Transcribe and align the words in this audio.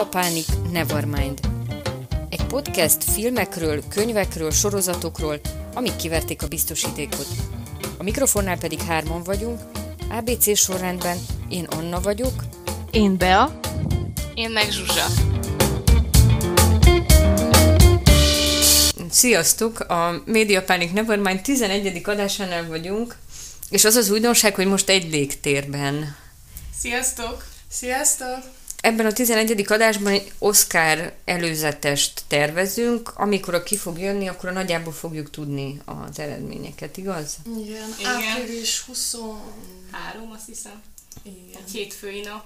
Médiapánik 0.00 0.46
Nevermind. 0.72 1.40
Egy 2.28 2.44
podcast 2.44 3.04
filmekről, 3.04 3.82
könyvekről, 3.88 4.50
sorozatokról, 4.50 5.40
amik 5.74 5.96
kiverték 5.96 6.42
a 6.42 6.48
biztosítékot. 6.48 7.26
A 7.98 8.02
mikrofonnál 8.02 8.58
pedig 8.58 8.80
hárman 8.80 9.22
vagyunk, 9.22 9.60
ABC 10.10 10.56
sorrendben 10.56 11.18
én 11.48 11.64
Anna 11.64 12.00
vagyok, 12.00 12.44
Én 12.90 13.16
Bea. 13.16 13.60
Én 14.34 14.50
meg 14.50 14.70
Zsuzsa. 14.70 15.06
Sziasztok! 19.10 19.80
A 19.80 20.22
Médiapánik 20.24 20.92
Nevermind 20.92 21.40
11. 21.42 22.00
adásánál 22.04 22.66
vagyunk, 22.66 23.16
és 23.70 23.84
az 23.84 23.96
az 23.96 24.10
újdonság, 24.10 24.54
hogy 24.54 24.66
most 24.66 24.88
egy 24.88 25.10
légtérben. 25.10 26.16
Sziasztok! 26.78 27.44
Sziasztok! 27.68 28.58
Ebben 28.80 29.06
a 29.06 29.12
11. 29.12 29.64
adásban 29.68 30.12
egy 30.12 30.32
Oscar 30.38 31.12
előzetest 31.24 32.22
tervezünk, 32.28 33.12
amikor 33.14 33.54
a 33.54 33.62
ki 33.62 33.76
fog 33.76 33.98
jönni, 33.98 34.28
akkor 34.28 34.48
a 34.48 34.52
nagyjából 34.52 34.92
fogjuk 34.92 35.30
tudni 35.30 35.80
az 35.84 36.18
eredményeket, 36.18 36.96
igaz? 36.96 37.36
Igen, 37.64 37.94
Igen. 37.98 38.12
április 38.14 38.80
20... 38.86 39.14
Három, 39.90 40.30
azt 40.34 40.46
hiszem. 40.46 40.82
Igen. 41.22 41.62
Egy 41.66 41.72
hétfői 41.72 42.20
nap. 42.20 42.42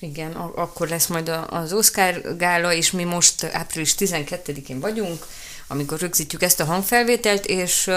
Igen, 0.00 0.32
akkor 0.32 0.88
lesz 0.88 1.06
majd 1.06 1.28
a- 1.28 1.46
az 1.50 1.72
Oscar 1.72 2.36
gála, 2.36 2.72
és 2.72 2.90
mi 2.90 3.04
most 3.04 3.44
április 3.44 3.94
12-én 3.98 4.80
vagyunk, 4.80 5.26
amikor 5.68 5.98
rögzítjük 6.00 6.42
ezt 6.42 6.60
a 6.60 6.64
hangfelvételt, 6.64 7.46
és 7.46 7.90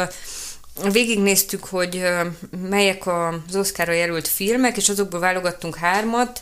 végignéztük, 0.91 1.63
hogy 1.65 2.03
melyek 2.69 3.07
az 3.07 3.55
Oscarra 3.55 3.91
jelölt 3.91 4.27
filmek, 4.27 4.77
és 4.77 4.89
azokból 4.89 5.19
válogattunk 5.19 5.75
hármat, 5.75 6.41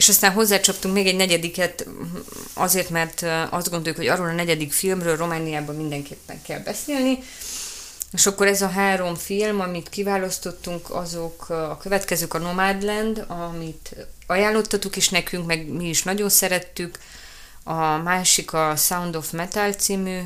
és 0.00 0.08
aztán 0.08 0.32
hozzácsaptunk 0.32 0.94
még 0.94 1.06
egy 1.06 1.16
negyediket, 1.16 1.86
azért, 2.54 2.90
mert 2.90 3.22
azt 3.50 3.70
gondoljuk, 3.70 3.96
hogy 3.96 4.06
arról 4.06 4.26
a 4.28 4.32
negyedik 4.32 4.72
filmről 4.72 5.16
Romániában 5.16 5.76
mindenképpen 5.76 6.42
kell 6.42 6.58
beszélni, 6.58 7.18
és 8.12 8.26
akkor 8.26 8.46
ez 8.46 8.62
a 8.62 8.68
három 8.68 9.14
film, 9.14 9.60
amit 9.60 9.88
kiválasztottunk, 9.88 10.90
azok 10.90 11.48
a 11.48 11.76
következők 11.80 12.34
a 12.34 12.38
Nomadland, 12.38 13.24
amit 13.28 13.96
ajánlottatuk 14.26 14.96
is 14.96 15.08
nekünk, 15.08 15.46
meg 15.46 15.66
mi 15.66 15.88
is 15.88 16.02
nagyon 16.02 16.28
szerettük. 16.28 16.98
A 17.62 17.96
másik 17.96 18.52
a 18.52 18.76
Sound 18.76 19.16
of 19.16 19.30
Metal 19.30 19.72
című 19.72 20.20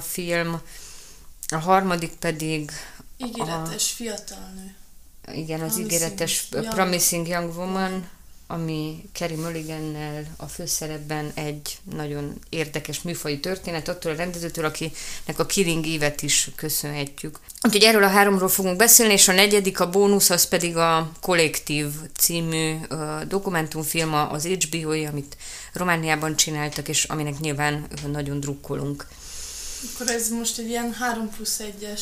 film, 0.00 0.60
a 1.48 1.58
harmadik 1.58 2.12
pedig 2.12 2.70
Ígéretes 3.16 3.90
fiatal 3.90 4.50
nő. 4.54 4.74
igen, 5.34 5.60
az 5.60 5.72
Promising 5.72 5.92
ígéretes 5.92 6.46
Young- 6.50 6.68
Promising 6.68 7.28
Young 7.28 7.56
Woman, 7.56 8.08
ami 8.52 9.08
Kerry 9.12 9.34
Mulligannel 9.34 10.24
a 10.36 10.46
főszerepben 10.46 11.30
egy 11.34 11.78
nagyon 11.94 12.34
érdekes 12.48 13.02
műfai 13.02 13.40
történet, 13.40 13.88
attól 13.88 14.12
a 14.12 14.16
rendezőtől, 14.16 14.64
akinek 14.64 15.38
a 15.38 15.46
Killing 15.46 15.86
Eve-et 15.86 16.22
is 16.22 16.50
köszönhetjük. 16.56 17.38
Úgyhogy 17.62 17.82
erről 17.82 18.02
a 18.02 18.08
háromról 18.08 18.48
fogunk 18.48 18.76
beszélni, 18.76 19.12
és 19.12 19.28
a 19.28 19.32
negyedik, 19.32 19.80
a 19.80 19.90
bónusz, 19.90 20.30
az 20.30 20.44
pedig 20.44 20.76
a 20.76 21.12
Kollektív 21.20 21.86
című 22.18 22.74
uh, 22.90 23.22
dokumentumfilm 23.22 24.14
az 24.14 24.46
HBO-i, 24.46 25.04
amit 25.04 25.36
Romániában 25.72 26.36
csináltak, 26.36 26.88
és 26.88 27.04
aminek 27.04 27.38
nyilván 27.38 27.86
nagyon 28.06 28.40
drukkolunk. 28.40 29.06
Akkor 29.94 30.10
ez 30.10 30.28
most 30.28 30.58
egy 30.58 30.68
ilyen 30.68 30.92
3 30.92 31.30
plusz 31.30 31.60
1-es 31.80 32.00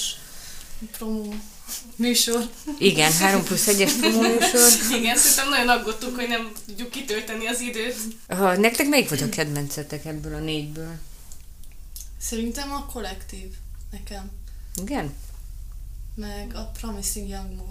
promó 0.96 1.34
műsor. 1.96 2.50
Igen, 2.78 3.12
3 3.12 3.44
plusz 3.44 3.66
1-es 3.66 3.92
promóműsor. 4.00 4.68
Igen, 4.98 5.16
szerintem 5.16 5.48
nagyon 5.48 5.68
aggódtunk, 5.68 6.16
hogy 6.16 6.28
nem 6.28 6.52
tudjuk 6.66 6.90
kitölteni 6.90 7.46
az 7.46 7.60
időt. 7.60 7.96
Uh, 8.28 8.56
nektek 8.56 8.88
melyik 8.88 9.08
volt 9.08 9.20
a 9.20 9.28
kedvencetek 9.28 10.04
ebből 10.04 10.34
a 10.34 10.38
négyből? 10.38 10.94
Szerintem 12.20 12.72
a 12.72 12.86
kollektív 12.92 13.48
nekem. 13.90 14.30
Igen? 14.82 15.14
Meg 16.14 16.50
a 16.54 16.70
Promising 16.80 17.28
Young 17.28 17.62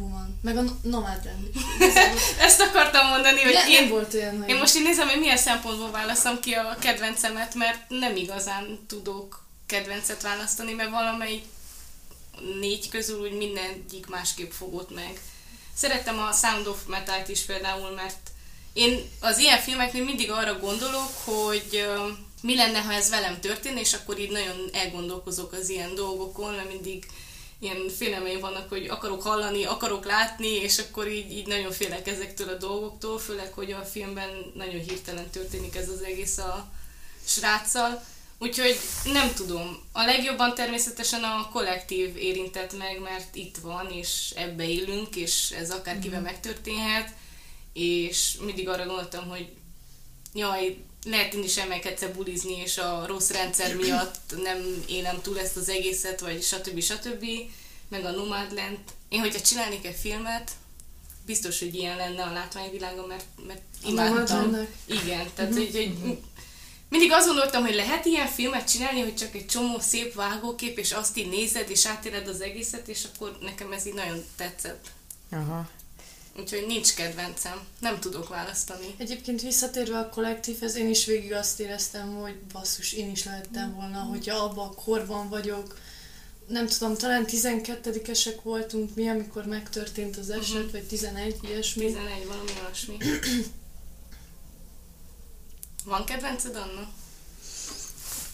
Woman. 0.00 0.38
Meg 0.42 0.56
a 0.56 0.60
No- 0.62 0.82
Nomadland. 0.82 1.50
Ezt 2.46 2.60
akartam 2.60 3.08
mondani, 3.08 3.42
hogy 3.42 3.52
De 3.52 3.64
én, 3.68 3.80
nem 3.80 3.90
volt 3.90 4.14
olyan, 4.14 4.38
hogy... 4.38 4.48
én 4.48 4.56
most 4.56 4.76
így 4.76 4.82
nézem, 4.82 5.08
hogy 5.08 5.20
milyen 5.20 5.36
szempontból 5.36 5.90
válaszom 5.90 6.40
ki 6.40 6.52
a 6.52 6.76
kedvencemet, 6.80 7.54
mert 7.54 7.78
nem 7.88 8.16
igazán 8.16 8.78
tudok 8.86 9.44
kedvencet 9.66 10.22
választani, 10.22 10.72
mert 10.72 10.90
valamelyik 10.90 11.44
négy 12.60 12.88
közül 12.88 13.20
úgy 13.20 13.36
mindegyik 13.36 14.06
másképp 14.06 14.50
fogott 14.50 14.94
meg. 14.94 15.20
Szerettem 15.74 16.18
a 16.18 16.32
Sound 16.32 16.66
of 16.66 16.86
Metal-t 16.86 17.28
is 17.28 17.40
például, 17.40 17.90
mert 17.90 18.30
én 18.72 19.08
az 19.20 19.38
ilyen 19.38 19.58
filmeknél 19.58 20.04
mindig 20.04 20.30
arra 20.30 20.58
gondolok, 20.58 21.10
hogy 21.24 21.86
mi 22.42 22.56
lenne, 22.56 22.80
ha 22.80 22.92
ez 22.92 23.10
velem 23.10 23.40
történne, 23.40 23.80
és 23.80 23.92
akkor 23.92 24.18
így 24.18 24.30
nagyon 24.30 24.68
elgondolkozok 24.72 25.52
az 25.52 25.68
ilyen 25.68 25.94
dolgokon, 25.94 26.54
mert 26.54 26.68
mindig 26.68 27.06
ilyen 27.58 27.88
félelmeim 27.96 28.40
vannak, 28.40 28.68
hogy 28.68 28.86
akarok 28.86 29.22
hallani, 29.22 29.64
akarok 29.64 30.04
látni, 30.04 30.48
és 30.48 30.78
akkor 30.78 31.08
így, 31.08 31.32
így 31.32 31.46
nagyon 31.46 31.72
félek 31.72 32.06
ezektől 32.06 32.48
a 32.48 32.56
dolgoktól, 32.56 33.18
főleg, 33.18 33.52
hogy 33.52 33.72
a 33.72 33.84
filmben 33.84 34.52
nagyon 34.54 34.80
hirtelen 34.80 35.30
történik 35.30 35.76
ez 35.76 35.88
az 35.88 36.02
egész 36.02 36.38
a 36.38 36.72
sráccal. 37.24 38.04
Úgyhogy 38.38 38.78
nem 39.04 39.34
tudom. 39.34 39.82
A 39.92 40.04
legjobban 40.04 40.54
természetesen 40.54 41.22
a 41.24 41.48
kollektív 41.52 42.16
érintett 42.16 42.78
meg, 42.78 43.00
mert 43.00 43.34
itt 43.34 43.56
van, 43.56 43.90
és 43.90 44.32
ebbe 44.36 44.68
élünk, 44.68 45.16
és 45.16 45.50
ez 45.50 45.70
akárkivel 45.70 46.20
Mhm. 46.20 46.28
megtörténhet, 46.28 47.12
és 47.72 48.36
mindig 48.44 48.68
arra 48.68 48.86
gondoltam, 48.86 49.28
hogy 49.28 49.48
jaj, 50.34 50.76
lehet 51.06 51.34
én 51.34 51.42
is 51.42 51.56
elmegyek 51.56 51.84
egyszer 51.84 52.14
bulizni, 52.14 52.56
és 52.60 52.78
a 52.78 53.04
rossz 53.06 53.30
rendszer 53.30 53.76
miatt 53.76 54.34
nem 54.42 54.84
élem 54.88 55.20
túl 55.22 55.38
ezt 55.40 55.56
az 55.56 55.68
egészet, 55.68 56.20
vagy 56.20 56.42
stb. 56.42 56.80
stb. 56.80 57.24
Meg 57.88 58.04
a 58.04 58.10
Nomadland. 58.10 58.78
Én, 59.08 59.20
hogyha 59.20 59.40
csinálnék 59.40 59.86
egy 59.86 59.96
filmet, 59.96 60.50
biztos, 61.26 61.58
hogy 61.58 61.74
ilyen 61.74 61.96
lenne 61.96 62.22
a 62.22 62.32
látványvilága, 62.32 63.06
mert, 63.06 63.24
mert 63.46 63.62
imádtam. 63.86 64.50
Igen, 64.86 65.26
tehát 65.34 65.52
hogy, 65.52 65.70
hogy 65.72 66.18
mindig 66.88 67.12
azt 67.12 67.26
gondoltam, 67.26 67.62
hogy 67.64 67.74
lehet 67.74 68.04
ilyen 68.04 68.26
filmet 68.26 68.70
csinálni, 68.70 69.00
hogy 69.00 69.16
csak 69.16 69.34
egy 69.34 69.46
csomó 69.46 69.78
szép 69.78 70.14
vágókép, 70.14 70.78
és 70.78 70.92
azt 70.92 71.16
így 71.16 71.28
nézed, 71.28 71.70
és 71.70 71.86
átéled 71.86 72.28
az 72.28 72.40
egészet, 72.40 72.88
és 72.88 73.04
akkor 73.14 73.38
nekem 73.40 73.72
ez 73.72 73.86
így 73.86 73.94
nagyon 73.94 74.24
tetszett. 74.36 74.86
Aha. 75.30 75.68
Úgyhogy 76.38 76.64
nincs 76.66 76.94
kedvencem, 76.94 77.60
nem 77.80 78.00
tudok 78.00 78.28
választani. 78.28 78.94
Egyébként 78.96 79.42
visszatérve 79.42 79.98
a 79.98 80.08
kollektívhez, 80.08 80.76
én 80.76 80.88
is 80.88 81.04
végig 81.04 81.32
azt 81.32 81.60
éreztem, 81.60 82.14
hogy 82.14 82.34
basszus, 82.52 82.92
én 82.92 83.10
is 83.10 83.24
lehettem 83.24 83.74
volna, 83.74 83.98
hogyha 83.98 84.36
abban 84.36 84.68
a 84.68 84.74
korban 84.74 85.28
vagyok, 85.28 85.78
nem 86.48 86.66
tudom, 86.66 86.96
talán 86.96 87.24
12-esek 87.28 88.36
voltunk 88.42 88.94
mi, 88.94 89.08
amikor 89.08 89.44
megtörtént 89.46 90.16
az 90.16 90.30
eset, 90.30 90.62
Mhm. 90.62 90.70
vagy 90.72 90.84
11, 90.84 91.36
ilyesmi. 91.42 91.84
11, 91.84 92.26
valami 92.26 92.50
olyasmi. 92.64 92.96
Van 95.84 96.04
kedvenced, 96.04 96.56
Anna? 96.56 97.03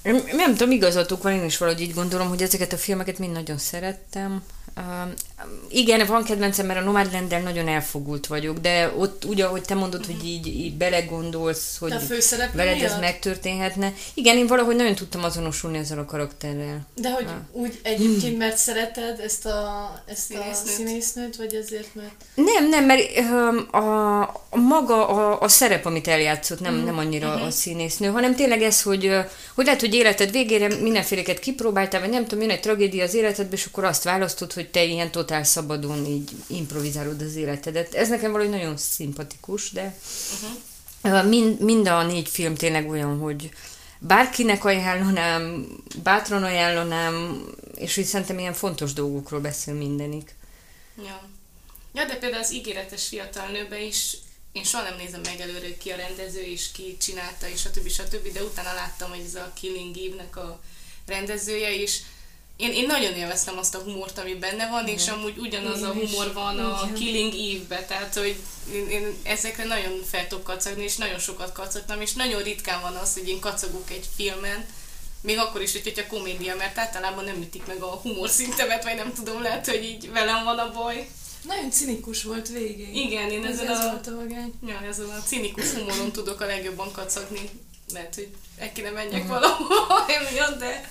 Nem, 0.03 0.23
nem 0.33 0.51
tudom, 0.57 0.71
igazatok 0.71 1.23
van, 1.23 1.33
én 1.33 1.45
is 1.45 1.59
valahogy 1.59 1.81
így 1.81 1.95
gondolom, 1.95 2.29
hogy 2.29 2.43
ezeket 2.43 2.73
a 2.73 2.77
filmeket 2.77 3.19
mind 3.19 3.33
nagyon 3.33 3.59
szerettem. 3.59 4.43
Uh, 4.77 4.85
igen, 5.69 6.07
van 6.07 6.25
kedvencem, 6.25 6.67
mert 6.67 6.79
a 6.81 6.83
Nomadland-del 6.83 7.41
nagyon 7.41 7.69
elfogult 7.69 8.27
vagyok, 8.27 8.59
de 8.59 8.93
ott 8.97 9.25
úgy, 9.25 9.41
ahogy 9.41 9.63
te 9.63 9.75
mondod, 9.75 10.07
hogy 10.07 10.25
így, 10.25 10.47
így 10.47 10.75
belegondolsz, 10.75 11.77
hogy 11.79 11.95
veled 12.53 12.75
ez 12.75 12.81
miatt? 12.81 13.01
megtörténhetne. 13.01 13.93
Igen, 14.15 14.37
én 14.37 14.47
valahogy 14.47 14.77
nagyon 14.77 14.95
tudtam 14.95 15.25
azonosulni 15.25 15.79
ezzel 15.79 15.99
a 15.99 16.05
karakterrel. 16.05 16.87
De 16.95 17.11
hogy 17.11 17.25
Ah. 17.27 17.63
úgy 17.63 17.81
egyébként, 17.83 18.39
mert 18.39 18.57
szereted 18.57 19.21
ezt 19.21 19.47
a, 19.47 19.91
ezt 20.07 20.31
a 20.31 20.35
Színésznőt. 20.35 20.75
színésznőt, 20.75 21.37
vagy 21.37 21.55
ezért, 21.55 21.95
mert... 21.95 22.11
Nem, 22.35 22.69
nem, 22.69 22.85
mert 22.85 23.17
öm, 23.19 23.69
a, 23.71 24.21
a 24.51 24.57
maga 24.57 25.09
a, 25.09 25.41
a 25.41 25.49
szerep, 25.49 25.87
amit 25.87 26.09
eljátszott, 26.09 26.61
nem, 26.61 26.75
nem 26.75 26.99
annyira 26.99 27.35
Mhm. 27.35 27.43
a 27.45 27.51
színésznő, 27.51 28.09
hanem 28.09 28.35
tényleg 28.35 28.63
ez, 28.63 28.83
hogy, 28.83 29.17
hogy 29.55 29.65
lehet, 29.65 29.81
hogy 29.81 29.90
életed 29.95 30.31
végére 30.31 30.77
mindenféleket 30.77 31.39
kipróbáltál, 31.39 32.01
vagy 32.01 32.11
nem 32.11 32.23
tudom, 32.27 32.41
jön 32.41 32.51
egy 32.51 32.61
tragédia 32.61 33.05
az 33.05 33.15
életedbe, 33.15 33.57
és 33.57 33.65
akkor 33.65 33.85
azt 33.85 34.05
választod, 34.05 34.53
hogy 34.53 34.71
te 34.71 34.85
ilyen 34.85 35.11
totál 35.11 35.45
szabadon 35.45 36.07
így 36.07 36.31
improvizálod 36.47 37.21
az 37.21 37.37
életedet. 37.37 37.95
Ez 37.95 38.09
nekem 38.09 38.33
valahogy 38.33 38.53
nagyon 38.53 38.77
szimpatikus, 38.77 39.71
de 39.71 39.95
Uh-huh. 41.03 41.29
mind, 41.29 41.61
mind 41.61 41.87
a 41.87 42.03
négy 42.03 42.29
film 42.29 42.55
tényleg 42.55 42.89
olyan, 42.89 43.19
hogy 43.19 43.51
bárkinek 43.99 44.65
ajánlanám, 44.65 45.67
bátran 46.03 46.43
ajánlanám, 46.43 47.45
és 47.75 47.97
így 47.97 48.05
szerintem 48.05 48.39
ilyen 48.39 48.53
fontos 48.53 48.93
dolgokról 48.93 49.41
beszél 49.41 49.75
mindenik. 49.75 50.35
Ja. 50.97 51.29
ja, 51.95 52.05
de 52.05 52.17
például 52.17 52.43
az 52.43 52.53
ígéretes 52.53 53.07
fiatal 53.07 53.47
nőbe 53.49 53.83
is 53.83 54.17
én 54.53 54.65
soha 54.65 54.83
nem 54.83 54.97
nézem 54.97 55.21
meg 55.25 55.41
előre, 55.41 55.67
hogy 55.67 55.79
ki 55.79 55.91
a 55.91 55.97
rendező, 55.97 56.41
és 56.41 56.67
ki 56.73 56.97
csinálta, 57.01 57.49
és 57.49 57.61
stb. 57.61 57.89
stb. 57.91 58.33
De 58.33 58.43
utána 58.43 58.75
láttam, 58.75 59.09
hogy 59.11 59.23
ez 59.27 59.35
a 59.35 59.53
Killing 59.61 59.97
Eve-nek 59.97 60.37
a 60.37 60.61
rendezője 61.07 61.71
is. 61.73 61.99
én, 62.57 62.73
én 62.73 62.87
nagyon 62.87 63.15
élveztem 63.15 63.59
azt 63.59 63.75
a 63.75 63.79
humort, 63.79 64.19
ami 64.19 64.35
benne 64.35 64.69
van, 64.69 64.87
és 64.89 65.09
amúgy 65.09 65.39
ugyanaz 65.39 65.79
Én 65.79 65.85
a 65.85 65.93
humor 65.93 66.33
van 66.33 66.59
a 66.59 66.81
Igen. 66.85 66.95
Killing 66.95 67.33
Eve-be, 67.35 67.85
tehát 67.85 68.15
hogy 68.15 68.37
én, 68.73 68.89
én 68.91 69.17
ezekre 69.23 69.65
nagyon 69.65 70.03
fel 70.11 70.27
tudok 70.27 70.45
kacagni, 70.45 70.83
és 70.83 70.97
nagyon 70.97 71.19
sokat 71.19 71.53
kacagtam, 71.53 72.01
és 72.01 72.13
nagyon 72.13 72.43
ritkán 72.43 72.81
van 72.81 72.95
az, 72.97 73.13
hogy 73.15 73.29
én 73.29 73.41
kacagok 73.41 73.91
egy 73.91 74.07
filmen, 74.17 74.67
még 75.23 75.39
akkor 75.39 75.63
is, 75.63 75.73
hogy- 75.73 75.83
hogyha 75.83 76.07
komédia, 76.07 76.57
mert 76.57 76.79
általában 76.79 77.25
nem 77.25 77.41
ütik 77.43 77.67
meg 77.67 77.83
a 77.83 77.87
humor 77.87 78.29
szintemet, 78.29 78.85
vagy 78.85 78.95
nem 78.95 79.13
tudom, 79.15 79.43
lehet, 79.43 79.67
hogy 79.67 79.85
így 79.85 80.11
velem 80.11 80.45
van 80.45 80.59
a 80.59 80.73
baj. 80.73 81.09
Nagyon 81.43 81.71
cinikus 81.71 82.23
volt 82.23 82.49
végig. 82.49 82.97
Igen, 82.97 83.31
én 83.31 83.45
ez, 83.45 83.59
ezen 83.59 83.69
ez 83.69 83.85
a, 83.85 83.91
volt 83.91 84.07
a 84.07 84.15
vagány. 84.17 84.53
ja, 84.67 84.81
ezen 84.89 85.09
a 85.09 85.23
cinikus 85.27 85.73
humoron 85.73 86.13
tudok 86.13 86.41
a 86.41 86.47
legjobban 86.47 86.93
kacagni. 86.93 87.51
Lehet, 87.93 88.15
hogy 88.15 88.29
el 88.59 88.73
kéne 88.73 88.91
menjek 88.91 89.27
valahol 89.27 90.05
emiatt, 90.19 90.59
de... 90.59 90.91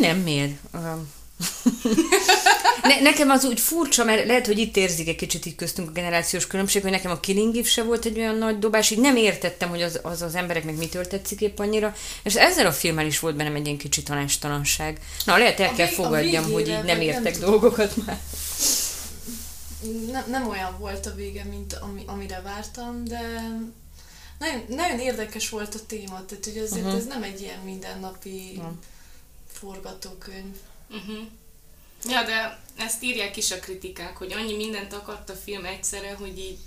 Nem, 0.00 0.18
miért? 0.18 0.52
Um, 0.74 1.12
ne, 2.82 3.00
nekem 3.00 3.30
az 3.30 3.44
úgy 3.44 3.60
furcsa, 3.60 4.04
mert 4.04 4.26
lehet, 4.26 4.46
hogy 4.46 4.58
itt 4.58 4.76
érzik 4.76 5.08
egy 5.08 5.16
kicsit 5.16 5.46
így 5.46 5.54
köztünk 5.54 5.88
a 5.88 5.92
generációs 5.92 6.46
különbség, 6.46 6.82
hogy 6.82 6.90
nekem 6.90 7.10
a 7.10 7.20
Killing 7.20 7.56
Eve 7.56 7.68
se 7.68 7.82
volt 7.82 8.04
egy 8.04 8.18
olyan 8.18 8.36
nagy 8.36 8.58
dobás, 8.58 8.90
így 8.90 8.98
nem 8.98 9.16
értettem, 9.16 9.68
hogy 9.68 9.82
az 9.82 10.00
az, 10.02 10.22
az 10.22 10.34
embereknek 10.34 10.76
mitől 10.76 11.06
tetszik 11.06 11.40
épp 11.40 11.58
annyira, 11.58 11.94
és 12.22 12.34
ezzel 12.34 12.66
a 12.66 12.72
filmmel 12.72 13.06
is 13.06 13.18
volt 13.18 13.36
bennem 13.36 13.54
egy 13.54 13.66
ilyen 13.66 13.78
kicsi 13.78 14.02
tanástalanság. 14.02 14.98
Na, 15.24 15.36
lehet 15.36 15.60
el 15.60 15.72
kell 15.72 15.86
a 15.86 15.90
fogadjam, 15.90 16.44
hogy 16.44 16.54
végére, 16.54 16.78
így 16.78 16.84
nem 16.84 16.96
nem 16.96 17.06
értek 17.06 17.34
tudom. 17.34 17.50
dolgokat 17.50 18.06
már. 18.06 18.20
Nem, 20.10 20.24
nem 20.30 20.48
olyan 20.48 20.78
volt 20.78 21.06
a 21.06 21.14
vége, 21.14 21.44
mint 21.44 21.72
ami, 21.72 22.02
amire 22.06 22.40
vártam, 22.40 23.04
de 23.04 23.20
nagyon, 24.38 24.64
nagyon 24.68 24.98
érdekes 24.98 25.48
volt 25.48 25.74
a 25.74 25.86
téma, 25.86 26.24
tehát 26.24 26.44
hogy 26.44 26.58
azért 26.58 26.84
uh-huh. 26.84 27.00
ez 27.00 27.06
nem 27.06 27.22
egy 27.22 27.40
ilyen 27.40 27.58
mindennapi 27.58 28.52
Nem. 28.56 28.80
forgatókönyv. 29.52 30.56
Uh-huh. 30.90 31.26
Ja, 32.04 32.24
de 32.24 32.60
ezt 32.76 33.02
írják 33.02 33.36
is 33.36 33.50
a 33.50 33.58
kritikák, 33.58 34.16
hogy 34.16 34.32
annyi 34.32 34.56
mindent 34.56 34.92
akart 34.92 35.30
a 35.30 35.34
film 35.34 35.64
egyszerre, 35.64 36.14
hogy 36.14 36.38
így 36.38 36.58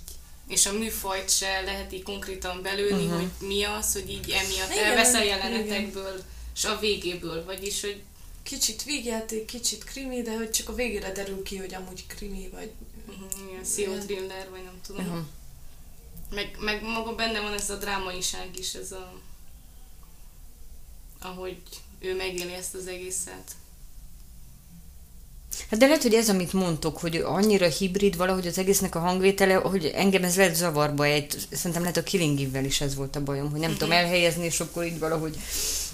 és 0.48 0.66
a 0.66 0.72
műfajt 0.72 1.30
se 1.30 1.60
lehet 1.60 1.92
így 1.92 2.02
konkrétan 2.02 2.62
belőni, 2.62 3.04
uh-huh. 3.04 3.20
hogy 3.20 3.48
mi 3.48 3.64
az, 3.64 3.92
hogy 3.92 4.10
így 4.10 4.30
emiatt 4.30 4.70
Igen, 4.70 4.84
elvesz 4.84 5.14
a 5.14 5.22
igen. 5.22 5.38
jelenetekből, 5.38 6.22
és 6.54 6.64
a 6.64 6.78
végéből, 6.78 7.44
vagyis, 7.44 7.80
hogy 7.80 8.02
Kicsit 8.42 8.84
vígjáték, 8.84 9.44
kicsit 9.44 9.84
krimi, 9.84 10.22
de 10.22 10.36
hogy 10.36 10.50
csak 10.50 10.68
a 10.68 10.74
végére 10.74 11.12
derül 11.12 11.42
ki, 11.42 11.56
hogy 11.56 11.74
amúgy 11.74 12.06
krimi 12.06 12.48
vagy. 12.52 12.70
Uh-huh, 13.32 13.50
ilyen 13.50 13.64
CO 13.64 14.04
thriller, 14.04 14.50
vagy 14.50 14.64
nem 14.64 14.80
tudom. 14.86 15.06
Uh-huh. 15.06 15.24
Meg, 16.30 16.56
meg 16.60 16.82
maga 16.82 17.14
benne 17.14 17.40
van 17.40 17.52
ez 17.52 17.70
a 17.70 17.76
drámaiság 17.76 18.58
is, 18.58 18.74
ez 18.74 18.92
a 18.92 19.12
ahogy 21.22 21.62
ő 21.98 22.16
megéli 22.16 22.52
ezt 22.52 22.74
az 22.74 22.86
egészet. 22.86 23.52
Hát 25.70 25.78
de 25.78 25.86
lehet, 25.86 26.02
hogy 26.02 26.14
ez, 26.14 26.28
amit 26.28 26.52
mondtok, 26.52 26.98
hogy 26.98 27.16
annyira 27.16 27.68
hibrid 27.68 28.16
valahogy 28.16 28.46
az 28.46 28.58
egésznek 28.58 28.94
a 28.94 28.98
hangvétele, 28.98 29.54
hogy 29.54 29.84
engem 29.86 30.24
ez 30.24 30.36
lehet 30.36 30.54
zavarba 30.54 31.04
egy, 31.04 31.46
szerintem 31.50 31.82
lehet 31.82 31.96
a 31.96 32.02
Killing 32.02 32.64
is 32.64 32.80
ez 32.80 32.94
volt 32.94 33.16
a 33.16 33.22
bajom, 33.22 33.50
hogy 33.50 33.60
nem 33.60 33.72
tudom 33.72 33.92
elhelyezni, 33.92 34.44
és 34.44 34.60
akkor 34.60 34.84
így 34.84 34.98
valahogy 34.98 35.36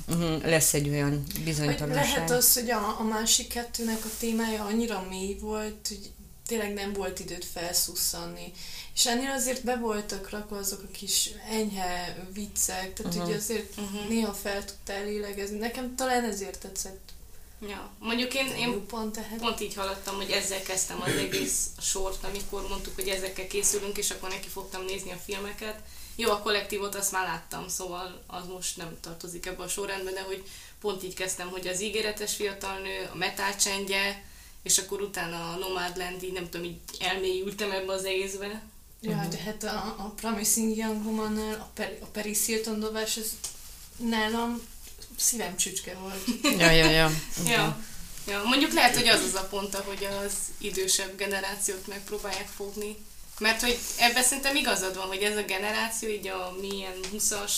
uh, 0.08 0.42
lesz 0.44 0.74
egy 0.74 0.88
olyan 0.88 1.22
bizonytalanság. 1.44 2.14
lehet 2.14 2.30
az, 2.30 2.54
hogy 2.54 2.70
a, 2.70 3.00
a 3.00 3.02
másik 3.02 3.48
kettőnek 3.48 4.04
a 4.04 4.08
témája 4.18 4.64
annyira 4.64 5.06
mély 5.10 5.38
volt, 5.40 5.88
hogy 5.88 6.10
tényleg 6.46 6.72
nem 6.72 6.92
volt 6.92 7.18
időt 7.18 7.44
felszusszanni. 7.44 8.52
És 8.94 9.06
ennél 9.06 9.30
azért 9.30 9.64
be 9.64 9.76
voltak 9.76 10.30
rakva 10.30 10.56
azok 10.56 10.82
a 10.82 10.90
kis 10.92 11.30
enyhe 11.50 12.16
viccek, 12.32 12.92
tehát 12.92 13.14
uh-huh. 13.14 13.24
ugye 13.24 13.36
azért 13.36 13.76
Mhm. 13.76 13.84
uh-huh. 13.84 14.08
néha 14.08 14.32
fel 14.32 14.64
tudtál 14.64 15.04
lélegezni. 15.04 15.58
Nekem 15.58 15.96
talán 15.96 16.24
ezért 16.24 16.58
tetszett 16.58 17.14
Ja. 17.60 17.90
Mondjuk 17.98 18.34
én, 18.34 18.46
én 18.46 18.86
tehát 18.86 19.38
Pont 19.38 19.60
így 19.60 19.74
hallottam, 19.74 20.16
hogy 20.16 20.30
ezzel 20.30 20.62
kezdtem 20.62 21.02
az 21.02 21.12
egész 21.12 21.66
sort, 21.80 22.24
amikor 22.24 22.68
mondtuk, 22.68 22.94
hogy 22.94 23.08
ezekkel 23.08 23.46
készülünk, 23.46 23.98
és 23.98 24.10
akkor 24.10 24.28
neki 24.28 24.48
fogtam 24.48 24.84
nézni 24.84 25.10
a 25.10 25.20
filmeket. 25.24 25.80
Jó, 26.16 26.30
a 26.30 26.38
kollektívot 26.38 26.94
azt 26.94 27.12
már 27.12 27.26
láttam, 27.26 27.68
szóval 27.68 28.22
az 28.26 28.46
most 28.46 28.76
nem 28.76 28.96
tartozik 29.00 29.46
ebbe 29.46 29.62
a 29.62 29.68
sorrendbe, 29.68 30.10
de 30.10 30.22
hogy 30.22 30.44
pont 30.80 31.02
így 31.02 31.14
kezdtem, 31.14 31.48
hogy 31.48 31.66
az 31.66 31.80
ígéretes 31.80 32.34
fiatalnő, 32.34 33.08
a 33.12 33.16
metal 33.16 33.56
csendje, 33.56 34.24
és 34.66 34.78
akkor 34.78 35.00
utána 35.00 35.52
a 35.52 35.56
Nomadland, 35.56 36.22
így 36.22 36.32
nem 36.32 36.48
tudom, 36.50 36.66
így 36.66 36.76
elmélyültem 37.00 37.70
ebbe 37.70 37.92
az 37.92 38.04
egészbe. 38.04 38.62
Ja, 39.00 39.16
Mhm. 39.16 39.30
de 39.30 39.38
hát 39.38 39.62
a, 39.64 39.94
a 39.98 40.12
Promising 40.16 40.76
Young 40.76 41.06
Woman-nál 41.06 41.54
a, 41.54 41.70
per, 41.74 41.98
a 42.02 42.04
Paris 42.06 42.46
Hilton 42.46 42.80
dobás, 42.80 43.16
ez 43.16 43.26
nálam 43.96 44.60
szívem 45.16 45.56
csücske 45.56 45.94
volt. 45.94 46.24
Ja, 46.60 46.70
ja, 46.70 46.90
ja. 46.90 47.10
Ja. 47.46 47.78
ja. 48.26 48.42
Mondjuk 48.44 48.72
lehet, 48.72 48.94
hogy 48.96 49.08
az 49.08 49.20
az 49.22 49.34
a 49.34 49.44
pont, 49.44 49.74
hogy 49.74 50.04
az 50.24 50.32
idősebb 50.58 51.16
generációt 51.16 51.86
megpróbálják 51.86 52.48
fogni. 52.56 52.96
Mert 53.38 53.60
hogy 53.60 53.78
ebben 53.98 54.22
szerintem 54.22 54.56
igazad 54.56 54.96
van, 54.96 55.06
hogy 55.06 55.22
ez 55.22 55.36
a 55.36 55.42
generáció, 55.42 56.08
így 56.08 56.28
a 56.28 56.56
milyen 56.60 56.94
20-as, 57.12 57.52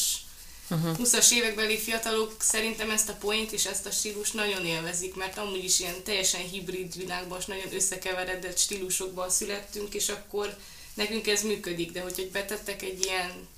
Uh-huh. 0.70 0.96
20-as 0.98 1.30
évekbeli 1.30 1.78
fiatalok 1.78 2.34
szerintem 2.38 2.90
ezt 2.90 3.08
a 3.08 3.14
point 3.14 3.52
és 3.52 3.66
ezt 3.66 3.86
a 3.86 3.90
stílust 3.90 4.34
nagyon 4.34 4.66
élvezik, 4.66 5.14
mert 5.14 5.38
amúgy 5.38 5.64
is 5.64 5.80
ilyen 5.80 6.02
teljesen 6.02 6.40
hibrid 6.40 6.96
világban, 6.96 7.38
és 7.38 7.44
nagyon 7.44 7.74
összekeveredett 7.74 8.58
stílusokban 8.58 9.30
születtünk, 9.30 9.94
és 9.94 10.08
akkor 10.08 10.56
nekünk 10.94 11.26
ez 11.26 11.42
működik, 11.42 11.92
de 11.92 12.00
hogy, 12.00 12.14
hogy 12.14 12.30
betettek 12.30 12.82
egy 12.82 13.04
ilyen 13.04 13.48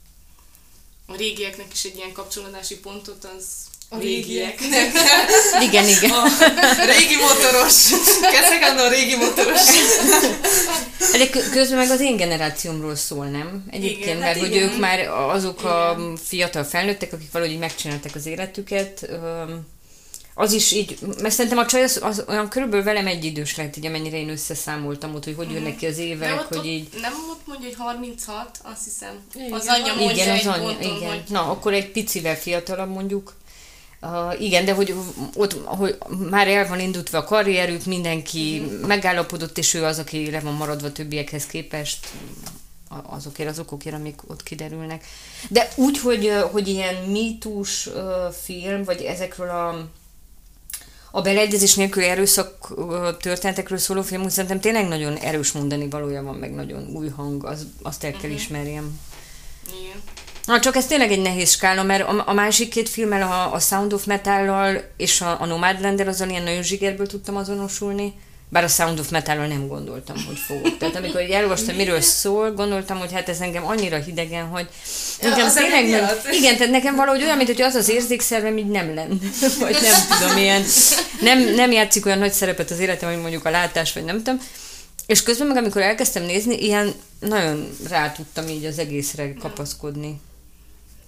a 1.06 1.16
régieknek 1.16 1.72
is 1.72 1.84
egy 1.84 1.96
ilyen 1.96 2.12
kapcsolódási 2.12 2.78
pontot, 2.78 3.24
az 3.24 3.46
A 3.92 3.98
régiek. 3.98 4.60
Igen, 5.68 5.88
igen. 5.88 6.10
régi 6.86 7.16
motoros. 7.16 7.90
Kezdek 8.32 8.78
a 8.78 8.88
régi 8.88 9.16
motoros. 9.16 9.60
De 11.12 11.30
kö- 11.30 11.50
közben 11.50 11.78
meg 11.78 11.90
az 11.90 12.00
én 12.00 12.16
generációmról 12.16 12.94
szól, 12.96 13.26
nem? 13.26 13.64
Egyébként, 13.70 14.04
Igen, 14.04 14.16
mert 14.16 14.32
hát 14.32 14.40
hogy 14.46 14.54
igen. 14.54 14.68
ők 14.68 14.78
már 14.78 15.08
azok 15.08 15.64
a 15.64 15.98
fiatal 16.24 16.64
felnőttek, 16.64 17.12
akik 17.12 17.32
valahogy 17.32 17.58
megcsinálták 17.58 18.14
az 18.14 18.26
életüket, 18.26 19.08
az 20.34 20.52
is 20.52 20.72
így, 20.72 20.98
mert 21.20 21.34
szerintem 21.34 21.58
a 21.58 21.66
csaj 21.66 21.82
az, 21.82 22.00
az 22.02 22.24
olyan 22.28 22.48
körülbelül 22.48 22.84
velem 22.84 23.06
egy 23.06 23.24
idős 23.24 23.56
lehet, 23.56 23.76
így 23.76 23.86
amennyire 23.86 24.16
én 24.16 24.28
összeszámoltam 24.28 25.14
ott, 25.14 25.24
hogy 25.24 25.34
hogy 25.36 25.50
jönnek 25.50 25.76
ki 25.76 25.86
az 25.86 25.96
De 25.96 26.02
évek, 26.02 26.40
ott, 26.40 26.48
hogy 26.48 26.58
ott 26.58 26.64
így... 26.64 26.88
nem 27.00 27.12
ott 27.30 27.40
mondja, 27.46 27.66
hogy 27.68 27.76
36, 27.78 28.58
azt 28.62 28.84
hiszem. 28.84 29.12
Igen, 29.34 29.52
az 29.52 29.66
anyja 29.66 29.94
mondja 29.94 30.22
Igen, 30.22 30.34
egy 30.34 30.46
az 30.46 30.54
anyja, 30.54 30.66
ponton, 30.66 30.96
igen. 30.96 31.08
hogy 31.08 31.22
Na, 31.28 31.50
akkor 31.50 31.72
egy 31.72 31.90
picivel 31.90 32.36
fiatalabb 32.36 32.90
mondjuk. 32.90 33.32
Uh, 34.02 34.40
igen, 34.42 34.64
de 34.64 34.72
hogy 34.72 34.94
ott 35.34 35.52
hogy 35.64 35.98
már 36.30 36.48
el 36.48 36.68
van 36.68 36.80
indultva 36.80 37.18
a 37.18 37.24
karrierük, 37.24 37.84
mindenki 37.84 38.60
Mhm. 38.60 38.86
megállapodott, 38.86 39.58
és 39.58 39.74
ő 39.74 39.84
az, 39.84 39.98
aki 39.98 40.30
le 40.30 40.40
van 40.40 40.52
maradva 40.54 40.92
többiekhez 40.92 41.46
képest, 41.46 42.06
azokért 43.02 43.48
az 43.48 43.58
okokért, 43.58 43.94
amik 43.94 44.20
ott 44.30 44.42
kiderülnek. 44.42 45.04
De 45.48 45.68
úgy, 45.76 45.98
hogy, 45.98 46.32
hogy 46.52 46.68
ilyen 46.68 46.94
mítus 46.94 47.86
uh, 47.86 48.32
film, 48.42 48.84
vagy 48.84 49.00
ezekről 49.02 49.48
a 49.48 49.88
a 51.12 51.20
beleegyezés 51.22 51.74
nélküli 51.74 52.06
erőszak 52.06 52.74
történetekről 53.20 53.78
szóló 53.78 54.02
film, 54.02 54.22
úgy 54.22 54.30
szerintem 54.30 54.60
tényleg 54.60 54.88
nagyon 54.88 55.16
erős 55.16 55.52
mondani 55.52 55.88
valója 55.88 56.22
van, 56.22 56.34
meg 56.34 56.54
nagyon 56.54 56.88
új 56.94 57.08
hang, 57.08 57.44
az, 57.44 57.66
azt 57.82 58.04
el 58.04 58.10
kell 58.10 58.20
Mhm. 58.30 58.38
ismerjem. 58.38 59.00
igen. 59.80 60.02
Na, 60.50 60.60
csak 60.60 60.76
ez 60.76 60.86
tényleg 60.86 61.12
egy 61.12 61.22
nehéz 61.22 61.50
skála, 61.50 61.82
mert 61.82 62.08
a, 62.08 62.22
a 62.26 62.32
másik 62.32 62.68
két 62.68 62.88
filmmel, 62.88 63.22
a, 63.22 63.54
a 63.54 63.58
Sound 63.58 63.92
of 63.92 64.04
Metal-lal 64.04 64.82
és 64.96 65.20
a, 65.20 65.40
a 65.40 65.46
Nomadland-el 65.46 66.08
azzal 66.08 66.28
ilyen 66.28 66.42
nagyon 66.42 66.62
zsigerből 66.62 67.06
tudtam 67.06 67.36
azonosulni, 67.36 68.14
bár 68.48 68.64
a 68.64 68.68
Sound 68.68 68.98
of 68.98 69.08
Metal-ról 69.08 69.46
nem 69.46 69.66
gondoltam, 69.66 70.16
hogy 70.26 70.38
fogok. 70.38 70.76
Tehát 70.78 70.96
amikor 70.96 71.20
elolvastam, 71.20 71.76
miről 71.76 72.00
szól, 72.00 72.52
gondoltam, 72.52 72.98
hogy 72.98 73.12
hát 73.12 73.28
ez 73.28 73.40
engem 73.40 73.66
annyira 73.66 73.96
hidegen, 73.96 74.46
hogy 74.46 74.68
Ja, 75.22 75.28
nekem 75.28 75.46
az 75.46 75.52
tényleg 75.52 75.88
nem, 75.88 76.08
igen, 76.32 76.56
tehát 76.56 76.72
nekem 76.72 76.96
valahogy 76.96 77.22
olyan, 77.22 77.36
mint 77.36 77.48
hogy 77.48 77.62
az 77.62 77.74
az 77.74 77.88
érzékszervem 77.88 78.58
így 78.58 78.70
nem 78.70 78.94
lenne. 78.94 79.14
Vagy 79.60 79.76
nem 79.82 80.18
tudom, 80.18 80.36
ilyen, 80.36 80.62
nem, 81.20 81.54
nem 81.54 81.72
játszik 81.72 82.06
olyan 82.06 82.18
nagy 82.18 82.32
szerepet 82.32 82.70
az 82.70 82.78
életem, 82.78 83.10
hogy 83.12 83.20
mondjuk 83.20 83.44
a 83.44 83.50
látás, 83.50 83.92
vagy 83.92 84.04
nem 84.04 84.16
tudom. 84.16 84.40
És 85.06 85.22
közben 85.22 85.46
meg, 85.46 85.56
amikor 85.56 85.82
elkezdtem 85.82 86.22
nézni, 86.22 86.56
ilyen 86.64 86.92
nagyon 87.20 87.76
rá 87.88 88.12
tudtam 88.12 88.48
így 88.48 88.64
az 88.64 88.78
egészre 88.78 89.34
kapaszkodni. 89.34 90.20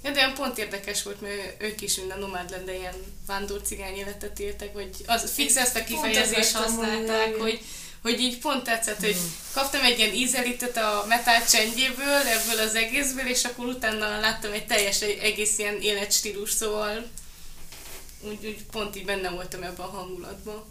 Ja, 0.02 0.10
de 0.10 0.18
olyan 0.18 0.34
pont 0.34 0.58
érdekes 0.58 1.02
volt, 1.02 1.20
mert 1.20 1.62
ők 1.62 1.80
is 1.80 1.96
mind 1.96 2.10
a 2.10 2.16
Nomadland 2.16 2.68
ilyen 2.68 2.94
vándor 3.26 3.62
cigány 3.62 3.96
életet 3.96 4.38
éltek, 4.38 4.72
vagy 4.72 4.90
az 5.06 5.30
fix 5.30 5.56
ezt 5.56 5.76
a 5.76 5.84
kifejezést 5.84 6.52
használták, 6.52 7.28
mondani. 7.28 7.40
hogy, 7.40 7.60
hogy 8.02 8.20
így 8.20 8.38
pont 8.38 8.64
tetszett, 8.64 9.00
hogy 9.00 9.16
kaptam 9.52 9.80
egy 9.80 9.98
ilyen 9.98 10.14
ízelítet 10.14 10.76
a 10.76 11.04
metal 11.08 11.44
csendjéből, 11.50 12.26
ebből 12.26 12.58
az 12.66 12.74
egészből, 12.74 13.26
és 13.26 13.44
akkor 13.44 13.66
utána 13.66 14.20
láttam 14.20 14.52
egy 14.52 14.66
teljes, 14.66 15.00
egy 15.00 15.18
egész 15.22 15.58
ilyen 15.58 15.80
életstílus, 15.80 16.50
szóval 16.50 17.10
úgy, 18.20 18.46
úgy 18.46 18.64
pont 18.70 18.96
így 18.96 19.04
benne 19.04 19.30
voltam 19.30 19.62
ebben 19.62 19.86
a 19.86 19.90
hangulatban. 19.90 20.64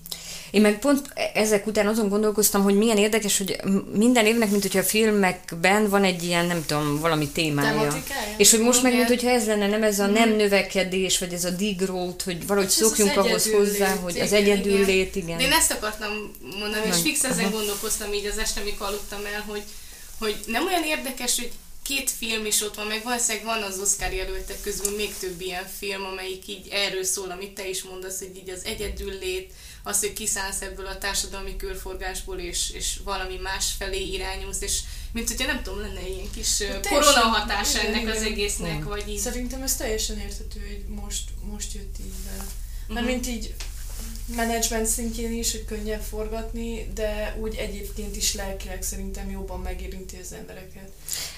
Én 0.52 0.62
meg 0.62 0.80
pont 0.80 1.14
ezek 1.34 1.68
után 1.68 1.88
azon 1.88 2.10
gondolkoztam, 2.10 2.64
hogy 2.64 2.76
milyen 2.76 2.98
érdekes, 2.98 3.38
hogy 3.38 3.56
minden 3.94 4.26
évnek, 4.26 4.50
mint 4.50 4.62
hogyha 4.62 4.80
a 4.80 4.84
filmekben 4.84 5.90
van 5.90 6.04
egy 6.04 6.24
ilyen, 6.24 6.46
nem 6.46 6.64
tudom, 6.66 7.00
valami 7.00 7.28
témája. 7.28 7.70
Tematikája? 7.70 8.36
És 8.38 8.52
hogy 8.52 8.60
most 8.60 8.84
meg, 8.84 8.94
mint 8.94 9.08
hogyha 9.08 9.30
ez 9.30 9.46
lenne, 9.46 9.68
nem 9.68 9.84
ez 9.84 10.00
a 10.00 10.06
nem 10.06 10.30
növekedés, 10.36 11.20
vagy 11.20 11.34
ez 11.34 11.46
a 11.46 11.50
degrowth, 11.50 12.26
hogy 12.26 12.48
valahogy 12.48 12.74
Hát 12.76 12.84
szokjunk 12.84 13.18
ahhoz 13.18 13.52
hozzá, 13.52 13.96
hogy 13.96 14.20
az 14.20 14.34
egyedüllét, 14.34 15.16
igen. 15.16 15.38
De 15.38 15.44
én 15.44 15.52
ezt 15.52 15.72
akartam 15.72 16.32
mondani, 16.60 16.88
és 16.88 17.02
fix 17.02 17.24
ezen 17.24 17.46
aha. 17.46 17.54
gondolkoztam 17.54 18.14
így 18.14 18.26
az 18.26 18.38
este, 18.38 18.62
amikor 18.62 18.88
aludtam 18.88 19.20
el, 19.34 19.44
hogy, 19.48 19.64
hogy 20.20 20.36
nem 20.46 20.66
olyan 20.66 20.84
érdekes, 20.84 21.36
hogy 21.36 21.52
két 21.84 22.12
film 22.18 22.46
is 22.46 22.62
ott 22.62 22.76
van, 22.76 22.88
meg 22.88 23.04
valószínűleg 23.04 23.46
van 23.46 23.62
az 23.64 23.80
Oscar 23.80 24.14
jelöltek 24.14 24.62
közül 24.62 24.96
még 24.96 25.14
több 25.20 25.42
ilyen 25.42 25.68
film, 25.80 26.06
amelyik 26.06 26.48
így 26.48 26.68
erről 26.72 27.04
szól, 27.04 27.32
amit 27.32 27.54
te 27.54 27.70
is 27.70 27.84
mondasz, 27.84 28.20
hogy 28.20 28.36
így 28.36 28.50
az 28.50 28.66
egyedüllét, 28.66 29.52
az, 29.84 30.00
hogy 30.00 30.14
kiszállsz 30.14 30.62
ebből 30.62 30.86
a 30.86 30.98
társadalmi 30.98 31.56
körforgásból, 31.56 32.38
és, 32.40 32.70
és 32.70 33.00
valami 33.04 33.38
más 33.44 33.72
felé 33.78 34.04
irányulsz, 34.04 34.62
és 34.62 34.80
mint 35.14 35.28
hogyha 35.28 35.46
nem 35.54 35.64
tudom, 35.64 35.80
lenne 35.80 36.08
ilyen 36.08 36.30
kis 36.36 36.60
ö, 36.60 36.66
Teljesen- 36.66 36.90
korona 36.92 37.20
hatása 37.38 37.82
igen, 37.82 37.94
ennek 37.94 38.16
az 38.16 38.22
egésznek, 38.22 38.72
Igen. 38.72 38.84
vagy 38.84 39.08
így. 39.08 39.18
Szerintem 39.18 39.62
ez 39.62 39.76
teljesen 39.76 40.20
érthető, 40.20 40.60
hogy 40.60 40.96
most, 40.96 41.30
most 41.52 41.74
jött 41.74 41.96
így 42.00 42.14
be. 42.26 42.44
Mert 42.88 43.06
Mhm. 43.06 43.14
mint 43.14 43.28
így 43.28 43.54
menedzsment 44.36 44.86
szintjén 44.86 45.34
is, 45.34 45.52
hogy 45.52 45.66
könnyebb 45.66 46.02
forgatni, 46.02 46.92
de 46.94 47.36
úgy 47.42 47.56
egyébként 47.56 48.16
is 48.16 48.34
lelkileg 48.36 48.84
szerintem 48.84 49.30
jobban 49.30 49.60
megérinti 49.60 50.18
az 50.22 50.34
embereket. 50.34 50.90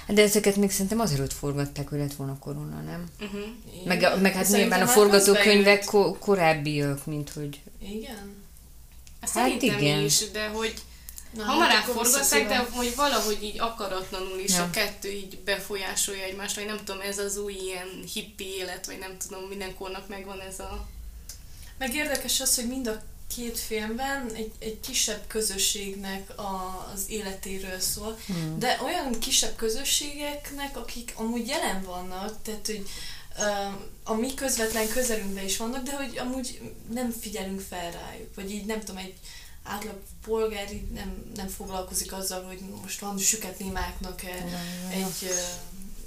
De 0.07 0.21
ezeket 0.21 0.55
még 0.55 0.71
szerintem 0.71 0.99
azért 0.99 1.33
forgatták, 1.33 1.87
hogy 1.89 1.97
lett 1.99 2.13
volna 2.13 2.39
korona, 2.39 2.81
nem? 2.81 3.05
Uh-huh. 3.19 3.41
Meg, 3.85 4.21
meg 4.21 4.33
hát 4.33 4.47
nyilván 4.49 4.81
a 4.81 4.85
már 4.85 4.93
forgatókönyvek 4.93 5.85
ko- 5.85 6.19
korábbiak, 6.19 7.05
mint 7.05 7.29
hogy... 7.29 7.59
Igen? 7.89 8.41
Hát 9.21 9.29
Hát 9.29 9.29
szerintem 9.29 9.79
igen. 9.79 10.03
is, 10.03 10.31
de 10.31 10.47
hogy 10.47 10.73
Na, 11.33 11.43
Hamarabb 11.43 11.71
hát 11.71 11.83
forgatták, 11.85 12.47
de 12.47 12.57
hogy 12.57 12.95
valahogy 12.95 13.43
így 13.43 13.59
akaratlanul 13.59 14.39
is 14.39 14.51
Ja. 14.53 14.63
a 14.63 14.69
kettő 14.69 15.11
így 15.11 15.37
befolyásolja 15.39 16.23
egymást, 16.23 16.55
vagy 16.55 16.65
nem 16.65 16.77
tudom, 16.77 17.01
ez 17.01 17.17
az 17.17 17.37
új 17.37 17.53
ilyen 17.53 17.87
hippi 18.13 18.45
élet, 18.45 18.85
vagy 18.85 18.97
nem 18.97 19.17
tudom, 19.17 19.43
mindenkornak 19.43 20.07
megvan 20.07 20.39
ez 20.41 20.59
a... 20.59 20.87
Meg 21.77 21.95
érdekes 21.95 22.39
az, 22.41 22.55
hogy 22.55 22.67
mind 22.67 22.87
a 22.87 23.01
két 23.35 23.57
filmben 23.59 24.31
egy, 24.33 24.51
egy 24.59 24.79
kisebb 24.79 25.27
közösségnek 25.27 26.37
a, 26.39 26.89
az 26.93 27.05
életéről 27.07 27.79
szól, 27.79 28.17
Hmm. 28.25 28.59
de 28.59 28.79
olyan 28.83 29.19
kisebb 29.19 29.55
közösségeknek, 29.55 30.77
akik 30.77 31.13
amúgy 31.15 31.47
jelen 31.47 31.83
vannak, 31.83 32.41
tehát 32.41 32.65
hogy 32.65 32.87
a 34.03 34.13
mi 34.13 34.33
közvetlen 34.33 34.87
közelünkben 34.87 35.43
is 35.43 35.57
vannak, 35.57 35.83
de 35.83 35.95
hogy 35.95 36.17
amúgy 36.17 36.73
nem 36.89 37.11
figyelünk 37.11 37.61
fel 37.61 37.91
rájuk, 37.91 38.35
vagy 38.35 38.51
így 38.51 38.65
nem 38.65 38.79
tudom, 38.79 38.97
egy 38.97 39.13
átlag 39.63 40.01
polgár 40.25 40.73
így 40.73 40.91
nem, 40.91 41.31
nem 41.35 41.47
foglalkozik 41.47 42.13
azzal, 42.13 42.43
hogy 42.43 42.59
most 42.81 42.99
van 42.99 43.17
süket 43.17 43.59
némáknak-e 43.59 44.45
egy 44.91 45.29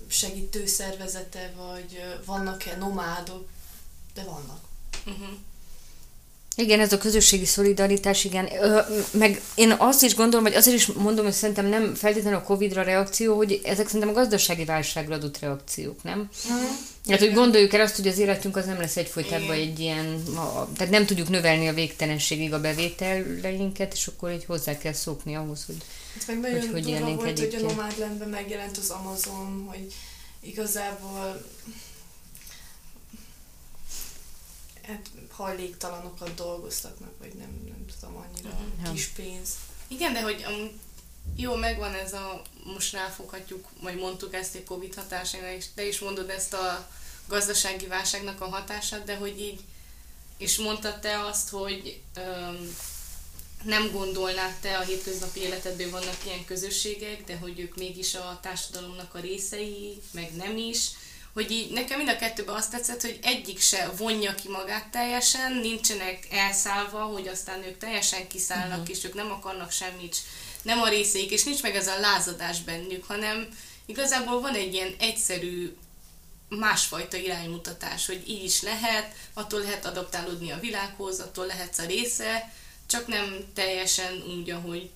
segítő 0.08 0.66
szervezete, 0.66 1.52
vagy 1.56 2.02
vannak-e 2.24 2.76
nomádok, 2.76 3.48
de 4.14 4.24
vannak. 4.24 4.60
Uh-huh. 5.06 5.38
Igen, 6.58 6.80
ez 6.80 6.92
a 6.92 6.98
közösségi 6.98 7.44
szolidaritás, 7.44 8.24
igen. 8.24 8.48
Ö, 8.60 8.80
meg 9.10 9.40
én 9.54 9.74
azt 9.78 10.02
is 10.02 10.14
gondolom, 10.14 10.44
hogy 10.46 10.54
azért 10.54 10.76
is 10.76 10.86
mondom, 10.86 11.24
hogy 11.24 11.34
szerintem 11.34 11.66
nem 11.66 11.94
feltétlenül 11.94 12.38
a 12.38 12.42
Covid-ra 12.42 12.82
reakció, 12.82 13.36
hogy 13.36 13.60
ezek 13.64 13.86
szerintem 13.86 14.08
a 14.08 14.12
gazdasági 14.12 14.64
válságra 14.64 15.14
adott 15.14 15.38
reakciók, 15.38 16.02
nem? 16.02 16.28
Hát, 17.08 17.18
hogy 17.18 17.32
gondoljuk 17.32 17.72
el 17.72 17.80
azt, 17.80 17.96
hogy 17.96 18.06
az 18.08 18.18
életünk 18.18 18.56
az 18.56 18.66
nem 18.66 18.78
lesz 18.78 18.96
egyfolytában 18.96 19.50
egy 19.56 19.78
ilyen, 19.80 20.22
a- 20.36 20.68
tehát 20.76 20.92
nem 20.92 21.06
tudjuk 21.06 21.28
növelni 21.28 21.68
a 21.68 21.72
végtelenségig 21.74 22.52
a 22.52 22.60
bevételeinket, 22.60 23.92
és 23.92 24.06
akkor 24.06 24.30
így 24.32 24.44
hozzá 24.44 24.78
kell 24.78 24.92
szokni 24.92 25.34
ahhoz, 25.34 25.64
hogy 25.66 25.76
Hát 26.18 26.26
meg 26.26 26.40
nagyon 26.40 26.60
Hogy 26.60 26.70
hogy 26.70 26.82
durva 26.84 27.06
volt, 27.06 27.20
hogy 27.20 27.28
a 27.28 27.30
egyébként. 27.30 27.62
Nomadlandben 27.76 28.28
megjelent 28.28 28.76
az 28.76 28.90
Amazon, 28.90 29.66
hogy 29.70 29.92
igazából 30.40 31.42
hát 34.86 35.10
hajléktalanokat 35.30 36.34
dolgoztak 36.34 37.00
meg, 37.00 37.10
vagy 37.18 37.32
nem, 37.34 37.60
nem 37.64 37.84
tudom, 38.00 38.16
annyira 38.16 38.58
Ja. 38.84 38.92
kis 38.92 39.06
pénz. 39.06 39.50
Igen, 39.88 40.12
de 40.12 40.22
hogy 40.22 40.44
um, 40.48 40.80
jó, 41.36 41.54
megvan 41.54 41.94
ez 41.94 42.12
a, 42.12 42.42
most 42.64 42.92
ráfoghatjuk, 42.92 43.68
vagy 43.80 43.96
mondtuk 43.96 44.34
ezt 44.34 44.54
egy 44.54 44.64
Covid 44.64 44.94
hatására, 44.94 45.52
és 45.52 45.64
te 45.74 45.86
is 45.86 45.98
mondod 45.98 46.28
ezt 46.30 46.52
a 46.54 46.88
gazdasági 47.28 47.86
válságnak 47.86 48.40
a 48.40 48.48
hatását, 48.48 49.04
de 49.04 49.16
hogy 49.16 49.40
így, 49.40 49.60
és 50.36 50.56
mondtad 50.56 51.00
te 51.00 51.20
azt, 51.20 51.48
hogy 51.48 52.00
um, 52.16 52.76
nem 53.64 53.90
gondolnád 53.90 54.54
te 54.60 54.78
a 54.78 54.82
hétköznapi 54.82 55.40
életedben 55.40 55.90
vannak 55.90 56.16
ilyen 56.24 56.44
közösségek, 56.44 57.24
de 57.24 57.36
hogy 57.36 57.60
ők 57.60 57.76
mégis 57.76 58.14
a 58.14 58.38
társadalomnak 58.42 59.14
a 59.14 59.20
részei, 59.20 60.00
meg 60.10 60.36
nem 60.36 60.56
is, 60.56 60.90
hogy 61.36 61.50
így 61.50 61.70
nekem 61.70 61.96
mind 61.96 62.08
a 62.08 62.16
kettőben 62.16 62.54
azt 62.54 62.70
tetszett, 62.70 63.00
hogy 63.00 63.18
egyik 63.22 63.60
se 63.60 63.90
vonja 63.96 64.34
ki 64.34 64.48
magát 64.48 64.88
teljesen, 64.88 65.52
nincsenek 65.52 66.26
elszállva, 66.30 66.98
hogy 66.98 67.28
aztán 67.28 67.64
ők 67.64 67.78
teljesen 67.78 68.26
kiszállnak, 68.26 68.80
uh-huh. 68.80 68.96
és 68.96 69.04
ők 69.04 69.14
nem 69.14 69.30
akarnak 69.30 69.70
semmit, 69.70 70.16
nem 70.62 70.80
a 70.80 70.88
részeik, 70.88 71.30
és 71.30 71.44
nincs 71.44 71.62
meg 71.62 71.76
ez 71.76 71.86
a 71.86 71.98
lázadás 72.00 72.62
bennük, 72.62 73.04
hanem 73.04 73.48
igazából 73.86 74.40
van 74.40 74.54
egy 74.54 74.74
ilyen 74.74 74.94
egyszerű 74.98 75.76
másfajta 76.48 77.16
iránymutatás, 77.16 78.06
hogy 78.06 78.22
így 78.28 78.44
is 78.44 78.62
lehet, 78.62 79.14
attól 79.34 79.60
lehet 79.60 79.86
adaptálódni 79.86 80.50
a 80.50 80.60
világhoz, 80.60 81.20
attól 81.20 81.46
lehetsz 81.46 81.78
a 81.78 81.86
része, 81.86 82.52
csak 82.86 83.06
nem 83.06 83.44
teljesen 83.54 84.22
úgy, 84.38 84.50
ahogy 84.50 84.90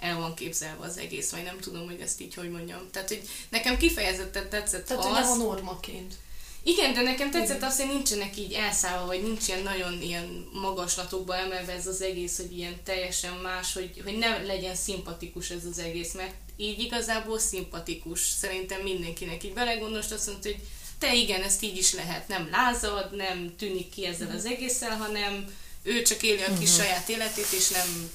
el 0.00 0.18
van 0.18 0.34
képzelve 0.34 0.84
az 0.84 0.98
egész, 0.98 1.30
vagy 1.30 1.42
nem 1.42 1.58
tudom, 1.58 1.84
hogy 1.84 2.00
ezt 2.00 2.20
így 2.20 2.34
hogy 2.34 2.50
mondjam. 2.50 2.90
Tehát, 2.90 3.08
hogy 3.08 3.28
nekem 3.48 3.76
kifejezetten 3.76 4.48
tetszett 4.48 4.86
Tehát, 4.86 5.04
az... 5.04 5.10
hogy 5.10 5.20
nem 5.20 5.30
a 5.30 5.36
normaként. 5.36 6.14
Igen, 6.62 6.94
de 6.94 7.00
nekem 7.00 7.30
tetszett 7.30 7.56
Igen. 7.56 7.68
az, 7.68 7.76
hogy 7.76 7.86
nincsenek 7.86 8.36
így 8.36 8.52
elszállva, 8.52 9.06
vagy 9.06 9.22
nincs 9.22 9.48
ilyen 9.48 9.62
nagyon 9.62 10.02
ilyen 10.02 10.48
magaslatokba 10.52 11.36
emelve 11.36 11.72
ez 11.72 11.86
az 11.86 12.02
egész, 12.02 12.36
hogy 12.36 12.56
ilyen 12.56 12.82
teljesen 12.84 13.32
más, 13.32 13.72
hogy, 13.72 14.00
hogy 14.04 14.18
ne 14.18 14.38
legyen 14.38 14.74
szimpatikus 14.74 15.50
ez 15.50 15.64
az 15.70 15.78
egész, 15.78 16.14
mert 16.14 16.34
így 16.56 16.78
igazából 16.78 17.38
szimpatikus. 17.38 18.20
Szerintem 18.20 18.80
mindenkinek 18.80 19.44
így 19.44 19.52
belegondolsz, 19.52 20.10
azt 20.10 20.26
mondta, 20.26 20.48
hogy 20.48 20.60
te 20.98 21.14
igen, 21.14 21.42
ezt 21.42 21.62
így 21.62 21.76
is 21.76 21.94
lehet, 21.94 22.28
nem 22.28 22.48
lázad, 22.50 23.16
nem 23.16 23.54
tűnik 23.58 23.88
ki 23.88 24.06
ezzel 24.06 24.30
az 24.36 24.44
egésszel, 24.44 24.96
hanem 24.96 25.54
ő 25.82 26.02
csak 26.02 26.22
éli 26.22 26.42
a 26.42 26.58
kis 26.58 26.74
saját 26.74 27.08
életét, 27.08 27.52
és 27.56 27.68
nem, 27.68 28.10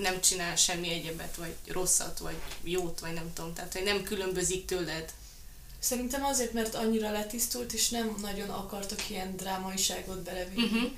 nem 0.00 0.20
csinál 0.20 0.56
semmi 0.56 0.90
egyebet, 0.92 1.36
vagy 1.36 1.54
rosszat, 1.66 2.18
vagy 2.18 2.36
jót, 2.62 3.00
vagy 3.00 3.12
nem 3.12 3.32
tudom, 3.32 3.54
tehát 3.54 3.72
hogy 3.72 3.82
nem 3.82 4.02
különbözik 4.02 4.64
tőled. 4.64 5.12
Szerintem 5.78 6.24
azért, 6.24 6.52
mert 6.52 6.74
annyira 6.74 7.10
letisztult, 7.10 7.72
és 7.72 7.88
nem 7.88 8.14
nagyon 8.20 8.48
akartak 8.48 9.10
ilyen 9.10 9.36
drámaiságot 9.36 10.18
belevinni. 10.22 10.64
Uh-huh. 10.64 10.90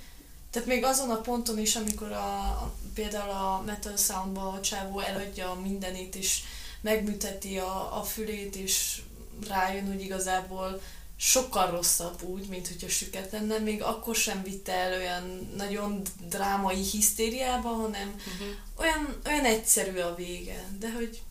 Tehát 0.50 0.68
még 0.68 0.84
azon 0.84 1.10
a 1.10 1.20
ponton 1.20 1.58
is, 1.58 1.76
amikor 1.76 2.12
a, 2.12 2.34
a, 2.38 2.74
például 2.94 3.30
a 3.30 3.62
Metal 3.66 3.96
Soundba 3.96 4.48
a 4.48 4.60
csávó 4.60 5.00
eladja 5.00 5.54
mindenét, 5.54 6.14
és 6.14 6.40
megműteti 6.80 7.58
a, 7.58 7.98
a 7.98 8.02
fülét, 8.02 8.56
és 8.56 9.02
rájön, 9.48 9.86
hogy 9.86 10.00
igazából 10.00 10.80
sokkal 11.24 11.70
rosszabb 11.70 12.22
úgy, 12.22 12.46
mint 12.48 12.68
hogyha 12.68 12.88
süket 12.88 13.32
lenne, 13.32 13.58
még 13.58 13.82
akkor 13.82 14.16
sem 14.16 14.42
vitte 14.42 14.72
el 14.72 14.92
olyan 15.00 15.52
nagyon 15.56 16.02
drámai 16.28 16.82
hisztériába, 16.82 17.68
hanem 17.68 18.08
Uh-huh. 18.16 18.46
olyan, 18.78 19.16
olyan 19.26 19.44
egyszerű 19.44 19.98
a 19.98 20.14
vége, 20.14 20.64
de 20.78 20.92
hogy 20.92 21.22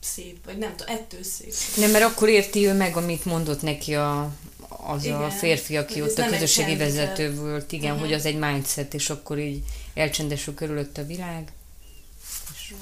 szép, 0.00 0.44
vagy 0.44 0.58
nem 0.58 0.76
tudom, 0.76 0.94
ettől 0.94 1.22
szép. 1.22 1.54
Nem, 1.76 1.90
mert 1.90 2.04
akkor 2.04 2.28
érti 2.28 2.66
ő 2.66 2.72
meg, 2.74 2.96
amit 2.96 3.24
mondott 3.24 3.62
neki 3.62 3.94
a, 3.94 4.32
az 4.68 5.04
Igen, 5.04 5.22
a 5.22 5.30
férfi, 5.30 5.76
aki 5.76 6.02
ott 6.02 6.18
a 6.18 6.26
közösségi 6.26 6.76
vezető 6.76 7.34
volt, 7.34 7.72
igen, 7.72 7.92
Mhm. 7.92 8.00
hogy 8.00 8.12
az 8.12 8.24
egy 8.24 8.38
mindset, 8.38 8.94
és 8.94 9.10
akkor 9.10 9.38
így 9.38 9.62
elcsendesül 9.94 10.54
körülött 10.54 10.98
a 10.98 11.06
világ. 11.06 11.52
És 12.54 12.74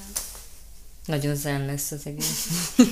nagyon 1.05 1.35
zen 1.35 1.65
lesz 1.65 1.91
az 1.91 2.01
egész. 2.05 2.47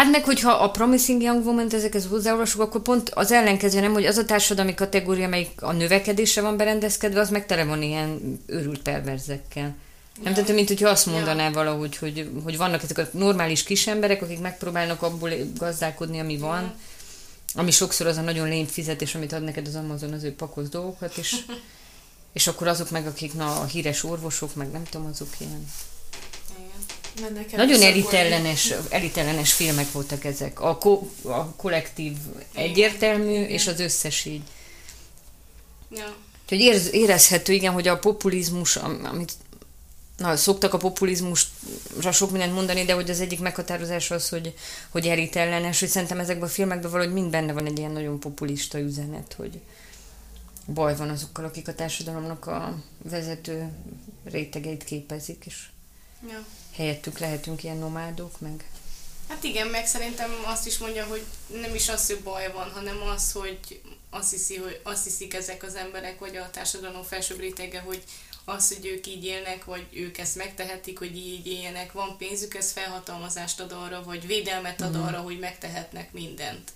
Hát 0.00 0.10
meg, 0.10 0.24
hogyha 0.24 0.52
a 0.52 0.70
Promising 0.70 1.22
Young 1.22 1.46
Woman-t 1.46 1.74
ezekhez 1.74 2.06
hozzáolvasok, 2.06 2.60
akkor 2.60 2.82
pont 2.82 3.10
az 3.10 3.32
ellenkező, 3.32 3.80
nem, 3.80 3.92
hogy 3.92 4.04
az 4.06 4.16
a 4.16 4.24
társadalmi 4.24 4.74
kategória, 4.74 5.26
amelyik 5.26 5.62
a 5.62 5.72
növekedésre 5.72 6.42
van 6.42 6.56
berendezkedve, 6.56 7.20
az 7.20 7.30
meg 7.30 7.46
tele 7.46 7.64
van 7.64 7.82
ilyen 7.82 8.40
őrült 8.46 8.82
perverzekkel. 8.82 9.76
Nem, 10.22 10.34
tehát 10.34 10.52
mint 10.52 10.68
hogyha 10.68 10.88
azt 10.88 11.06
mondaná 11.06 11.44
ja. 11.44 11.52
valahogy, 11.52 11.96
hogy, 11.96 12.30
hogy 12.44 12.56
vannak 12.56 12.82
ezek 12.82 12.98
a 12.98 13.08
normális 13.12 13.62
kis 13.62 13.86
emberek, 13.86 14.22
akik 14.22 14.40
megpróbálnak 14.40 15.02
abból 15.02 15.30
gazdálkodni, 15.56 16.20
ami 16.20 16.38
van, 16.38 16.62
Ja. 16.62 16.74
ami 17.54 17.70
sokszor 17.70 18.06
az 18.06 18.16
a 18.16 18.20
nagyon 18.22 18.48
lém 18.48 18.66
fizetés, 18.66 19.14
amit 19.14 19.32
ad 19.32 19.42
neked 19.42 19.66
az 19.66 19.74
Amazon 19.74 20.12
az 20.12 20.24
ő 20.24 20.34
pakos 20.34 20.68
dolgokat, 20.68 21.16
és, 21.16 21.36
és 22.38 22.46
akkor 22.46 22.66
azok 22.66 22.90
meg, 22.90 23.06
akik 23.06 23.34
na, 23.34 23.60
a 23.60 23.64
híres 23.64 24.04
orvosok, 24.04 24.54
meg 24.54 24.70
nem 24.70 24.84
tudom, 24.84 25.06
azok 25.06 25.28
ilyen. 25.38 25.66
Nagyon 27.56 27.82
elitellenes, 27.82 28.74
elitellenes 28.88 29.52
filmek 29.52 29.92
voltak 29.92 30.24
ezek. 30.24 30.60
A, 30.60 30.76
ko, 30.76 31.08
a 31.22 31.44
kollektív 31.44 32.16
egyértelmű, 32.54 33.30
Igen. 33.30 33.48
és 33.48 33.66
az 33.66 33.80
összes 33.80 34.24
így. 34.24 34.42
Ja. 35.90 36.16
Úgyhogy 36.42 36.60
érz, 36.60 36.94
érezhető, 36.94 37.52
igen, 37.52 37.72
hogy 37.72 37.88
a 37.88 37.98
populizmus, 37.98 38.76
amit 38.76 39.32
na, 40.16 40.36
szoktak 40.36 40.74
a 40.74 40.78
populizmusra 40.78 42.12
sok 42.12 42.30
mindent 42.30 42.54
mondani, 42.54 42.84
de 42.84 42.92
hogy 42.92 43.10
az 43.10 43.20
egyik 43.20 43.40
meghatározás 43.40 44.10
az, 44.10 44.28
hogy, 44.28 44.54
hogy 44.88 45.06
elit 45.06 45.36
ellenes, 45.36 45.80
hogy 45.80 45.88
szerintem 45.88 46.18
ezekben 46.18 46.48
a 46.48 46.52
filmekben 46.52 46.90
valahogy 46.90 47.12
mind 47.12 47.30
benne 47.30 47.52
van 47.52 47.66
egy 47.66 47.78
ilyen 47.78 47.90
nagyon 47.90 48.20
populista 48.20 48.78
üzenet, 48.78 49.34
hogy 49.36 49.60
baj 50.66 50.96
van 50.96 51.08
azokkal, 51.08 51.44
akik 51.44 51.68
a 51.68 51.74
társadalomnak 51.74 52.46
a 52.46 52.82
vezető 53.02 53.72
rétegeit 54.24 54.84
képezik, 54.84 55.42
és 55.46 55.68
ja. 56.28 56.46
helyettük 56.74 57.18
lehetünk 57.18 57.62
ilyen 57.62 57.76
nomádok, 57.76 58.40
meg 58.40 58.64
Hát 59.30 59.44
igen, 59.44 59.66
meg 59.66 59.86
szerintem 59.86 60.30
azt 60.44 60.66
is 60.66 60.78
mondja, 60.78 61.06
hogy 61.06 61.24
nem 61.60 61.74
is 61.74 61.88
az, 61.88 62.06
hogy 62.06 62.20
baj 62.22 62.52
van, 62.52 62.70
hanem 62.70 63.02
az, 63.02 63.32
hogy 63.32 63.80
azt, 64.10 64.30
hiszi, 64.30 64.56
hogy 64.56 64.80
azt 64.82 65.04
hiszik 65.04 65.34
ezek 65.34 65.62
az 65.62 65.74
emberek, 65.74 66.18
vagy 66.18 66.36
a 66.36 66.50
társadalom 66.50 67.02
felsőbb 67.02 67.38
rétege, 67.38 67.80
hogy 67.80 68.02
az, 68.44 68.74
hogy 68.74 68.86
ők 68.86 69.06
így 69.06 69.24
élnek, 69.24 69.64
vagy 69.64 69.86
ők 69.92 70.18
ezt 70.18 70.36
megtehetik, 70.36 70.98
hogy 70.98 71.16
így 71.16 71.46
éljenek, 71.46 71.92
van 71.92 72.16
pénzük, 72.16 72.54
ez 72.54 72.72
felhatalmazást 72.72 73.60
ad 73.60 73.72
arra, 73.72 74.02
vagy 74.02 74.26
védelmet 74.26 74.80
ad 74.80 74.96
mm. 74.96 75.00
arra, 75.00 75.20
hogy 75.20 75.38
megtehetnek 75.38 76.12
mindent. 76.12 76.72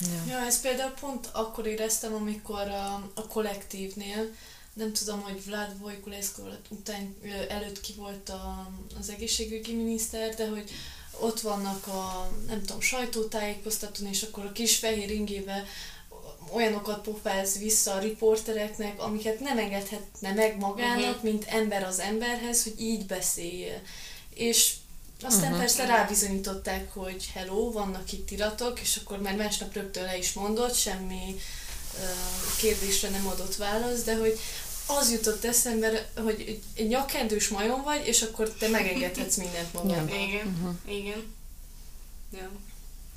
Ja. 0.00 0.24
ja, 0.28 0.46
ezt 0.46 0.62
például 0.62 0.94
pont 1.00 1.28
akkor 1.32 1.66
éreztem, 1.66 2.14
amikor 2.14 2.68
a, 2.68 3.10
a 3.14 3.26
kollektívnél, 3.26 4.34
nem 4.72 4.92
tudom, 4.92 5.20
hogy 5.20 5.44
Vlad 5.44 5.78
Vojkulescu 5.78 6.42
után 6.68 7.16
előtt 7.48 7.80
ki 7.80 7.92
volt 7.96 8.28
a, 8.28 8.70
az 9.00 9.10
egészségügyi 9.10 9.74
miniszter, 9.74 10.34
de 10.34 10.48
hogy 10.48 10.70
ott 11.20 11.40
vannak 11.40 11.86
a, 11.86 12.30
nem 12.46 12.60
tudom, 12.60 12.80
sajtótájékoztatón, 12.80 14.06
és 14.06 14.22
akkor 14.22 14.44
a 14.44 14.52
kis 14.52 14.76
fehér 14.76 15.10
ingével 15.10 15.64
olyanokat 16.52 17.02
pofáz 17.02 17.58
vissza 17.58 17.92
a 17.92 17.98
riportereknek, 17.98 19.02
amiket 19.02 19.40
nem 19.40 19.58
engedhetne 19.58 20.32
meg 20.32 20.58
magának, 20.58 21.08
uh-huh. 21.08 21.22
mint 21.22 21.44
ember 21.44 21.82
az 21.82 21.98
emberhez, 21.98 22.62
hogy 22.62 22.80
így 22.80 23.06
beszélje. 23.06 23.82
És 24.34 24.74
aztán 25.22 25.44
uh-huh. 25.44 25.58
persze 25.58 25.86
rábizonyították, 25.86 26.92
hogy 26.92 27.30
hello, 27.34 27.72
vannak 27.72 28.12
itt 28.12 28.30
iratok, 28.30 28.80
és 28.80 28.96
akkor 28.96 29.20
már 29.20 29.36
másnap 29.36 29.74
rögtön 29.74 30.04
le 30.04 30.18
is 30.18 30.32
mondott, 30.32 30.74
semmi 30.74 31.36
kérdésre 32.56 33.08
nem 33.08 33.26
adott 33.26 33.56
választ, 33.56 34.04
de 34.04 34.16
hogy 34.16 34.38
az 34.86 35.10
jutott 35.10 35.44
eszembe, 35.44 36.10
hogy 36.16 36.60
egy 36.74 36.88
nyakendős 36.88 37.48
majom 37.48 37.82
vagy, 37.82 38.06
és 38.06 38.22
akkor 38.22 38.50
te 38.50 38.68
megengedhetsz 38.68 39.36
mindent 39.36 39.72
magadnak. 39.72 40.14
Igen, 40.14 40.46
uh-huh. 40.46 40.96
igen. 40.98 41.34
Ja. 42.32 42.50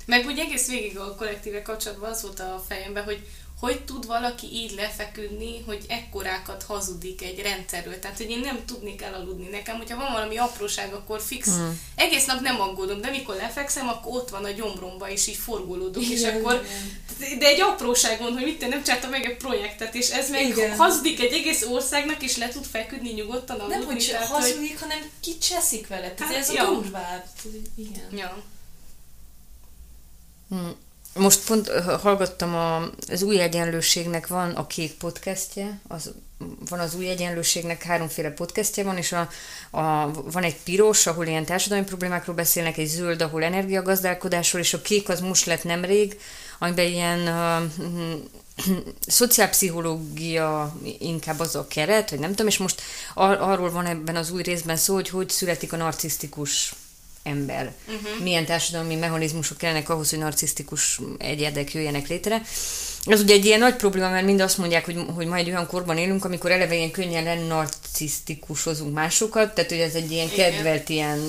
Meg 0.06 0.26
úgy 0.26 0.38
egész 0.38 0.68
végig 0.68 0.98
a 0.98 1.14
kollektíve 1.14 1.62
kapcsolatban 1.62 2.10
az 2.10 2.22
volt 2.22 2.40
a 2.40 2.64
fejemben, 2.68 3.04
hogy 3.04 3.26
hogy 3.64 3.84
tud 3.84 4.06
valaki 4.06 4.46
így 4.52 4.74
lefeküdni, 4.74 5.62
hogy 5.66 5.84
ekkorákat 5.88 6.62
hazudik 6.62 7.22
egy 7.22 7.38
rendszerről. 7.38 7.98
Tehát, 7.98 8.16
hogy 8.16 8.30
én 8.30 8.38
nem 8.38 8.64
tudnék 8.66 9.02
elaludni. 9.02 9.48
Nekem, 9.48 9.76
hogyha 9.76 9.96
van 9.96 10.12
valami 10.12 10.36
apróság, 10.36 10.92
akkor 10.92 11.20
fix. 11.20 11.50
Mm. 11.50 11.70
Egész 11.94 12.24
nap 12.24 12.40
nem 12.40 12.60
aggódom, 12.60 13.00
de 13.00 13.10
mikor 13.10 13.34
lefekszem, 13.34 13.88
akkor 13.88 14.12
ott 14.12 14.30
van 14.30 14.44
a 14.44 14.50
gyomromba, 14.50 15.10
és 15.10 15.26
így 15.26 15.36
forgolódok, 15.36 16.02
igen, 16.02 16.16
és 16.16 16.24
akkor... 16.24 16.64
Igen. 17.18 17.38
De 17.38 17.46
egy 17.46 17.60
apróságon, 17.60 18.32
hogy 18.32 18.44
mit 18.44 18.68
nem 18.68 18.82
csináltam 18.82 19.10
meg 19.10 19.24
egy 19.24 19.36
projektet, 19.36 19.94
és 19.94 20.10
ez 20.10 20.30
meg 20.30 20.46
igen. 20.46 20.76
hazudik 20.76 21.20
egy 21.20 21.32
egész 21.32 21.62
országnak, 21.62 22.22
és 22.22 22.36
le 22.36 22.48
tud 22.48 22.64
feküdni 22.64 23.10
nyugodtan 23.10 23.60
aludni. 23.60 23.78
Nem, 23.78 23.86
hogy 23.86 24.08
tehát, 24.10 24.26
hazudik, 24.26 24.78
hogy... 24.78 24.80
hanem 24.80 25.10
kicseszik 25.20 25.86
vele. 25.86 26.14
Tehát 26.14 26.34
hát, 26.34 26.42
ez 26.42 26.52
ja. 26.52 26.68
a 26.68 26.74
durvább. 26.74 27.24
Igen. 27.76 28.08
Ja. 28.16 28.42
Hmm. 30.48 30.76
Most 31.14 31.46
pont 31.46 31.68
hallgattam, 32.02 32.54
a, 32.54 32.90
az 33.08 33.22
új 33.22 33.40
egyenlőségnek 33.40 34.26
van 34.26 34.50
a 34.50 34.66
kék 34.66 34.92
podcastje, 34.92 35.80
az, 35.88 36.12
van 36.68 36.78
az 36.78 36.94
új 36.94 37.08
egyenlőségnek 37.08 37.82
háromféle 37.82 38.30
podcastje 38.30 38.84
van, 38.84 38.96
és 38.96 39.12
a, 39.12 39.28
a, 39.70 40.10
van 40.30 40.42
egy 40.42 40.56
piros, 40.64 41.06
ahol 41.06 41.26
ilyen 41.26 41.44
társadalmi 41.44 41.84
problémákról 41.84 42.34
beszélnek, 42.34 42.76
egy 42.76 42.86
zöld, 42.86 43.22
ahol 43.22 43.42
energiagazdálkodásról, 43.42 44.62
és 44.62 44.74
a 44.74 44.82
kék 44.82 45.08
az 45.08 45.20
most 45.20 45.46
lett 45.46 45.64
nemrég, 45.64 46.20
amiben 46.58 46.86
ilyen 46.86 47.20
uh, 47.20 47.70
szociálpszichológia 49.06 50.76
inkább 50.98 51.40
az 51.40 51.54
a 51.54 51.66
keret, 51.66 52.10
vagy 52.10 52.18
nem 52.18 52.30
tudom, 52.30 52.46
és 52.46 52.58
most 52.58 52.82
ar- 53.14 53.40
arról 53.40 53.70
van 53.70 53.86
ebben 53.86 54.16
az 54.16 54.30
új 54.30 54.42
részben 54.42 54.76
szó, 54.76 54.94
hogy 54.94 55.08
hogy 55.08 55.28
születik 55.28 55.72
a 55.72 55.76
narcisztikus 55.76 56.74
ember. 57.24 57.72
Uh-huh. 57.86 58.22
Milyen 58.22 58.44
társadalmi 58.44 58.94
mechanizmusok 58.94 59.56
kellenek 59.56 59.88
ahhoz, 59.88 60.10
hogy 60.10 60.18
narcisztikus 60.18 61.00
egyedek 61.18 61.74
jöjjenek 61.74 62.08
létre. 62.08 62.42
Ez 63.06 63.20
ugye 63.20 63.34
egy 63.34 63.44
ilyen 63.44 63.58
nagy 63.58 63.76
probléma, 63.76 64.10
mert 64.10 64.26
mind 64.26 64.40
azt 64.40 64.58
mondják, 64.58 64.84
hogy, 64.84 64.98
hogy 65.14 65.26
ma 65.26 65.36
egy 65.36 65.48
olyan 65.48 65.66
korban 65.66 65.96
élünk, 65.96 66.24
amikor 66.24 66.50
eleve 66.50 66.74
ilyen 66.74 66.90
könnyen 66.90 67.24
legnarcisztikusozunk 67.24 68.94
másokat, 68.94 69.54
tehát 69.54 69.70
hogy 69.70 69.80
ez 69.80 69.94
egy 69.94 70.10
ilyen 70.10 70.28
Igen. 70.32 70.50
kedvelt 70.50 70.88
ilyen 70.88 71.20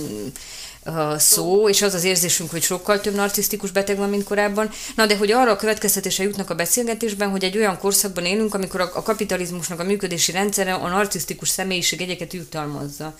uh, 0.85 1.17
szó, 1.17 1.69
és 1.69 1.81
az 1.81 1.93
az 1.93 2.03
érzésünk, 2.03 2.51
hogy 2.51 2.61
sokkal 2.61 3.01
több 3.01 3.15
narcisztikus 3.15 3.71
beteg 3.71 3.97
van, 3.97 4.09
mint 4.09 4.23
korábban. 4.23 4.69
Na, 4.95 5.05
de 5.05 5.17
hogy 5.17 5.31
arra 5.31 5.51
a 5.51 5.55
következtetése 5.55 6.23
jutnak 6.23 6.49
a 6.49 6.55
beszélgetésben, 6.55 7.29
hogy 7.29 7.43
egy 7.43 7.57
olyan 7.57 7.77
korszakban 7.77 8.25
élünk, 8.25 8.53
amikor 8.53 8.81
a, 8.81 8.91
a 8.93 9.03
kapitalizmusnak 9.03 9.79
a 9.79 9.83
működési 9.83 10.31
rendszere 10.31 10.73
a 10.73 10.87
narcisztikus 10.87 11.49
személyiség 11.49 12.01
egyeket 12.01 12.33
jutalmazza. 12.33 13.17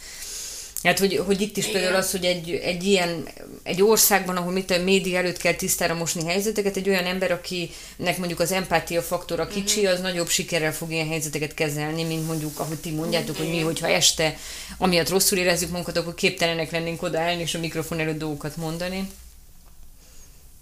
Hát, 0.86 1.00
hogy, 1.00 1.22
hogy 1.26 1.42
itt 1.42 1.58
is 1.58 1.68
Igen. 1.68 1.76
például 1.76 2.02
az, 2.02 2.12
hogy 2.12 2.26
egy, 2.26 2.52
egy 2.52 2.84
ilyen, 2.84 3.28
egy 3.64 3.82
országban, 3.82 4.38
ahol 4.38 4.52
mit 4.52 4.72
a 4.72 4.84
média 4.84 5.18
előtt 5.18 5.38
kell 5.38 5.54
tisztára 5.54 5.94
mosni 5.94 6.26
helyzeteket, 6.26 6.78
egy 6.78 6.90
olyan 6.90 7.06
ember, 7.06 7.32
akinek 7.32 8.18
mondjuk 8.18 8.40
az 8.40 8.52
empátia 8.52 9.02
faktora 9.02 9.48
kicsi, 9.48 9.80
uh-huh. 9.80 9.94
az 9.94 10.02
nagyobb 10.02 10.28
sikerrel 10.28 10.74
fog 10.74 10.92
ilyen 10.92 11.08
helyzeteket 11.08 11.54
kezelni, 11.54 12.04
mint 12.04 12.28
mondjuk, 12.28 12.60
ahogy 12.60 12.78
ti 12.78 12.92
mondjátok, 12.92 13.38
hogy 13.38 13.50
mi, 13.50 13.60
hogyha 13.60 13.88
este 13.88 14.38
amiatt 14.78 15.10
rosszul 15.10 15.38
érezzük 15.38 15.70
magunkat, 15.70 15.98
akkor 15.98 16.16
képtelenek 16.16 16.72
lennénk 16.72 17.02
odaállni 17.02 17.42
és 17.42 17.56
a 17.56 17.60
mikrofon 17.60 18.00
előtt 18.00 18.20
dolgokat 18.20 18.58
mondani. 18.58 19.10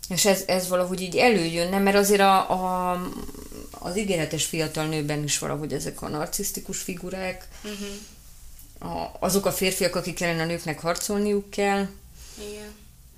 És 0.09 0.25
ez, 0.25 0.43
ez 0.47 0.67
valahogy 0.67 1.01
így 1.01 1.15
előjönne, 1.15 1.79
mert 1.79 1.97
azért 1.97 2.21
a, 2.21 2.51
a, 2.51 2.91
az 3.71 3.97
ígéretes 3.97 4.45
fiatal 4.45 4.85
nőben 4.85 5.23
is 5.23 5.39
valahogy 5.39 5.73
ezek 5.73 6.01
a 6.01 6.07
narcisztikus 6.07 6.77
figurák, 6.77 7.47
uh-huh 7.63 7.87
a, 8.83 9.17
azok 9.19 9.45
a 9.45 9.51
férfiak, 9.51 9.95
akik 9.95 10.21
ellen 10.21 10.39
a 10.39 10.45
nőknek 10.45 10.79
harcolniuk 10.79 11.49
kell. 11.49 11.87
Igen. 12.49 12.73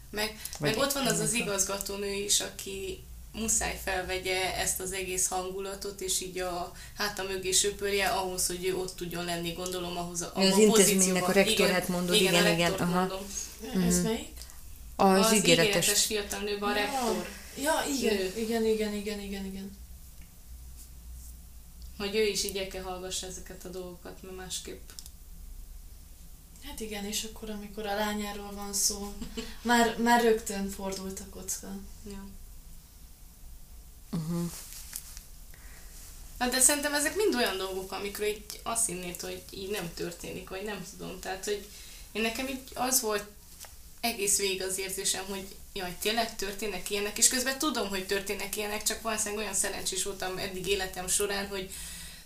Meg, 0.09 0.39
meg 0.59 0.77
ott 0.77 0.93
van 0.93 1.05
az 1.05 1.19
az 1.19 1.33
igazgatónő 1.33 2.11
is, 2.11 2.39
aki 2.39 3.03
muszáj 3.31 3.79
felvegye 3.83 4.55
ezt 4.55 4.79
az 4.79 4.91
egész 4.91 5.27
hangulatot, 5.27 6.01
és 6.01 6.21
így 6.21 6.39
a 6.39 6.71
háta 6.97 7.23
mögé 7.23 7.51
söpörje 7.51 8.07
ahhoz, 8.07 8.47
hogy 8.47 8.65
ő 8.65 8.75
ott 8.75 8.95
tudjon 8.95 9.25
lenni, 9.25 9.51
gondolom, 9.51 9.97
ahhoz 9.97 10.21
a, 10.21 10.31
az 10.35 10.57
intézménynek 10.57 11.27
a 11.27 11.31
rektorát 11.31 11.87
mondod, 11.87 12.15
igen, 12.15 12.33
igen, 12.33 12.53
igen. 12.53 12.73
Aha. 12.73 12.99
Mondom. 12.99 13.25
Ez 13.87 13.95
mhm. 13.95 14.03
melyik? 14.03 14.33
Az, 14.95 15.25
az 15.25 15.33
ígéretes. 15.33 15.67
ígéretes 15.67 16.05
fiatal 16.05 16.39
nőben 16.39 16.69
a 16.69 16.73
rektor. 16.73 17.27
Ja, 17.61 17.73
igen, 17.97 18.15
nő. 18.15 18.33
igen, 18.37 18.65
igen, 18.65 18.93
igen, 18.93 19.19
igen, 19.19 19.45
igen. 19.45 19.77
Hogy 21.97 22.15
ő 22.15 22.27
is 22.27 22.43
így 22.43 22.67
kell 22.67 22.81
hallgassa 22.81 23.27
ezeket 23.27 23.65
a 23.65 23.69
dolgokat, 23.69 24.17
mert 24.21 24.35
másképp 24.35 24.89
Hát 26.65 26.79
igen, 26.79 27.05
és 27.05 27.23
akkor, 27.23 27.49
amikor 27.49 27.85
a 27.85 27.95
lányáról 27.95 28.51
van 28.51 28.73
szó, 28.73 29.13
már, 29.61 29.97
már 29.97 30.21
rögtön 30.21 30.69
fordult 30.69 31.19
a 31.19 31.29
kocka. 31.29 31.75
Ja. 32.09 32.25
Uh-huh. 34.11 34.51
Na, 36.37 36.49
de 36.49 36.59
szerintem 36.59 36.93
ezek 36.93 37.15
mind 37.15 37.35
olyan 37.35 37.57
dolgok, 37.57 37.91
amikről 37.91 38.27
így 38.27 38.59
azt 38.63 38.85
hinnéd, 38.85 39.21
hogy 39.21 39.43
így 39.49 39.69
nem 39.69 39.93
történik, 39.93 40.49
vagy 40.49 40.63
nem 40.63 40.85
tudom. 40.89 41.19
Tehát, 41.19 41.43
hogy 41.45 41.67
én 42.11 42.21
nekem 42.21 42.47
így 42.47 42.61
az 42.73 43.01
volt 43.01 43.25
egész 43.99 44.37
végig 44.37 44.61
az 44.61 44.77
érzésem, 44.77 45.25
hogy 45.25 45.55
jaj, 45.73 45.95
tényleg 46.01 46.35
történnek 46.35 46.89
ilyenek, 46.89 47.17
és 47.17 47.27
közben 47.27 47.59
tudom, 47.59 47.89
hogy 47.89 48.05
történnek 48.05 48.55
ilyenek, 48.55 48.83
csak 48.83 49.01
valószínűleg 49.01 49.39
olyan 49.39 49.53
szerencsés 49.53 50.03
voltam 50.03 50.37
eddig 50.37 50.67
életem 50.67 51.07
során, 51.07 51.47
hogy 51.47 51.71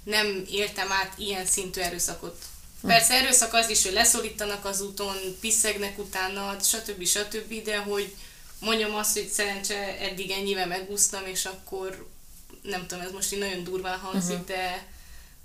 nem 0.04 0.45
éltem 0.49 0.91
át 0.91 1.17
ilyen 1.17 1.45
szintű 1.45 1.82
erőszakot 1.82 2.45
Persze 2.82 3.13
erőszak 3.13 3.54
az 3.54 3.70
is, 3.70 3.84
hogy 3.84 3.94
leszorítanak 3.94 4.65
az 4.65 4.82
úton, 4.82 5.15
piszegnek 5.39 6.00
utána, 6.00 6.60
stb. 6.62 7.06
stb. 7.06 7.63
De 7.63 7.78
hogy 7.78 8.15
mondjam 8.60 8.96
azt, 8.96 9.13
hogy 9.13 9.28
szerencse 9.28 9.98
eddig 10.00 10.32
ennyivel 10.32 10.68
megúsztam, 10.68 11.26
és 11.26 11.46
akkor 11.46 12.08
nem 12.62 12.88
tudom, 12.88 13.04
ez 13.04 13.12
most 13.12 13.34
így 13.34 13.39
nagyon 13.39 13.63
durván 13.63 14.00
hangzik, 14.00 14.32
uh-huh. 14.32 14.48
de 14.48 14.88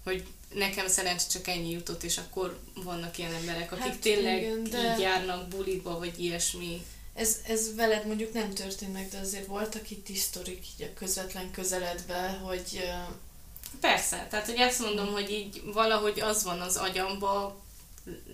hogy 0.05 0.25
nekem 0.55 0.89
szerencsé 0.89 1.25
csak 1.33 1.49
ennyi 1.49 1.71
jutott, 1.71 2.03
és 2.03 2.19
akkor 2.19 2.59
vannak 2.75 3.19
ilyen 3.19 3.35
emberek, 3.35 3.73
akik 3.73 3.85
hát, 3.85 3.99
tényleg 3.99 4.43
igen, 4.43 4.65
de... 4.65 4.93
így 4.93 5.01
járnak 5.01 5.49
bulitba, 5.49 5.99
vagy 5.99 6.23
ilyesmi. 6.23 6.87
Ez, 7.15 7.37
ez 7.47 7.75
veled 7.75 8.07
mondjuk 8.07 8.33
nem 8.33 8.55
történt 8.55 8.93
meg, 8.93 9.09
de 9.09 9.19
azért 9.19 9.47
voltak 9.47 9.91
itt 9.91 10.17
sztorik 10.17 10.67
így 10.79 10.87
a 10.87 10.99
közvetlen 10.99 11.51
közeledben, 11.51 12.39
hogy 12.39 12.85
Persze, 13.81 14.27
tehát 14.31 14.47
hogy 14.47 14.57
ezt 14.57 14.81
mondom, 14.81 15.13
hogy 15.13 15.31
így 15.31 15.63
valahogy 15.65 16.21
az 16.21 16.45
van 16.45 16.61
az 16.61 16.77
agyamba, 16.77 17.63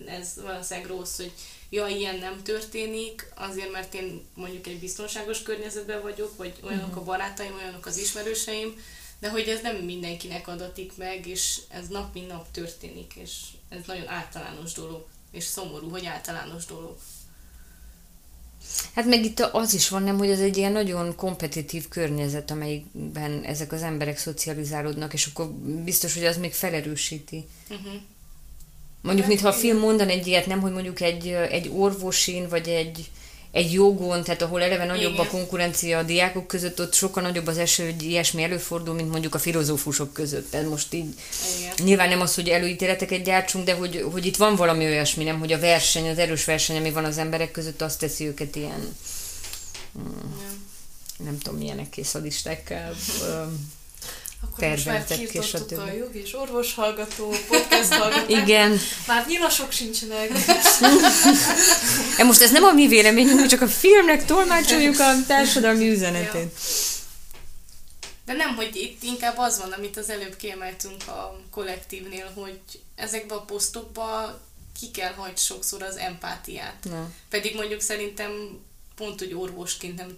ez 0.05 0.41
valószínűleg 0.41 0.89
rossz, 0.89 1.17
hogy 1.17 1.31
ja, 1.69 1.87
ilyen 1.87 2.15
nem 2.15 2.43
történik, 2.43 3.31
azért 3.35 3.71
mert 3.71 3.93
én 3.93 4.27
mondjuk 4.33 4.67
egy 4.67 4.79
biztonságos 4.79 5.41
környezetben 5.43 6.01
vagyok, 6.01 6.37
vagy 6.37 6.53
olyanok 6.63 6.95
a 6.95 6.99
mhm. 6.99 7.05
barátaim, 7.05 7.53
olyanok 7.53 7.85
az 7.85 7.97
ismerőseim, 7.97 8.83
de 9.19 9.29
hogy 9.29 9.47
ez 9.47 9.61
nem 9.61 9.75
mindenkinek 9.75 10.47
adatik 10.47 10.97
meg, 10.97 11.27
és 11.27 11.59
ez 11.69 11.87
nap 11.87 12.13
mint 12.13 12.27
nap 12.27 12.51
történik, 12.51 13.13
és 13.15 13.39
ez 13.69 13.79
nagyon 13.85 14.07
általános 14.07 14.73
dolog, 14.73 15.05
és 15.31 15.43
szomorú, 15.43 15.89
hogy 15.89 16.05
általános 16.05 16.65
dolog. 16.65 16.97
Hát 18.95 19.05
meg 19.05 19.25
itt 19.25 19.39
az 19.39 19.73
is 19.73 19.89
van, 19.89 20.03
nem, 20.03 20.17
hogy 20.17 20.29
ez 20.29 20.39
egy 20.39 20.57
ilyen 20.57 20.71
nagyon 20.71 21.15
kompetitív 21.15 21.87
környezet, 21.87 22.51
amelyikben 22.51 23.43
ezek 23.43 23.71
az 23.71 23.81
emberek 23.81 24.17
szocializálódnak, 24.17 25.13
és 25.13 25.25
akkor 25.25 25.49
biztos, 25.83 26.13
hogy 26.13 26.25
az 26.25 26.37
még 26.37 26.53
felerősíti. 26.53 27.45
Uh-huh. 27.69 28.01
Mondjuk, 29.01 29.27
mintha 29.27 29.47
a 29.47 29.53
film 29.53 29.77
mondan 29.77 30.07
egy 30.07 30.27
ilyet, 30.27 30.45
nem, 30.45 30.61
hogy 30.61 30.71
mondjuk 30.71 31.01
egy, 31.01 31.27
egy 31.27 31.71
orvosin, 31.73 32.47
vagy 32.49 32.67
egy, 32.67 33.09
egy 33.51 33.73
jogon, 33.73 34.23
tehát 34.23 34.41
ahol 34.41 34.61
eleve 34.61 34.85
nagyobb 34.85 35.13
Igen. 35.13 35.25
a 35.25 35.29
konkurencia 35.29 35.97
a 35.97 36.03
diákok 36.03 36.47
között, 36.47 36.79
ott 36.79 36.93
sokkal 36.93 37.23
nagyobb 37.23 37.47
az 37.47 37.57
eső, 37.57 37.85
hogy 37.85 38.03
ilyesmi 38.03 38.43
előfordul, 38.43 38.93
mint 38.93 39.11
mondjuk 39.11 39.35
a 39.35 39.39
filozófusok 39.39 40.13
között. 40.13 40.51
Tehát 40.51 40.69
most 40.69 40.93
így 40.93 41.13
Igen. 41.59 41.73
nyilván 41.83 42.09
nem 42.09 42.21
az, 42.21 42.35
hogy 42.35 42.49
előítéleteket 42.49 43.23
gyártsunk, 43.23 43.65
de 43.65 43.73
hogy, 43.73 44.05
hogy 44.11 44.25
itt 44.25 44.37
van 44.37 44.55
valami 44.55 44.85
olyasmi, 44.85 45.23
nem, 45.23 45.39
hogy 45.39 45.51
a 45.51 45.59
verseny, 45.59 46.09
az 46.09 46.17
erős 46.17 46.45
verseny, 46.45 46.77
ami 46.77 46.91
van 46.91 47.05
az 47.05 47.17
emberek 47.17 47.51
között, 47.51 47.81
azt 47.81 47.99
teszi 47.99 48.25
őket 48.27 48.55
ilyen, 48.55 48.95
hmm, 49.93 50.65
nem 51.17 51.37
tudom, 51.37 51.59
milyenek 51.59 51.89
készadistekkel. 51.89 52.93
Akkor 54.43 54.67
most 54.67 54.85
már 54.85 55.05
kiirtottuk 55.05 55.79
a 55.79 55.91
jog 55.91 56.15
és 56.15 56.33
orvos 56.33 56.73
hallgató, 56.73 57.33
podcast 57.47 57.93
hallgató. 57.93 58.37
Igen. 58.37 58.79
Már 59.07 59.27
nyilasok 59.27 59.71
sincsenek. 59.71 60.31
e 62.17 62.23
most 62.23 62.41
ez 62.41 62.51
nem 62.51 62.63
a 62.63 62.71
mi 62.71 62.87
véleményünk, 62.87 63.39
mi 63.39 63.47
csak 63.47 63.61
a 63.61 63.67
filmnek 63.67 64.25
tolmácsoljuk 64.25 64.99
a 64.99 65.13
társadalmi 65.27 65.89
üzenetét. 65.89 66.33
Ja. 66.33 66.49
De 68.25 68.33
nem, 68.33 68.55
hogy 68.55 68.75
itt 68.75 69.03
inkább 69.03 69.37
az 69.37 69.59
van, 69.59 69.71
amit 69.71 69.97
az 69.97 70.09
előbb 70.09 70.35
kiemeltünk 70.35 71.07
a 71.07 71.39
kollektívnél, 71.51 72.31
hogy 72.35 72.59
ezekben 72.95 73.37
a 73.37 73.45
posztokban 73.45 74.39
ki 74.79 74.91
kell 74.91 75.13
hagyd 75.13 75.37
sokszor 75.37 75.81
az 75.81 75.95
empátiát. 75.95 76.77
Na. 76.83 77.11
Pedig 77.29 77.55
mondjuk 77.55 77.81
szerintem 77.81 78.31
pont, 78.95 79.19
hogy 79.19 79.33
orvosként 79.33 79.97
nem 79.97 80.17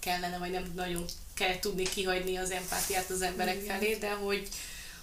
kellene, 0.00 0.38
vagy 0.38 0.50
nem 0.50 0.72
nagyon 0.74 1.04
kell 1.34 1.58
tudni 1.58 1.82
kihagyni 1.82 2.36
az 2.36 2.50
empátiát 2.50 3.10
az 3.10 3.22
emberek 3.22 3.62
Igen. 3.62 3.78
felé, 3.78 3.94
de 3.94 4.12
hogy, 4.12 4.48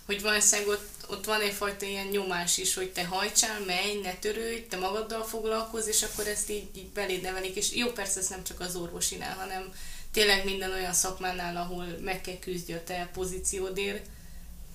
hogy 0.06 0.22
valószínűleg 0.22 0.70
ott, 0.70 0.90
ott 1.10 1.26
van 1.26 1.42
egyfajta 1.42 1.86
ilyen 1.86 2.08
nyomás 2.08 2.58
is, 2.58 2.74
hogy 2.74 2.92
te 2.92 3.06
hajtsál, 3.06 3.60
menj, 3.66 4.00
ne 4.04 4.14
törődj, 4.14 4.68
te 4.70 4.78
magaddal 4.78 5.24
foglalkozz, 5.24 5.88
és 5.88 6.04
akkor 6.04 6.28
ezt 6.28 6.50
így, 6.50 6.70
így 6.76 6.88
beléd 6.88 7.22
nevelik. 7.22 7.56
És 7.56 7.76
jó, 7.76 7.88
persze 7.88 8.20
ez 8.20 8.28
nem 8.28 8.44
csak 8.44 8.60
az 8.60 8.76
orvosinál, 8.76 9.36
hanem 9.36 9.74
tényleg 10.12 10.46
minden 10.46 10.72
olyan 10.72 10.94
szakmánál, 10.94 11.58
ahol 11.58 11.86
meg 12.02 12.22
kell 12.22 12.40
küzdj 12.40 12.74
a 12.74 12.84
te 12.84 13.10
pozíciódért, 13.14 14.06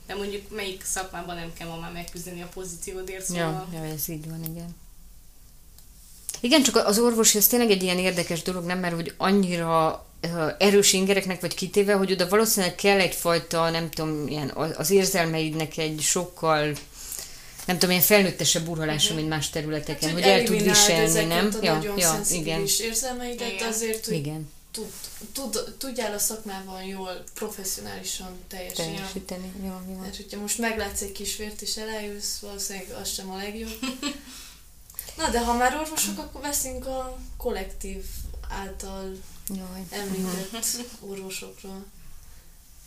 de 0.06 0.14
mondjuk 0.14 0.50
melyik 0.50 0.84
szakmában 0.84 1.34
nem 1.34 1.52
kell 1.52 1.68
ma 1.68 1.76
már 1.76 1.92
megküzdeni 1.92 2.42
a 2.42 2.48
pozíciódért, 2.54 3.24
szóval... 3.24 3.68
Ja, 3.72 3.78
ja, 3.78 3.92
ez 3.92 4.08
így 4.08 4.28
van, 4.28 4.44
igen. 4.44 4.76
Igen, 6.40 6.62
csak 6.62 6.76
az 6.76 6.98
orvos, 6.98 7.34
ez 7.34 7.46
tényleg 7.46 7.70
egy 7.70 7.82
ilyen 7.82 7.98
érdekes 7.98 8.42
dolog, 8.42 8.64
nem, 8.64 8.78
mert 8.78 8.94
hogy 8.94 9.14
annyira 9.16 10.06
erős 10.58 10.92
ingereknek 10.92 11.40
vagy 11.40 11.54
kitéve, 11.54 11.94
hogy 11.94 12.12
oda 12.12 12.28
valószínűleg 12.28 12.74
kell 12.74 12.98
egyfajta, 12.98 13.70
nem 13.70 13.90
tudom, 13.90 14.28
ilyen 14.28 14.52
az 14.76 14.90
érzelmeidnek 14.90 15.76
egy 15.76 16.00
sokkal 16.00 16.72
nem 17.66 17.78
tudom, 17.78 17.90
ilyen 17.90 18.02
felnőttesebb 18.02 18.68
urhalása, 18.68 19.04
uh-huh. 19.04 19.18
mint 19.18 19.28
más 19.28 19.50
területeken, 19.50 20.08
hát, 20.08 20.12
hogy, 20.12 20.22
hogy 20.22 20.32
el 20.32 20.44
tud 20.44 20.62
viselni, 20.62 21.24
nem? 21.24 21.56
A 21.60 21.64
ja, 21.64 21.82
ja, 21.96 22.20
igen. 22.30 22.66
érzelmeidet 22.80 23.52
igen. 23.52 23.68
azért, 23.68 24.06
hogy 24.06 24.14
igen. 24.14 24.50
Tud, 24.70 24.90
tud, 25.32 25.74
tudjál 25.78 26.14
a 26.14 26.18
szakmában 26.18 26.82
jól, 26.82 27.24
professzionálisan 27.34 28.38
teljesíteni. 28.48 28.94
Teljesíteni, 28.94 29.52
jó, 29.62 29.72
jó. 29.88 30.00
Hát, 30.02 30.16
hogyha 30.16 30.40
most 30.40 30.58
meglátsz 30.58 31.00
egy 31.00 31.12
kisvért 31.12 31.62
és 31.62 31.76
elájulsz, 31.76 32.38
valószínűleg 32.38 32.90
az 33.00 33.12
sem 33.12 33.30
a 33.30 33.36
legjobb. 33.36 33.78
Na, 35.18 35.28
de 35.30 35.40
ha 35.40 35.54
már 35.54 35.76
orvosok, 35.76 36.18
akkor 36.18 36.40
veszünk 36.40 36.86
a 36.86 37.18
kollektív 37.36 38.04
által 38.48 39.16
Jaj. 39.48 39.86
említett 39.90 40.52
uh-huh. 40.52 41.10
orvosokról. 41.10 41.84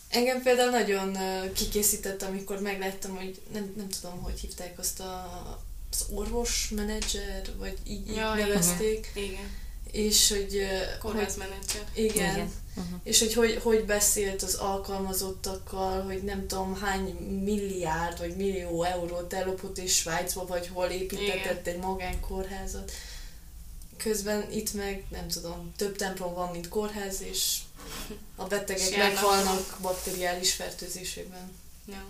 Engem 0.08 0.42
például 0.42 0.70
nagyon 0.70 1.16
kikészített, 1.52 2.22
amikor 2.22 2.60
megláttam, 2.60 3.16
hogy 3.16 3.40
nem, 3.52 3.72
nem 3.76 3.88
tudom, 3.88 4.22
hogy 4.22 4.40
hívták 4.40 4.78
azt 4.78 5.00
a, 5.00 5.62
az 5.90 6.06
orvos 6.10 6.68
menedzser, 6.74 7.50
vagy 7.58 7.76
így, 7.86 8.14
ja, 8.14 8.34
nevezték. 8.34 9.10
Igen. 9.14 9.30
igen. 9.30 9.50
És 9.92 10.28
hogy... 10.28 10.66
Kórházmenedzser. 10.98 11.84
Igen. 11.94 12.34
igen. 12.34 12.52
Uh-huh. 12.76 13.00
És 13.02 13.18
hogy, 13.18 13.34
hogy 13.34 13.60
hogy 13.62 13.84
beszélt 13.84 14.42
az 14.42 14.54
alkalmazottakkal, 14.54 16.02
hogy 16.02 16.22
nem 16.22 16.46
tudom 16.46 16.74
hány 16.74 17.10
milliárd 17.44 18.18
vagy 18.18 18.36
millió 18.36 18.82
eurót 18.82 19.32
ellopott 19.32 19.78
és 19.78 19.94
Svájcba 19.94 20.46
vagy 20.46 20.70
hol 20.72 20.86
építetett 20.86 21.66
igen. 21.66 21.74
egy 21.74 21.78
magánkórházat 21.78 22.92
közben 24.02 24.52
itt 24.52 24.72
meg, 24.72 25.04
nem 25.10 25.28
tudom, 25.28 25.72
több 25.76 25.96
templom 25.96 26.34
van, 26.34 26.50
mint 26.50 26.68
kórház, 26.68 27.22
és 27.22 27.56
a 28.36 28.44
betegek 28.44 28.96
meghalnak 28.96 29.76
bakteriális 29.80 30.52
fertőzésében. 30.52 31.52
Ja. 31.86 32.06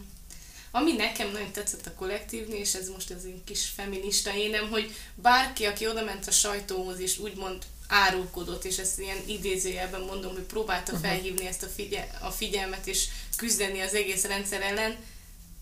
Ami 0.71 0.93
nekem 0.93 1.31
nagyon 1.31 1.53
tetszett 1.53 1.87
a 1.87 1.95
kollektívni, 1.95 2.59
és 2.59 2.75
ez 2.75 2.89
most 2.89 3.11
az 3.11 3.25
én 3.25 3.45
kis 3.45 3.67
feminista 3.75 4.35
énem, 4.35 4.71
hogy 4.71 4.95
bárki, 5.15 5.65
aki 5.65 5.89
oda 5.89 6.05
ment 6.05 6.27
a 6.27 6.31
sajtóhoz, 6.31 6.99
és 6.99 7.19
úgymond 7.19 7.65
árulkodott, 7.89 8.65
és 8.65 8.79
ezt 8.79 8.99
ilyen 8.99 9.23
idézőjelben 9.27 10.01
mondom, 10.01 10.33
hogy 10.33 10.43
próbálta 10.43 10.97
felhívni 10.97 11.47
ezt 11.47 11.63
a, 11.63 11.67
figyel- 11.67 12.23
a 12.23 12.31
figyelmet, 12.31 12.87
és 12.87 13.09
küzdeni 13.37 13.81
az 13.81 13.95
egész 13.95 14.25
rendszer 14.25 14.63
ellen, 14.63 14.97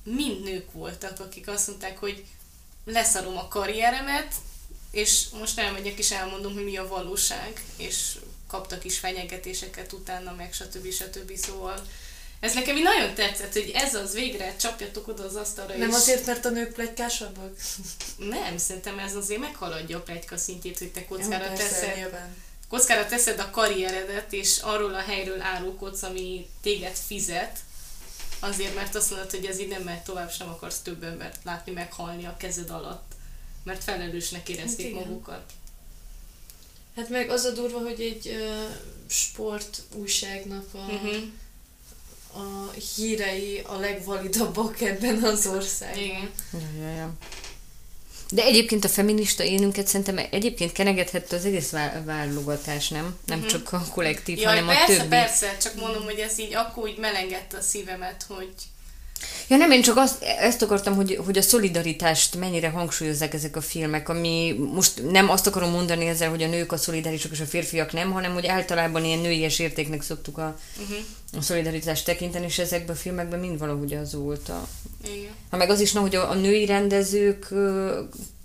mind 0.03 0.43
nők 0.43 0.73
voltak, 0.73 1.21
akik 1.21 1.49
azt 1.49 1.67
mondták, 1.67 1.99
hogy 1.99 2.25
leszarom 2.85 3.37
a 3.37 3.49
karrieremet, 3.49 4.35
és 4.90 5.24
most 5.38 5.59
elmegyek 5.59 5.98
és 5.98 6.11
elmondom, 6.11 6.55
hogy 6.55 6.64
mi 6.64 6.77
a 6.77 6.88
valóság, 6.88 7.64
és 7.77 8.16
kaptak 8.46 8.85
is 8.85 8.98
fenyegetéseket 8.98 9.92
utána, 9.92 10.35
meg 10.35 10.53
stb. 10.53 10.92
stb. 10.92 11.37
Szóval 11.37 11.87
ez 12.40 12.55
nekem 12.55 12.77
így 12.77 12.83
nagyon 12.83 13.14
tetszett, 13.14 13.53
hogy 13.53 13.70
ez 13.74 13.94
az 13.94 14.14
végre 14.14 14.57
csapjatok 14.57 15.09
oda 15.09 15.24
az 15.24 15.35
asztalra. 15.35 15.77
Nem 15.77 15.88
és... 15.88 15.94
azért, 15.94 16.27
mert 16.27 16.44
a 16.44 16.51
nők 16.51 16.72
plegykásabbak? 16.72 17.57
Nem, 18.16 18.59
szerintem 18.59 18.98
ez 18.98 19.14
azért 19.14 19.40
meghaladja 19.40 19.96
a 19.96 20.03
plegyka 20.03 20.37
szintjét, 20.37 20.79
hogy 20.79 20.92
te 20.92 21.05
kockára 21.05 21.51
Jó, 21.51 21.57
teszed. 21.57 22.18
Kockára 22.68 23.07
teszed 23.07 23.38
a 23.38 23.51
karrieredet, 23.51 24.33
és 24.33 24.59
arról 24.59 24.94
a 24.94 25.01
helyről 25.01 25.40
árulkodsz, 25.40 26.03
ami 26.03 26.48
téged 26.62 26.96
fizet, 27.07 27.59
azért, 28.40 28.74
mert 28.74 28.94
azt 28.94 29.11
mondod, 29.11 29.31
hogy 29.31 29.44
ez 29.44 29.61
így 29.61 29.68
nem 29.68 29.83
mehet 29.83 30.05
tovább, 30.05 30.33
sem 30.33 30.48
akarsz 30.48 30.79
több 30.79 31.03
embert 31.03 31.38
látni 31.44 31.72
meghalni 31.72 32.27
a 32.27 32.37
kezed 32.37 32.70
alatt 32.70 33.08
mert 33.69 33.85
felelősnek 33.85 34.49
érezték 34.49 34.95
hát 34.95 35.05
magukat. 35.05 35.53
Hát 36.97 37.09
meg 37.09 37.31
az 37.31 37.45
a 37.45 37.51
durva, 37.51 37.79
hogy 37.79 38.01
egy 38.01 38.27
uh, 38.27 38.75
sport 39.09 39.83
újságnak 39.95 40.67
a, 40.73 40.79
uh-huh. 40.79 41.17
a 42.33 42.71
hírei 42.97 43.63
a 43.67 43.79
legvalidabbak 43.79 44.81
ebben 44.81 45.23
az 45.23 45.47
országban. 45.47 46.03
Igen. 46.03 46.31
Ja, 46.53 46.89
ja, 46.89 46.97
ja. 46.97 47.13
De 48.31 48.43
egyébként 48.43 48.85
a 48.85 48.89
feminista 48.89 49.43
énünket 49.43 49.87
szerintem 49.87 50.27
egyébként 50.31 50.73
kenegethette 50.73 51.37
az 51.37 51.45
egész 51.45 51.71
válogatás, 52.05 52.89
nem? 52.89 53.19
Nem 53.27 53.39
uh-huh. 53.39 53.53
csak 53.53 53.73
a 53.73 53.85
kollektív, 53.93 54.39
Jaj, 54.39 54.59
hanem 54.59 54.67
persze, 54.67 54.93
a 54.93 54.97
többi. 54.97 55.09
persze, 55.09 55.57
csak 55.57 55.75
mondom, 55.75 56.03
hogy 56.03 56.19
ez 56.19 56.39
így 56.39 56.55
akkor 56.55 56.83
úgy 56.83 56.99
melengedte 56.99 57.57
a 57.57 57.61
szívemet, 57.61 58.25
hogy 58.29 58.55
Ja 59.49 59.57
nem, 59.57 59.71
én 59.71 59.83
csak 59.83 59.97
azt, 59.97 60.23
ezt 60.23 60.63
akartam, 60.63 60.95
hogy, 60.95 61.21
hogy 61.25 61.39
a 61.39 61.43
szolidaritást 61.43 62.37
mennyire 62.37 62.69
hangsúlyozzák 62.69 63.35
ezek 63.35 63.57
a 63.57 63.61
filmek, 63.61 64.09
ami 64.09 64.55
most 64.73 65.11
nem 65.11 65.31
azt 65.31 65.47
akarom 65.47 65.71
mondani 65.71 66.07
ezzel, 66.07 66.31
hogy 66.31 66.43
a 66.43 66.49
nők 66.49 66.73
a 66.73 66.77
szolidárisok 66.77 67.33
és 67.33 67.41
a 67.41 67.45
férfiak 67.45 67.93
nem, 67.93 68.13
hanem 68.13 68.33
hogy 68.33 68.47
általában 68.47 69.05
ilyen 69.05 69.19
nőies 69.19 69.59
értéknek 69.59 70.03
szoktuk 70.03 70.39
a, 70.39 70.59
uh-huh. 70.81 70.99
a 71.39 71.43
szolidaritást 71.43 72.05
tekinteni, 72.05 72.45
és 72.45 72.59
ezekben 72.59 72.97
a 72.97 72.99
filmekben 72.99 73.41
mind 73.41 73.59
valahogy 73.59 73.95
az 73.95 74.15
volt. 74.15 74.49
A... 74.49 74.69
Igen. 75.05 75.33
Ha 75.51 75.57
meg 75.57 75.71
az 75.71 75.81
is, 75.81 75.93
na, 75.93 76.01
hogy 76.01 76.17
a, 76.17 76.31
a 76.31 76.35
női 76.35 76.67
rendezők 76.67 77.53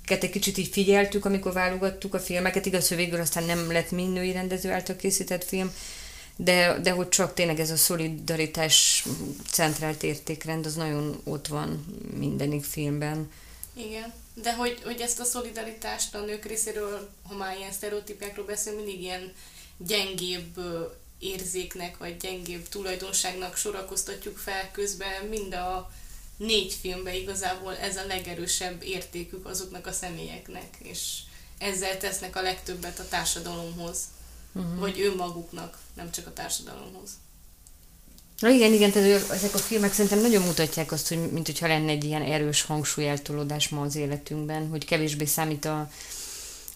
egy 0.08 0.30
kicsit 0.30 0.58
így 0.58 0.70
figyeltük, 0.72 1.26
amikor 1.26 1.54
válogattuk 1.54 2.14
a 2.14 2.20
filmeket, 2.20 2.66
igaz, 2.66 2.88
hogy 2.88 2.98
végül 2.98 3.20
aztán 3.20 3.44
nem 3.44 3.72
lett 3.72 3.92
mind 3.92 4.14
női 4.14 4.32
rendező 4.32 4.72
által 4.72 4.96
készített 4.96 5.44
film, 5.44 5.72
de, 6.36 6.80
de 6.80 6.92
hogy 6.92 7.10
csak 7.10 7.34
tényleg 7.34 7.60
ez 7.60 7.70
a 7.70 7.78
szolidaritás 7.78 9.06
centrált 9.52 10.04
értékrend, 10.04 10.66
az 10.66 10.76
nagyon 10.76 11.22
ott 11.24 11.48
van 11.48 11.86
mindenik 12.18 12.64
filmben. 12.64 13.32
Igen, 13.74 14.14
de 14.34 14.54
hogy, 14.54 14.82
hogy 14.84 15.02
ezt 15.02 15.20
a 15.20 15.24
szolidaritást 15.24 16.16
a 16.16 16.26
nők 16.26 16.46
részéről, 16.46 17.10
ha 17.28 17.36
már 17.36 17.58
ilyen 17.58 17.72
sztereotípiákról 17.72 18.46
beszélünk, 18.46 18.86
mindig 18.86 19.04
ilyen 19.04 19.34
gyengébb 19.78 20.60
érzéknek, 21.20 21.98
vagy 21.98 22.18
gyengébb 22.18 22.70
tulajdonságnak 22.70 23.56
sorakoztatjuk 23.56 24.38
fel, 24.38 24.72
közben 24.72 25.26
mind 25.30 25.54
a 25.54 25.92
négy 26.38 26.74
filmben 26.82 27.14
igazából 27.14 27.78
ez 27.78 27.98
a 27.98 28.06
legerősebb 28.06 28.84
értékük 28.84 29.46
azoknak 29.46 29.88
a 29.88 29.92
személyeknek, 29.92 30.76
és 30.84 31.18
ezzel 31.58 31.98
tesznek 31.98 32.36
a 32.36 32.42
legtöbbet 32.42 33.00
a 33.00 33.08
társadalomhoz 33.08 33.98
uh-huh. 34.54 34.80
vagy 34.80 35.02
önmaguknak, 35.02 35.78
nem 35.94 36.12
csak 36.12 36.28
a 36.28 36.34
társadalomhoz. 36.34 37.10
Na 38.40 38.50
igen, 38.50 38.74
igen, 38.74 38.92
tehát 38.92 39.30
ezek 39.30 39.54
a 39.54 39.58
filmek 39.58 39.94
szerintem 39.94 40.22
nagyon 40.22 40.44
mutatják 40.44 40.92
azt, 40.92 41.08
hogy 41.08 41.32
mint 41.32 41.46
hogyha 41.46 41.68
lenne 41.68 41.92
egy 41.92 42.04
ilyen 42.04 42.22
erős 42.22 42.62
hangsúlyeltolódás 42.62 43.70
ma 43.70 43.82
az 43.82 43.96
életünkben, 43.96 44.68
hogy 44.68 44.86
kevésbé 44.86 45.26
számít 45.26 45.66
a, 45.66 45.90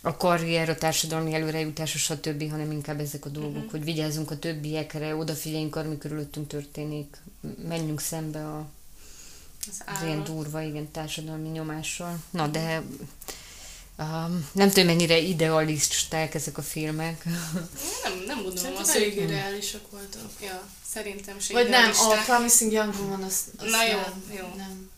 a 0.01 0.17
karrier, 0.17 0.69
a 0.69 0.75
társadalmi 0.75 1.33
előrejutás, 1.33 1.91
stb., 1.91 2.49
hanem 2.49 2.71
inkább 2.71 2.99
ezek 2.99 3.25
a 3.25 3.29
dolgok, 3.29 3.55
uh-huh. 3.55 3.71
hogy 3.71 3.83
vigyázzunk 3.83 4.31
a 4.31 4.39
többiekre, 4.39 5.15
odafigyeljünk 5.15 5.75
arra, 5.75 5.89
mi 5.89 5.97
körülöttünk 5.97 6.47
történik, 6.47 7.17
menjünk 7.67 7.99
szembe 7.99 8.45
a, 8.45 8.65
az, 9.69 9.81
az 9.85 10.05
ilyen 10.05 10.23
durva, 10.23 10.61
igen, 10.61 10.91
társadalmi 10.91 11.49
nyomással. 11.49 12.19
Na, 12.29 12.47
de 12.47 12.83
Um, 13.99 14.49
nem 14.51 14.69
tudom, 14.69 14.85
mennyire 14.85 15.17
idealisták 15.17 16.33
ezek 16.33 16.57
a 16.57 16.61
filmek. 16.61 17.25
Nem, 18.03 18.23
nem 18.25 18.43
gondolom 18.43 18.75
azt, 18.75 18.91
hogy 18.91 19.17
ideálisak 19.17 19.91
voltak. 19.91 20.29
Ja, 20.41 20.67
szerintem 20.91 21.39
sem 21.39 21.55
Vagy 21.55 21.69
nem, 21.69 21.91
a 21.91 22.23
Promising 22.25 22.71
Young 22.71 22.93
Woman 22.99 23.23
az, 23.23 23.43
az 23.57 23.71
Na 23.71 23.83
jó, 23.83 23.97
nem, 23.97 24.23
jó. 24.37 24.45
Nem, 24.55 24.89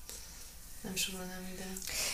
nem 0.83 0.95
sorolnám 0.95 1.49
ide. 1.53 1.63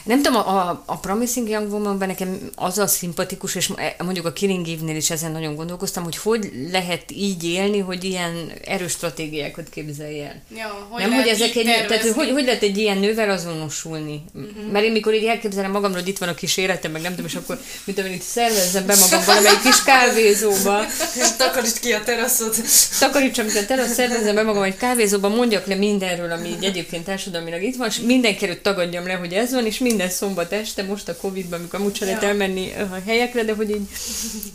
Nem 0.04 0.22
tudom, 0.22 0.42
a, 0.42 0.70
a, 0.70 0.84
a 0.86 0.98
Promising 0.98 1.50
Young 1.50 1.72
woman 1.72 1.98
nekem 1.98 2.50
az 2.56 2.78
a 2.78 2.88
szimpatikus, 2.88 3.56
és 3.56 3.72
mondjuk 3.98 4.26
a 4.26 4.34
Killing 4.34 4.68
Eve-nél 4.68 4.96
is 4.96 5.10
ezen 5.10 5.32
nagyon 5.32 5.56
gondolkoztam, 5.56 6.04
hogy 6.04 6.18
hogy 6.18 6.52
lehet 6.72 7.12
így 7.12 7.44
élni, 7.44 7.80
hogy 7.80 8.04
ilyen 8.04 8.52
erős 8.66 8.92
stratégiákat 8.92 9.70
képzelj 9.70 10.22
el. 10.22 10.42
Ja, 10.56 10.88
hogy 10.90 11.02
nem, 11.02 11.12
hogy 11.12 11.28
ezek 11.28 11.56
egy, 11.56 11.66
tehát, 11.66 12.10
hogy, 12.10 12.30
hogy 12.30 12.44
lehet 12.44 12.64
egy 12.64 12.78
ilyen 12.78 12.98
nővel 12.98 13.30
azonosulni? 13.30 14.24
Uh-huh. 14.34 14.72
Mert 14.72 14.86
én 14.86 14.92
mikor 14.92 15.14
így 15.14 15.26
elképzelem 15.26 15.72
magamról, 15.72 16.00
hogy 16.00 16.10
itt 16.10 16.18
van 16.18 16.30
a 16.30 16.34
kis 16.34 16.58
életem, 16.58 16.92
meg 16.92 17.02
nem 17.02 17.12
tudom, 17.12 17.26
és 17.26 17.36
akkor 17.36 17.60
mint 17.84 18.00
amit 18.00 18.22
szervezzem 18.22 18.86
be 18.86 18.96
magam 18.96 19.26
valamelyik 19.26 19.62
kis 19.62 19.84
kávézóba. 19.84 20.86
Takarítsd 21.38 21.80
ki 21.80 21.94
a 21.94 22.04
teraszot. 22.04 22.56
Takarítsam 23.00 23.48
ki 23.48 23.58
a 23.58 23.66
teraszt, 23.66 23.94
szervezzem 23.94 24.36
be 24.36 24.44
magam 24.44 24.64
egy 24.64 24.78
kávézóba, 24.78 25.30
mondjak 25.30 25.66
le 25.66 25.76
mindenről, 25.76 26.32
ami 26.32 26.56
egyébként 26.62 27.06
társadalmilag 27.06 27.64
itt 27.64 27.76
van, 27.76 27.88
és 27.88 28.00
mindenkiről 28.00 28.55
tagadjam 28.62 29.08
le, 29.08 29.14
hogy 29.14 29.34
ez 29.34 29.52
van, 29.52 29.66
és 29.66 29.78
minden 29.78 30.10
szombat 30.10 30.52
este, 30.52 30.84
most 30.84 31.10
a 31.10 31.16
Covid-ban, 31.16 31.60
amikor 31.60 31.80
amúgy 31.80 31.98
lehet 32.00 32.22
ja. 32.22 32.28
elmenni 32.28 32.72
a 32.92 33.02
helyekre, 33.06 33.44
de 33.44 33.54
hogy 33.54 33.70
így, 33.70 33.88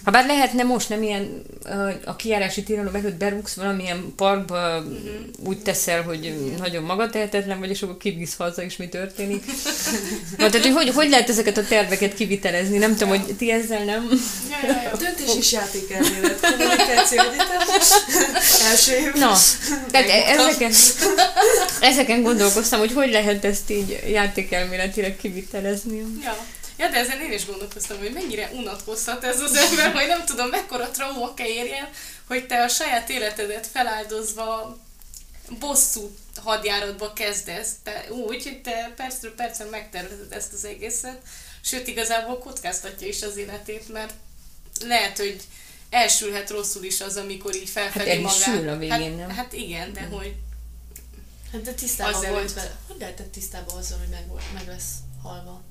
ha 0.04 0.10
bár 0.10 0.26
lehetne 0.26 0.62
most, 0.62 0.88
nem 0.88 1.02
ilyen 1.02 1.42
a 2.04 2.16
kiárási 2.16 2.62
tilalom 2.62 2.94
előtt 2.94 3.14
berúgsz 3.14 3.54
valamilyen 3.54 4.12
parkba, 4.16 4.78
uh-huh. 4.78 4.96
úgy 5.44 5.58
teszel, 5.62 6.02
hogy 6.02 6.34
nagyon 6.58 6.82
magatehetetlen 6.82 7.58
vagy, 7.58 7.70
és 7.70 7.82
akkor 7.82 7.96
kivisz 7.96 8.36
haza, 8.36 8.62
és 8.62 8.76
mi 8.76 8.88
történik. 8.88 9.44
Na, 10.36 10.50
tehát, 10.50 10.66
hogy, 10.66 10.74
hogy 10.74 10.88
hogy 10.94 11.10
lehet 11.10 11.28
ezeket 11.28 11.56
a 11.56 11.64
terveket 11.64 12.14
kivitelezni? 12.14 12.78
Nem 12.78 12.96
tudom, 12.96 13.14
ja. 13.14 13.20
hogy 13.20 13.36
ti 13.36 13.50
ezzel 13.50 13.84
nem... 13.84 14.08
Ja, 14.50 14.68
ja, 14.68 14.82
ja. 14.82 14.96
Döntés 14.96 15.36
is 15.38 15.52
játékelmélet, 15.52 16.40
kommunikáció 16.40 17.22
első 18.70 18.92
év. 18.92 19.12
Na, 19.14 19.32
tehát 19.90 20.08
ezeken, 20.38 20.72
ezeken 21.80 22.22
gondolkoztam, 22.22 22.78
hogy 22.78 22.92
hogy 22.92 23.10
lehet 23.10 23.44
ezt 23.44 23.70
így 23.70 23.89
játékelméletileg 23.90 25.16
kivitelezni. 25.16 26.04
Ja. 26.22 26.46
Ja, 26.78 26.88
de 26.88 26.96
ezen 26.96 27.20
én 27.20 27.32
is 27.32 27.46
gondolkoztam, 27.46 27.98
hogy 27.98 28.12
mennyire 28.12 28.50
unatkozhat 28.54 29.24
ez 29.24 29.40
az 29.40 29.54
ember, 29.54 29.92
hogy 29.92 30.06
nem 30.06 30.24
tudom, 30.24 30.48
mekkora 30.48 30.90
trauma 30.90 31.34
kell 31.34 31.46
érjen, 31.46 31.88
hogy 32.26 32.46
te 32.46 32.62
a 32.62 32.68
saját 32.68 33.10
életedet 33.10 33.66
feláldozva 33.66 34.78
bosszú 35.58 36.10
hadjáratba 36.36 37.12
kezdesz, 37.12 37.70
te, 37.82 38.04
úgy, 38.10 38.42
hogy 38.42 38.60
te 38.60 38.92
percről 38.96 39.34
percen 39.34 39.66
megtervezed 39.66 40.32
ezt 40.32 40.52
az 40.52 40.64
egészet, 40.64 41.18
sőt 41.60 41.86
igazából 41.86 42.38
kockáztatja 42.38 43.06
is 43.06 43.22
az 43.22 43.36
életét, 43.36 43.92
mert 43.92 44.14
lehet, 44.84 45.16
hogy 45.16 45.40
elsülhet 45.90 46.50
rosszul 46.50 46.84
is 46.84 47.00
az, 47.00 47.16
amikor 47.16 47.54
így 47.54 47.68
felfedi 47.68 48.10
hát 48.10 48.20
magát. 48.20 48.42
Sül 48.42 48.68
a 48.68 48.76
végén, 48.76 49.18
hát, 49.18 49.26
nem? 49.26 49.36
Hát 49.36 49.52
igen, 49.52 49.92
de 49.92 50.00
hogy 50.00 50.34
Hát 51.52 51.62
de 51.62 51.72
tisztában 51.72 52.30
volt 52.30 52.52
vele. 52.52 52.76
Hogy 52.88 52.96
lehetett 52.98 53.32
tisztában 53.32 53.76
azzal, 53.76 53.98
hogy 53.98 54.08
meg, 54.08 54.24
meg 54.54 54.66
lesz 54.66 54.94
halva? 55.22 55.62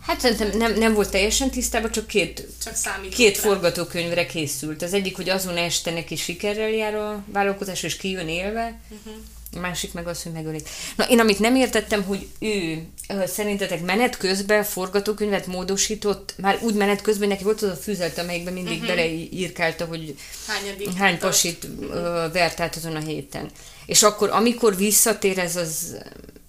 Hát 0.00 0.20
szerintem 0.20 0.58
nem, 0.58 0.74
nem 0.74 0.94
volt 0.94 1.10
teljesen 1.10 1.50
tisztában, 1.50 1.90
csak 1.90 2.06
két, 2.06 2.46
csak 2.64 3.08
két 3.10 3.36
forgatókönyvre 3.36 4.26
készült. 4.26 4.82
Az 4.82 4.92
egyik, 4.92 5.16
hogy 5.16 5.28
azon 5.28 5.56
este 5.56 5.90
neki 5.90 6.16
sikerrel 6.16 6.68
jár 6.68 6.94
a 6.94 7.24
vállalkozás, 7.32 7.82
és 7.82 7.96
kijön 7.96 8.28
élve. 8.28 8.80
Uh-huh. 8.88 9.22
A 9.52 9.58
másik 9.58 9.92
meg 9.92 10.06
az, 10.06 10.22
hogy 10.22 10.32
megölik. 10.32 10.68
Na, 10.96 11.04
én 11.04 11.20
amit 11.20 11.38
nem 11.38 11.54
értettem, 11.54 12.02
hogy 12.02 12.28
ő 12.38 12.86
szerintetek 13.26 13.82
menet 13.82 14.16
közben 14.16 14.64
forgatókönyvet 14.64 15.46
módosított, 15.46 16.34
már 16.38 16.58
úgy 16.62 16.74
menet 16.74 17.00
közben 17.00 17.28
neki 17.28 17.44
volt 17.44 17.62
az 17.62 17.70
a 17.70 17.76
füzet, 17.76 18.18
amelyikben 18.18 18.52
mindig 18.52 18.72
uh-huh. 18.72 18.88
beleírkálta, 18.88 19.84
hogy 19.84 20.14
Hányadik 20.46 20.92
hány 20.92 21.18
pasit 21.18 21.64
uh, 21.64 21.88
vert 22.32 22.60
át 22.60 22.76
azon 22.76 22.96
a 22.96 23.00
héten. 23.00 23.50
És 23.86 24.02
akkor, 24.02 24.30
amikor 24.30 24.76
visszatér 24.76 25.38
ez 25.38 25.56
az 25.56 25.96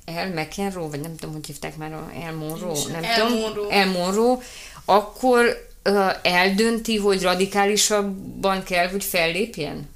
El 0.05 0.27
McEnroe, 0.29 0.87
vagy 0.87 0.99
nem 0.99 1.15
tudom, 1.15 1.35
hogy 1.35 1.45
hívták 1.45 1.77
már 1.77 1.91
El 2.23 2.33
Monroe, 2.33 2.79
nem 2.91 3.03
El 3.03 3.27
tudom, 3.27 3.39
Monroe. 3.39 3.69
El 3.69 3.91
Monroe, 3.91 4.37
akkor 4.85 5.67
uh, 5.89 6.09
eldönti, 6.21 6.97
hogy 6.97 7.21
radikálisabban 7.21 8.63
kell, 8.63 8.89
hogy 8.89 9.03
fellépjen? 9.03 9.89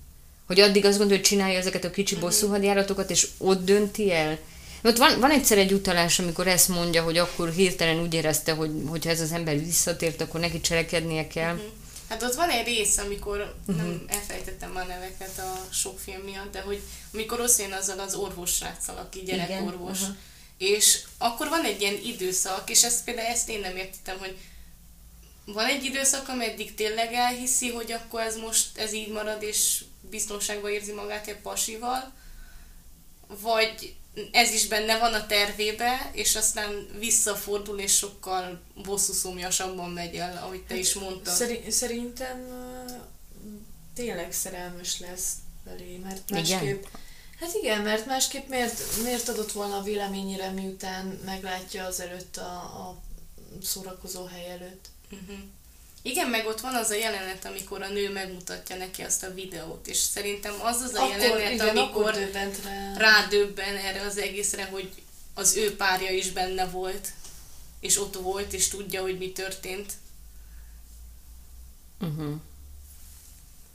Hogy 0.47 0.59
addig 0.59 0.85
azt 0.85 0.97
gondolja, 0.97 1.21
hogy 1.21 1.29
csinálja 1.29 1.57
ezeket 1.57 1.83
a 1.83 1.89
kicsi 1.89 2.15
bosszúhadjáratokat, 2.15 3.09
és 3.09 3.27
ott 3.37 3.65
dönti 3.65 4.13
el? 4.13 4.37
Ott 4.83 4.97
van, 4.97 5.19
van 5.19 5.31
egyszer 5.31 5.57
egy 5.57 5.73
utalás, 5.73 6.19
amikor 6.19 6.47
ezt 6.47 6.69
mondja, 6.69 7.03
hogy 7.03 7.17
akkor 7.17 7.49
hirtelen 7.49 8.01
úgy 8.01 8.13
érezte, 8.13 8.53
hogy 8.53 8.71
hogyha 8.87 9.09
ez 9.09 9.21
az 9.21 9.31
ember 9.31 9.59
visszatért, 9.59 10.21
akkor 10.21 10.39
neki 10.39 10.61
cselekednie 10.61 11.27
kell. 11.27 11.53
Uh-huh. 11.53 11.69
Hát 12.11 12.23
ott 12.23 12.33
van 12.33 12.49
egy 12.49 12.65
rész, 12.65 12.97
amikor, 12.97 13.55
nem 13.65 14.05
elfelejtettem 14.07 14.75
a 14.75 14.83
neveket 14.83 15.37
a 15.37 15.73
sok 15.73 15.99
film 15.99 16.21
miatt, 16.21 16.51
de 16.51 16.61
hogy 16.61 16.81
amikor 17.13 17.49
jön 17.57 17.71
azzal 17.71 17.99
az 17.99 18.15
orvosráccal, 18.15 18.97
aki 18.97 19.19
gyerekorvos, 19.19 19.97
Igen, 19.99 20.09
uh-huh. 20.09 20.17
és 20.57 21.03
akkor 21.17 21.49
van 21.49 21.63
egy 21.63 21.81
ilyen 21.81 21.99
időszak, 22.03 22.69
és 22.69 22.83
ezt 22.83 23.03
például 23.03 23.27
ezt 23.27 23.49
én 23.49 23.59
nem 23.59 23.75
értettem, 23.75 24.17
hogy 24.17 24.37
van 25.45 25.65
egy 25.65 25.83
időszak, 25.83 26.27
ameddig 26.27 26.73
tényleg 26.73 27.13
elhiszi, 27.13 27.71
hogy 27.71 27.91
akkor 27.91 28.21
ez 28.21 28.37
most 28.37 28.77
ez 28.77 28.93
így 28.93 29.11
marad, 29.11 29.43
és 29.43 29.83
biztonságban 30.09 30.71
érzi 30.71 30.91
magát 30.91 31.27
egy 31.27 31.41
pasival, 31.41 32.11
vagy 33.27 33.95
ez 34.31 34.53
is 34.53 34.67
benne 34.67 34.97
van 34.97 35.13
a 35.13 35.25
tervébe, 35.25 36.09
és 36.13 36.35
aztán 36.35 36.87
visszafordul, 36.99 37.79
és 37.79 37.97
sokkal 37.97 38.61
bosszúszomjasabban 38.83 39.89
megy 39.89 40.15
el, 40.15 40.37
ahogy 40.37 40.63
te 40.63 40.75
is 40.75 40.93
mondtad. 40.93 41.33
Szeri- 41.33 41.71
szerintem 41.71 42.47
tényleg 43.95 44.33
szerelmes 44.33 44.99
lesz 44.99 45.33
belé, 45.63 45.97
mert 45.97 46.29
másképp... 46.29 46.61
Igen? 46.61 46.79
Hát 47.39 47.53
igen, 47.61 47.81
mert 47.81 48.05
másképp 48.05 48.47
miért, 48.47 48.81
miért 49.03 49.29
adott 49.29 49.51
volna 49.51 49.77
a 49.77 49.83
véleményére, 49.83 50.49
miután 50.49 51.05
meglátja 51.25 51.85
az 51.85 51.99
előtt 51.99 52.37
a, 52.37 52.53
a 52.53 53.01
szórakozó 53.61 54.25
hely 54.25 54.49
előtt? 54.49 54.89
Uh-huh. 55.11 55.37
Igen, 56.01 56.29
meg 56.29 56.47
ott 56.47 56.59
van 56.59 56.75
az 56.75 56.89
a 56.89 56.95
jelenet, 56.95 57.45
amikor 57.45 57.81
a 57.81 57.89
nő 57.89 58.11
megmutatja 58.11 58.75
neki 58.75 59.01
azt 59.01 59.23
a 59.23 59.33
videót, 59.33 59.87
és 59.87 59.97
szerintem 59.97 60.53
az 60.61 60.81
az 60.81 60.93
a 60.93 61.03
Akkor, 61.03 61.19
jelenet, 61.19 61.51
igen, 61.51 61.77
amikor 61.77 62.15
rá. 62.63 62.97
rádöbben 62.97 63.75
erre 63.75 64.01
az 64.01 64.17
egészre, 64.17 64.65
hogy 64.65 64.91
az 65.33 65.55
ő 65.55 65.75
párja 65.75 66.09
is 66.09 66.31
benne 66.31 66.65
volt, 66.65 67.07
és 67.79 67.97
ott 67.97 68.15
volt, 68.15 68.53
és 68.53 68.67
tudja, 68.67 69.01
hogy 69.01 69.17
mi 69.17 69.31
történt. 69.31 69.93
Uh-huh. 71.99 72.39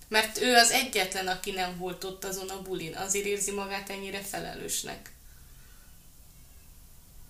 Mert 0.08 0.40
ő 0.40 0.54
az 0.54 0.70
egyetlen, 0.70 1.28
aki 1.28 1.50
nem 1.50 1.78
volt 1.78 2.04
ott 2.04 2.24
azon 2.24 2.48
a 2.48 2.62
bulin, 2.62 2.94
azért 2.94 3.26
érzi 3.26 3.50
magát 3.50 3.90
ennyire 3.90 4.20
felelősnek. 4.20 5.12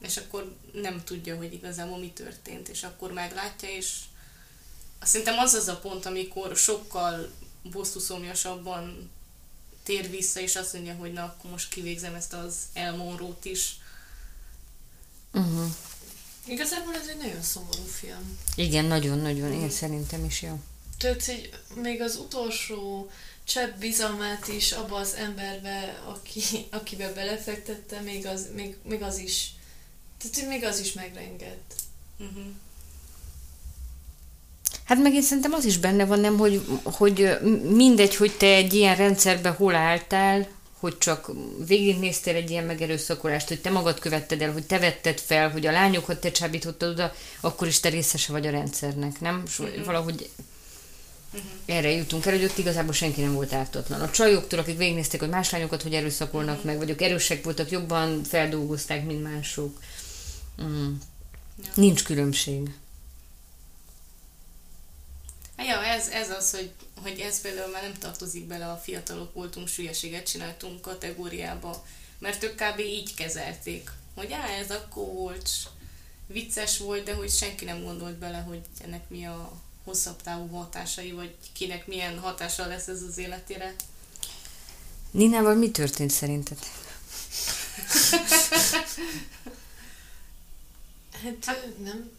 És 0.01 0.17
akkor 0.17 0.57
nem 0.73 1.05
tudja, 1.05 1.37
hogy 1.37 1.53
igazából 1.53 1.99
mi 1.99 2.11
történt, 2.11 2.69
és 2.69 2.83
akkor 2.83 3.13
meglátja, 3.13 3.69
és 3.69 3.95
szerintem 5.03 5.39
az 5.39 5.55
az 5.55 5.69
a 5.69 5.79
pont, 5.79 6.07
amikor 6.07 6.57
sokkal 6.57 7.31
bosszúszomjasabban 7.63 9.11
tér 9.83 10.11
vissza, 10.11 10.41
és 10.41 10.57
azt 10.57 10.73
mondja, 10.73 10.95
hogy 10.95 11.13
na, 11.13 11.23
akkor 11.23 11.51
most 11.51 11.69
kivégzem 11.69 12.15
ezt 12.15 12.33
az 12.33 12.55
elmonrót 12.73 13.45
is. 13.45 13.77
Uh-huh. 15.33 15.67
Igazából 16.47 16.95
ez 16.95 17.07
egy 17.07 17.17
nagyon 17.17 17.43
szomorú 17.43 17.85
film. 17.99 18.39
Igen, 18.55 18.85
nagyon-nagyon, 18.85 19.53
én 19.53 19.71
szerintem 19.71 20.25
is 20.25 20.43
jó. 20.43 20.61
Tehát, 20.99 21.25
hogy 21.25 21.51
még 21.75 22.01
az 22.01 22.17
utolsó 22.17 23.11
csepp 23.45 23.79
bizalmát 23.79 24.49
is 24.49 24.73
abba 24.73 24.97
az 24.97 25.15
emberbe, 25.15 26.03
aki, 26.07 26.43
akibe 26.71 27.13
belefektette, 27.13 28.01
még 28.01 28.27
az, 28.27 28.47
még, 28.55 28.77
még 28.83 29.03
az 29.03 29.19
is, 29.19 29.55
tehát 30.19 30.49
még 30.49 30.65
az 30.65 30.79
is 30.79 30.93
megrengett. 30.93 31.75
Uh-huh. 32.19 32.45
Hát 34.87 34.99
meg 35.03 35.15
én 35.15 35.23
szerintem 35.23 35.53
az 35.53 35.65
is 35.65 35.79
benne 35.79 36.05
van, 36.05 36.21
nem, 36.21 36.39
hogy, 36.39 36.65
hogy 36.83 37.39
mindegy, 37.71 38.17
hogy 38.17 38.37
te 38.37 38.47
egy 38.47 38.75
ilyen 38.75 38.97
rendszerben 38.97 39.53
hol 39.53 39.75
álltál, 39.75 40.47
hogy 40.81 40.99
csak 40.99 41.31
végignéztél 41.67 42.35
egy 42.35 42.51
ilyen 42.51 42.65
megerőszakolást, 42.65 43.49
hogy 43.49 43.61
te 43.61 43.71
magad 43.71 43.99
követted 43.99 44.43
el, 44.43 44.53
hogy 44.53 44.67
te 44.67 44.79
vetted 44.79 45.21
fel, 45.21 45.51
hogy 45.51 45.67
a 45.67 45.73
lányokat 45.73 46.21
te 46.21 46.31
csábítottad 46.31 46.91
oda, 46.91 47.15
akkor 47.41 47.67
is 47.67 47.81
te 47.81 47.89
részese 47.89 48.33
vagy 48.33 48.47
a 48.47 48.51
rendszernek, 48.51 49.21
nem? 49.21 49.43
És 49.47 49.59
Mhm. 49.59 49.85
valahogy 49.85 50.31
Uh-huh. 51.33 51.51
Erre 51.77 51.91
jutunk 51.91 52.27
el, 52.27 52.33
hogy 52.33 52.45
ott 52.45 52.59
igazából 52.59 52.93
senki 52.93 53.21
nem 53.21 53.33
volt 53.35 53.53
ártatlan. 53.53 54.01
A 54.01 54.11
csajoktól, 54.11 54.59
akik 54.59 54.77
végignézték, 54.77 55.21
hogy 55.21 55.29
más 55.29 55.51
lányokat 55.51 55.83
hogy 55.83 55.95
erőszakolnak 55.95 56.55
uh-huh. 56.55 56.71
meg, 56.71 56.79
vagy 56.79 56.91
ők 56.91 57.03
erősek 57.03 57.45
voltak, 57.45 57.71
jobban 57.71 58.23
feldolgozták, 58.23 59.07
mint 59.07 59.23
mások. 59.23 59.81
Ja. 60.59 60.65
Nincs 61.75 62.05
különbség. 62.05 62.75
Ja, 65.57 65.85
ez, 65.85 66.09
ez 66.09 66.31
az, 66.31 66.51
hogy, 66.51 66.71
hogy 67.03 67.21
ez 67.21 67.41
például 67.41 67.71
már 67.71 67.83
nem 67.83 67.95
tartozik 67.99 68.47
bele 68.47 68.71
a 68.71 68.77
fiatalok 68.77 69.35
voltunk, 69.35 69.69
sülyeséget 69.69 70.29
csináltunk 70.29 70.81
kategóriába, 70.81 71.87
mert 72.19 72.43
ők 72.43 72.55
kb. 72.55 72.79
így 72.79 73.15
kezelték, 73.15 73.91
hogy 74.15 74.33
á, 74.33 74.49
ez 74.49 74.71
akkor 74.71 75.05
volt, 75.13 75.51
vicces 76.27 76.79
volt, 76.79 77.05
de 77.05 77.15
hogy 77.15 77.31
senki 77.31 77.65
nem 77.65 77.83
gondolt 77.83 78.17
bele, 78.17 78.39
hogy 78.39 78.61
ennek 78.85 79.09
mi 79.09 79.27
a 79.27 79.53
hosszabb 79.85 80.23
távú 80.23 80.47
hatásai, 80.47 81.13
vagy 81.13 81.35
kinek 81.53 81.87
milyen 81.87 82.19
hatása 82.19 82.67
lesz 82.67 82.87
ez 82.87 83.03
az 83.03 83.19
életére. 83.19 83.75
Ninával 85.11 85.55
mi 85.55 85.71
történt 85.71 86.11
szerinted? 86.11 86.59
hát 91.47 91.75
nem 91.83 92.11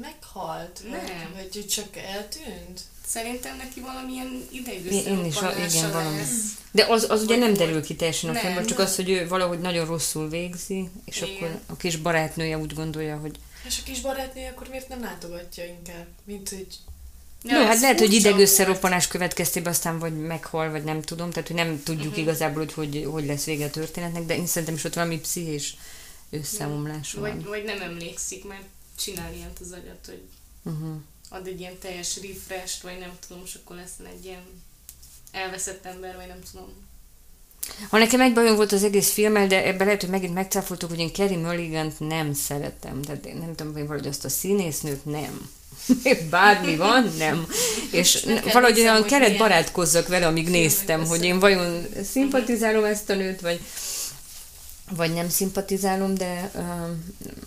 meghalt, 0.00 0.80
nem. 0.90 1.30
Vagy, 1.34 1.48
vagy 1.54 1.66
csak 1.66 1.96
eltűnt. 1.96 2.80
Szerintem 3.06 3.56
neki 3.56 3.80
valamilyen 3.80 4.46
ideiglenes 4.50 5.04
Én 5.04 5.24
is, 5.24 5.36
igen, 5.76 5.92
valami. 5.92 6.22
De 6.70 6.84
az, 6.88 7.06
az 7.10 7.22
ugye 7.22 7.36
nem 7.36 7.54
derül 7.54 7.82
ki 7.82 7.94
teljesen 7.94 8.30
a 8.30 8.34
filmben, 8.34 8.66
csak 8.66 8.78
az, 8.78 8.96
hogy 8.96 9.10
ő 9.10 9.28
valahogy 9.28 9.58
nagyon 9.58 9.86
rosszul 9.86 10.28
végzi, 10.28 10.88
és 11.04 11.20
igen. 11.20 11.34
akkor 11.34 11.60
a 11.66 11.76
kis 11.76 11.96
barátnője 11.96 12.58
úgy 12.58 12.74
gondolja, 12.74 13.16
hogy... 13.16 13.38
És 13.66 13.78
a 13.78 13.82
kis 13.84 14.00
barátnője 14.00 14.48
akkor 14.48 14.68
miért 14.68 14.88
nem 14.88 15.00
látogatja 15.00 15.64
inkább, 15.64 16.06
mint 16.24 16.48
hogy 16.48 16.66
Ja, 17.48 17.58
no, 17.58 17.64
hát 17.64 17.80
lehet, 17.80 17.98
hogy 17.98 18.12
idegösszeroppanás 18.12 19.06
következtében 19.08 19.72
aztán 19.72 19.98
vagy 19.98 20.16
meghal, 20.16 20.70
vagy 20.70 20.84
nem 20.84 21.02
tudom, 21.02 21.30
tehát 21.30 21.48
hogy 21.48 21.56
nem 21.56 21.82
tudjuk 21.82 22.06
uh-huh. 22.06 22.22
igazából, 22.22 22.64
hogy, 22.64 22.72
hogy 22.72 23.06
hogy 23.10 23.26
lesz 23.26 23.44
vége 23.44 23.64
a 23.64 23.70
történetnek, 23.70 24.24
de 24.24 24.36
én 24.36 24.46
szerintem 24.46 24.74
is 24.74 24.84
ott 24.84 24.94
valami 24.94 25.20
pszichés 25.20 25.76
összeomlás 26.30 27.12
van. 27.12 27.22
Vagy, 27.22 27.44
vagy 27.44 27.64
nem 27.64 27.80
emlékszik, 27.80 28.44
mert 28.44 28.62
csinál 28.96 29.34
ilyet 29.34 29.58
az 29.60 29.72
agyat, 29.72 30.06
hogy 30.06 30.22
uh-huh. 30.62 30.96
ad 31.28 31.46
egy 31.46 31.60
ilyen 31.60 31.78
teljes 31.78 32.16
refresh 32.22 32.82
vagy 32.82 32.98
nem 32.98 33.12
tudom, 33.26 33.42
és 33.44 33.54
akkor 33.54 33.76
lesz 33.76 33.98
egy 34.18 34.24
ilyen 34.24 34.62
elveszett 35.30 35.84
ember, 35.84 36.16
vagy 36.16 36.26
nem 36.26 36.40
tudom. 36.50 36.84
Ha 37.90 37.98
nekem 37.98 38.20
egy 38.20 38.32
bajom 38.32 38.56
volt 38.56 38.72
az 38.72 38.84
egész 38.84 39.10
filmmel, 39.10 39.46
de 39.46 39.64
ebben 39.64 39.86
lehet, 39.86 40.00
hogy 40.00 40.10
megint 40.10 40.34
megcáfoltuk, 40.34 40.88
hogy 40.88 40.98
én 40.98 41.12
Kerry 41.12 41.36
mulligan 41.36 41.92
nem 41.98 42.32
szeretem. 42.32 43.02
Tehát 43.02 43.26
én 43.26 43.36
nem 43.36 43.54
tudom, 43.54 43.72
hogy 43.72 43.86
valahogy 43.86 44.08
azt 44.08 44.24
a 44.24 44.28
színésznőt 44.28 45.04
nem. 45.04 45.50
Bármi 46.30 46.76
van, 46.76 47.12
nem. 47.18 47.46
És 47.90 48.22
Neked 48.22 48.52
valahogy 48.52 48.80
olyan 48.80 49.04
keret 49.04 49.36
barátkozzak 49.36 50.08
vele, 50.08 50.26
amíg 50.26 50.48
néztem, 50.48 51.06
hogy 51.06 51.24
én 51.24 51.38
vajon 51.38 51.86
szimpatizálom 52.10 52.84
ezt 52.84 53.10
a 53.10 53.14
nőt, 53.14 53.40
vagy 53.40 53.60
vagy 54.90 55.12
nem 55.12 55.28
szimpatizálom, 55.28 56.14
de 56.14 56.50
uh, 56.54 56.62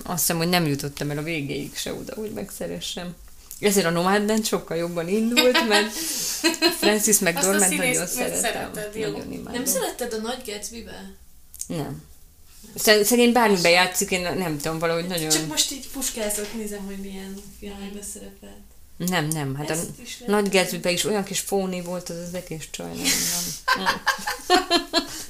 azt 0.04 0.20
hiszem, 0.20 0.38
hogy 0.38 0.50
nem 0.50 0.66
jutottam 0.66 1.12
el 1.12 1.18
a 1.18 1.22
végéig 1.22 1.76
se 1.76 1.94
oda, 1.94 2.14
hogy 2.16 2.32
megszeressem. 2.32 3.16
Ezért 3.60 3.86
a 3.86 3.90
Nomadland 3.90 4.46
sokkal 4.46 4.78
jobban 4.78 5.08
indult, 5.08 5.68
mert 5.68 5.92
Francis 6.82 7.20
McDormand 7.20 7.76
nagyon 7.76 8.08
szeretem. 8.08 8.72
Nagyon 8.94 9.50
Nem 9.52 9.66
szeretted 9.66 10.14
a 10.14 10.18
Nagy 10.18 10.42
Gatsby-be? 10.46 11.12
Nem. 11.68 12.04
Szegény 12.76 13.32
bármibe 13.32 13.70
játszik, 13.70 14.12
én 14.12 14.22
nem 14.22 14.58
tudom, 14.58 14.80
valahogy 14.80 15.08
nagyon... 15.08 15.30
Csak 15.30 15.48
most 15.48 15.72
így 15.72 15.88
puskázok, 15.88 16.54
nézem, 16.54 16.86
hogy 16.86 16.98
milyen 16.98 17.36
filmekbe 17.60 18.02
szerepelt. 18.14 18.54
Nem, 18.98 19.28
nem, 19.28 19.56
hát 19.56 19.70
Ezt 19.70 19.90
a 20.28 20.32
Nagy 20.32 20.50
gatsby 20.50 20.92
is 20.92 21.04
olyan 21.04 21.24
kis 21.24 21.40
fóni 21.40 21.82
volt 21.82 22.10
az 22.10 22.18
az 22.18 22.34
egész 22.34 22.68
csaj, 22.72 22.88
nem, 22.88 23.06
nem. 23.78 24.02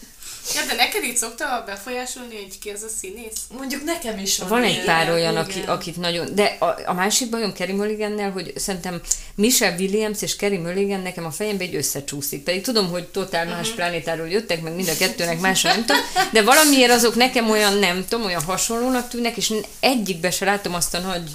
Ja, 0.53 0.65
de 0.65 0.73
neked 0.73 1.03
így 1.03 1.17
szokta 1.17 1.63
befolyásolni, 1.65 2.35
hogy 2.35 2.59
ki 2.59 2.69
az 2.69 2.83
a 2.83 2.87
színész? 2.99 3.41
Mondjuk 3.57 3.83
nekem 3.83 4.17
is 4.17 4.37
van. 4.37 4.49
Van 4.49 4.63
egy 4.63 4.83
pár 4.83 5.11
olyan, 5.11 5.35
aki, 5.35 5.63
akit 5.65 5.97
nagyon... 5.97 6.35
De 6.35 6.43
a, 6.59 6.65
a 6.85 6.93
másik 6.93 7.29
bajom 7.29 7.53
Kerry 7.53 7.71
Mulligannel, 7.71 8.31
hogy 8.31 8.53
szerintem 8.55 9.01
Michelle 9.35 9.75
Williams 9.79 10.21
és 10.21 10.35
Kerry 10.35 10.57
Mulligan 10.57 11.01
nekem 11.01 11.25
a 11.25 11.31
fejembe 11.31 11.63
egy 11.63 11.75
összecsúszik. 11.75 12.43
Pedig 12.43 12.61
tudom, 12.61 12.89
hogy 12.89 13.07
totál 13.07 13.45
más 13.45 13.59
uh-huh. 13.59 13.75
planétáról 13.75 14.27
jöttek, 14.27 14.61
meg 14.61 14.75
mind 14.75 14.87
a 14.89 14.97
kettőnek 14.97 15.39
más, 15.39 15.61
nem 15.61 15.85
tudom, 15.85 16.01
de 16.31 16.41
valamiért 16.41 16.91
azok 16.91 17.15
nekem 17.15 17.49
olyan, 17.49 17.77
nem 17.77 18.05
tudom, 18.07 18.25
olyan 18.25 18.43
hasonlónak 18.43 19.09
tűnnek, 19.09 19.37
és 19.37 19.53
egyikbe 19.79 20.31
se 20.31 20.45
látom 20.45 20.73
azt 20.73 20.93
a 20.93 20.99
nagy 20.99 21.29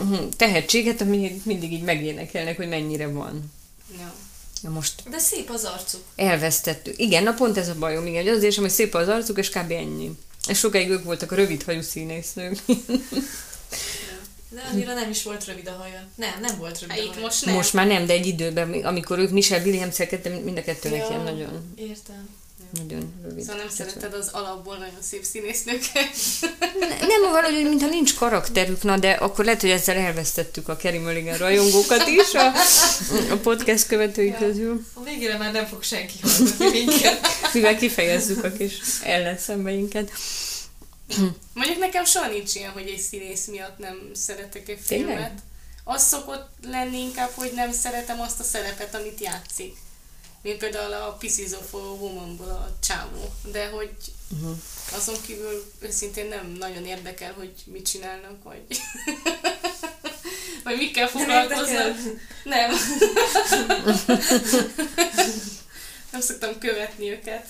uh, 0.00 0.18
tehetséget, 0.36 1.00
ami 1.00 1.40
mindig 1.44 1.72
így 1.72 1.82
megénekelnek, 1.82 2.56
hogy 2.56 2.68
mennyire 2.68 3.06
van. 3.06 3.52
No. 3.96 4.29
Na 4.60 4.70
most... 4.70 5.02
De 5.10 5.18
szép 5.18 5.50
az 5.50 5.64
arcuk. 5.64 6.00
Elvesztettük. 6.16 6.98
Igen, 6.98 7.22
na 7.22 7.32
pont 7.32 7.56
ez 7.56 7.68
a 7.68 7.74
bajom, 7.74 8.06
igen, 8.06 8.22
hogy 8.22 8.32
azért, 8.32 8.54
hogy 8.54 8.70
szép 8.70 8.94
az 8.94 9.08
arcuk, 9.08 9.38
és 9.38 9.48
kb. 9.48 9.70
ennyi. 9.70 10.10
És 10.48 10.58
sokáig 10.58 10.90
ők 10.90 11.04
voltak 11.04 11.32
a 11.32 11.34
rövidhajú 11.34 11.80
színésznők. 11.80 12.58
De 14.52 14.62
annyira 14.72 14.94
nem 14.94 15.10
is 15.10 15.22
volt 15.22 15.44
rövid 15.44 15.68
a 15.68 15.72
haja. 15.72 16.08
Nem, 16.14 16.40
nem 16.40 16.56
volt 16.58 16.80
rövid 16.80 16.96
a 16.96 17.12
haja. 17.12 17.20
Most, 17.20 17.44
nem. 17.44 17.54
most 17.54 17.72
már 17.72 17.86
nem, 17.86 18.06
de 18.06 18.12
egy 18.12 18.26
időben, 18.26 18.72
amikor 18.72 19.18
ők 19.18 19.30
Michelle 19.30 19.64
williams 19.64 19.96
mind 20.44 20.58
a 20.58 20.62
kettőnek 20.62 20.98
ja, 20.98 21.08
ilyen 21.08 21.20
nagyon... 21.20 21.72
Értem. 21.76 22.28
Nagyon 22.70 23.12
rövid. 23.22 23.44
Szóval 23.44 23.56
nem 23.56 23.68
szereted 23.68 24.14
az 24.14 24.28
alapból 24.32 24.76
nagyon 24.76 25.02
szép 25.02 25.24
színésznőket? 25.24 26.10
Ne, 26.80 26.86
nem, 26.88 27.30
valahogy, 27.30 27.68
mintha 27.68 27.88
nincs 27.88 28.14
karakterük, 28.14 28.82
na, 28.82 28.98
de 28.98 29.10
akkor 29.10 29.44
lehet, 29.44 29.60
hogy 29.60 29.70
ezzel 29.70 29.96
elvesztettük 29.96 30.68
a 30.68 30.76
Kerry 30.76 30.98
Mulligan 30.98 31.36
rajongókat 31.36 32.06
is 32.06 32.34
a, 32.34 32.52
a 33.32 33.36
podcast 33.42 33.86
követői 33.86 34.26
ja. 34.26 34.38
közül. 34.38 34.86
A 34.94 35.02
végére 35.02 35.36
már 35.36 35.52
nem 35.52 35.66
fog 35.66 35.82
senki 35.82 36.14
hallgatni 36.22 36.70
minket. 36.70 37.26
Mivel 37.52 37.76
kifejezzük 37.76 38.44
a 38.44 38.52
kis 38.52 38.78
ellenszembeinket. 39.02 40.10
Mondjuk 41.52 41.78
nekem 41.78 42.04
soha 42.04 42.28
nincs 42.28 42.54
ilyen, 42.54 42.70
hogy 42.70 42.88
egy 42.88 43.00
színész 43.00 43.46
miatt 43.46 43.78
nem 43.78 44.10
szeretek 44.14 44.68
egy 44.68 44.78
filmet. 44.84 45.06
Tényleg? 45.06 45.32
Az 45.84 46.02
szokott 46.02 46.48
lenni 46.66 46.98
inkább, 46.98 47.30
hogy 47.34 47.52
nem 47.54 47.72
szeretem 47.72 48.20
azt 48.20 48.40
a 48.40 48.42
szerepet, 48.42 48.94
amit 48.94 49.20
játszik 49.20 49.76
mint 50.42 50.58
például 50.58 50.92
a 50.92 51.12
Pieces 51.12 51.52
of 51.52 51.74
a 51.74 51.78
Woman-ból 51.78 52.48
a 52.48 52.76
csávó, 52.80 53.32
de 53.42 53.68
hogy 53.68 53.90
uh-huh. 54.28 54.56
azon 54.92 55.16
kívül 55.26 55.72
őszintén 55.78 56.28
nem 56.28 56.46
nagyon 56.58 56.86
érdekel, 56.86 57.32
hogy 57.32 57.52
mit 57.64 57.88
csinálnak, 57.88 58.42
vagy 58.42 58.62
vagy 60.64 60.76
mikkel 60.76 61.08
foglalkoznak. 61.08 61.96
Nem. 62.44 62.70
nem 66.12 66.20
szoktam 66.20 66.58
követni 66.58 67.10
őket. 67.10 67.46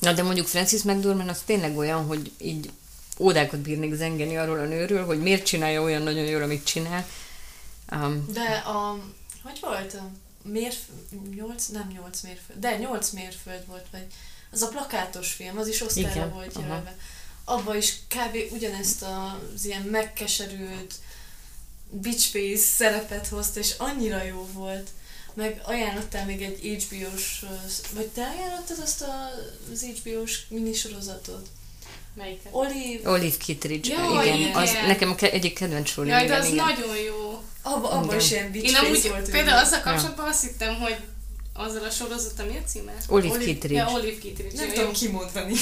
Na 0.00 0.12
de 0.12 0.22
mondjuk 0.22 0.46
Francis 0.46 0.82
McDormand 0.82 1.28
az 1.28 1.42
tényleg 1.44 1.76
olyan, 1.76 2.06
hogy 2.06 2.32
így 2.38 2.70
ódákat 3.18 3.60
bírnék 3.60 3.94
zengeni 3.94 4.36
arról 4.36 4.58
a 4.58 4.64
nőről, 4.64 5.04
hogy 5.04 5.20
miért 5.20 5.46
csinálja 5.46 5.82
olyan 5.82 6.02
nagyon 6.02 6.24
jól, 6.24 6.42
amit 6.42 6.64
csinál. 6.64 7.06
Um, 7.92 8.26
de 8.32 8.62
a 8.66 8.98
hogy 9.46 9.58
volt? 9.60 9.96
Mérf... 10.42 10.76
8, 11.34 11.66
nem 11.66 11.88
8 11.92 12.20
mérföld, 12.20 12.58
de 12.58 12.76
8 12.76 13.10
mérföld 13.10 13.66
volt, 13.66 13.86
vagy 13.90 14.06
az 14.50 14.62
a 14.62 14.68
plakátos 14.68 15.32
film, 15.32 15.58
az 15.58 15.68
is 15.68 15.80
Oscarra 15.80 16.28
volt 16.28 16.54
jelölve. 16.54 16.96
Abba 17.44 17.76
is 17.76 17.94
kb. 18.08 18.52
ugyanezt 18.52 19.02
az 19.02 19.64
ilyen 19.64 19.82
megkeserült 19.82 20.94
bitch 21.90 22.30
face 22.30 22.62
szerepet 22.62 23.28
hozta, 23.28 23.60
és 23.60 23.74
annyira 23.78 24.22
jó 24.22 24.48
volt. 24.52 24.90
Meg 25.34 25.60
ajánlottál 25.64 26.26
még 26.26 26.42
egy 26.42 26.82
HBO-s, 26.82 27.44
vagy 27.94 28.06
te 28.06 28.22
ajánlottad 28.22 28.78
azt 28.78 29.04
az 29.72 29.82
HBO-s 29.82 30.40
minisorozatot? 30.48 31.48
Melyiket? 32.14 32.48
Olive... 32.50 33.10
Olive 33.10 33.36
Kittridge, 33.36 33.94
ja, 33.94 34.22
igen. 34.22 34.36
igen. 34.36 34.54
Az 34.54 34.72
nekem 34.86 35.14
egyik 35.20 35.54
kedvenc 35.54 35.88
sorú. 35.88 36.08
Jaj, 36.08 36.26
de 36.26 36.36
az 36.36 36.46
igen. 36.46 36.64
nagyon 36.64 36.96
jó. 36.96 37.25
Abba, 37.66 37.90
abba 37.90 38.16
is 38.16 38.30
ilyen 38.30 38.54
Én 38.54 38.74
amúgy 38.74 39.08
volt 39.08 39.30
például 39.30 39.58
azzal 39.64 39.80
kapcsolatban 39.80 40.28
azt 40.28 40.42
hittem, 40.42 40.74
hogy 40.74 40.96
azzal 41.52 41.84
a 41.84 41.90
sorozattal 41.90 42.46
mi 42.46 42.56
a 42.56 42.68
címe? 42.68 42.92
Olive, 43.08 43.34
Olive 43.34 43.44
Kittridge. 43.44 43.76
Ja, 43.76 43.90
Olive 43.90 44.18
Kittridge. 44.18 44.56
Nem 44.56 44.72
tudom 44.72 44.92
kimondani. 44.92 45.52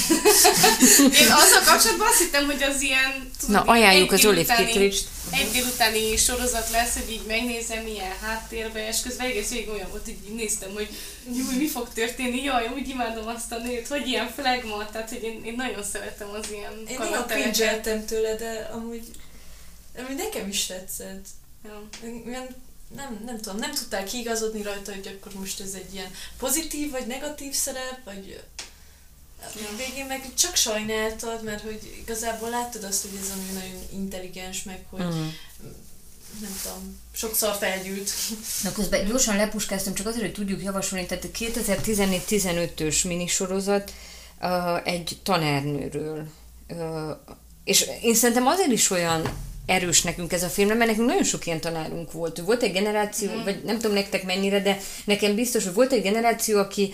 Én 1.21 1.31
azzal 1.41 1.61
kapcsolatban 1.65 2.07
azt 2.07 2.17
hittem, 2.17 2.45
hogy 2.45 2.63
az 2.63 2.81
ilyen... 2.81 3.31
Tudod, 3.39 3.55
Na, 3.55 3.71
ajánljuk 3.71 4.11
az 4.11 4.25
Olive 4.25 4.55
kittridge 4.55 4.97
Egy 5.31 5.51
délutáni 5.51 6.17
sorozat 6.17 6.69
lesz, 6.71 6.93
hogy 6.93 7.11
így 7.11 7.25
megnézem 7.27 7.83
milyen 7.83 8.13
háttérbe, 8.21 8.87
és 8.87 9.01
közben 9.01 9.27
egész 9.27 9.49
végig 9.49 9.69
olyan 9.69 9.89
volt, 9.89 10.03
hogy 10.03 10.17
így 10.27 10.35
néztem, 10.35 10.73
hogy 10.73 10.89
jó, 11.37 11.57
mi 11.57 11.67
fog 11.67 11.87
történni, 11.93 12.43
jaj, 12.43 12.69
úgy 12.75 12.89
imádom 12.89 13.27
azt 13.27 13.51
a 13.51 13.57
nőt, 13.57 13.87
hogy 13.87 14.07
ilyen 14.07 14.29
flagma, 14.37 14.89
tehát 14.91 15.09
hogy 15.09 15.23
én, 15.23 15.41
én 15.45 15.53
nagyon 15.57 15.83
szeretem 15.83 16.27
az 16.39 16.51
ilyen 16.51 16.73
Én 16.87 16.97
néha 16.99 18.01
tőle, 18.05 18.35
de 18.35 18.69
amúgy, 18.73 19.03
amúgy 19.97 20.15
nekem 20.15 20.47
is 20.47 20.65
tetszett. 20.65 21.25
Ja. 21.65 21.87
Ilyen 22.25 22.47
nem, 22.95 23.21
nem 23.25 23.41
tudom, 23.41 23.57
nem 23.57 23.73
tudták 23.73 24.03
kiigazodni 24.03 24.61
rajta, 24.61 24.93
hogy 24.93 25.17
akkor 25.17 25.39
most 25.39 25.59
ez 25.59 25.73
egy 25.73 25.93
ilyen 25.93 26.11
pozitív 26.37 26.91
vagy 26.91 27.07
negatív 27.07 27.53
szerep, 27.53 28.03
vagy 28.03 28.41
ja. 29.55 29.77
végén 29.77 30.05
meg 30.05 30.33
csak 30.33 30.55
sajnáltad, 30.55 31.43
mert 31.43 31.61
hogy 31.61 31.97
igazából 32.01 32.49
láttad 32.49 32.83
azt, 32.83 33.01
hogy 33.01 33.19
ez 33.21 33.29
a 33.29 33.53
nagyon 33.53 33.81
intelligens, 33.93 34.63
meg 34.63 34.85
hogy 34.89 35.05
mm. 35.05 35.27
nem 36.41 36.59
tudom, 36.61 36.99
sokszor 37.13 37.55
felgyűlt. 37.55 38.11
Na 38.63 38.71
közben 38.71 39.05
gyorsan 39.05 39.35
lepuskáztam, 39.35 39.93
csak 39.93 40.07
azért, 40.07 40.21
hogy 40.21 40.33
tudjuk 40.33 40.63
javasolni, 40.63 41.05
tehát 41.05 41.23
a 41.23 41.27
2014-15-ös 41.27 43.07
minisorozat 43.07 43.93
uh, 44.41 44.87
egy 44.87 45.19
tanárnőről. 45.23 46.27
Uh, 46.69 47.11
és 47.63 47.89
én 48.01 48.15
szerintem 48.15 48.47
azért 48.47 48.71
is 48.71 48.89
olyan 48.89 49.53
erős 49.65 50.01
nekünk 50.01 50.33
ez 50.33 50.43
a 50.43 50.47
film, 50.47 50.67
mert 50.67 50.89
nekünk 50.89 51.07
nagyon 51.07 51.23
sok 51.23 51.45
ilyen 51.45 51.59
tanárunk 51.59 52.11
volt. 52.11 52.39
Volt 52.39 52.63
egy 52.63 52.71
generáció, 52.71 53.29
mm. 53.31 53.43
vagy 53.43 53.61
nem 53.63 53.75
tudom 53.75 53.95
nektek 53.95 54.23
mennyire, 54.23 54.61
de 54.61 54.79
nekem 55.05 55.35
biztos, 55.35 55.63
hogy 55.63 55.73
volt 55.73 55.91
egy 55.91 56.01
generáció, 56.01 56.59
aki 56.59 56.93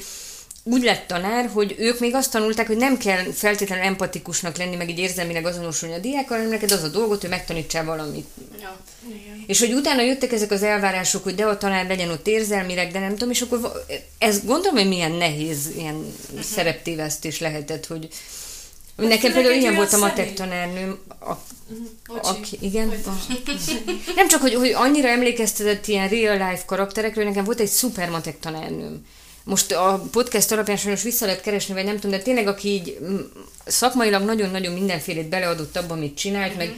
úgy 0.64 0.84
lett 0.84 1.08
tanár, 1.08 1.50
hogy 1.54 1.76
ők 1.78 2.00
még 2.00 2.16
azt 2.16 2.32
tanulták, 2.32 2.68
hogy 2.68 2.78
nem 2.78 2.98
kell 2.98 3.24
feltétlenül 3.34 3.86
empatikusnak 3.86 4.58
lenni, 4.58 4.76
meg 4.76 4.90
így 4.90 5.00
érzelmileg 5.00 5.46
azonosulni 5.46 5.96
a 5.96 6.00
diákkal, 6.00 6.38
hanem 6.38 6.52
neked 6.52 6.72
az 6.72 6.84
a 6.84 6.88
dolgot, 6.88 7.22
hogy 7.22 7.30
megtanítsál 7.30 7.86
valamit. 7.86 8.28
Ja, 8.62 8.80
igen. 9.10 9.44
És 9.48 9.60
hogy 9.60 9.74
utána 9.74 10.02
jöttek 10.02 10.32
ezek 10.32 10.52
az 10.52 10.64
elvárások, 10.64 11.24
hogy 11.24 11.36
de 11.36 11.46
a 11.46 11.58
tanár 11.58 11.88
legyen 11.88 12.10
ott 12.10 12.28
érzelmileg, 12.28 12.92
de 12.92 13.00
nem 13.00 13.12
tudom, 13.12 13.30
és 13.30 13.42
akkor 13.42 13.84
ez 14.18 14.46
gondolom, 14.46 14.78
hogy 14.78 14.88
milyen 14.88 15.12
nehéz 15.12 15.70
ilyen 15.78 15.96
uh-huh. 15.96 16.42
szereptévesztés 16.42 17.40
lehetett, 17.40 17.86
hogy 17.86 18.08
Nekem 18.96 19.34
például 19.34 19.56
ilyen 19.56 19.76
volt 19.76 19.94
a 19.94 19.98
matek 19.98 20.34
tanárnőm, 20.34 21.00
a, 21.20 21.32
aki, 22.08 22.58
igen. 22.60 22.90
A, 23.06 23.34
nem 24.16 24.28
csak, 24.28 24.42
hogy, 24.42 24.54
hogy 24.54 24.72
annyira 24.74 25.08
emlékeztetett 25.08 25.88
ilyen 25.88 26.10
real 26.10 26.50
life 26.50 26.64
karakterekről, 26.66 27.26
nekem 27.26 27.44
volt 27.44 27.60
egy 27.60 27.68
szuper 27.68 28.10
matek 28.10 28.40
tanárnőm. 28.40 29.06
Most 29.44 29.72
a 29.72 30.08
podcast 30.12 30.52
alapján 30.52 30.78
sajnos 30.78 31.04
vissza 31.04 31.26
lehet 31.26 31.42
keresni, 31.42 31.74
vagy 31.74 31.86
nem 31.86 31.96
tudom, 31.96 32.12
de 32.12 32.24
tényleg 32.24 32.48
aki 32.48 32.70
így 32.70 32.98
szakmailag 33.66 34.24
nagyon-nagyon 34.24 34.74
mindenfélét 34.74 35.30
beleadott 35.30 35.78
abban, 35.78 35.98
amit 35.98 36.18
csinált, 36.18 36.50
mm-hmm. 36.50 36.58
meg 36.58 36.68
mhm 36.68 36.78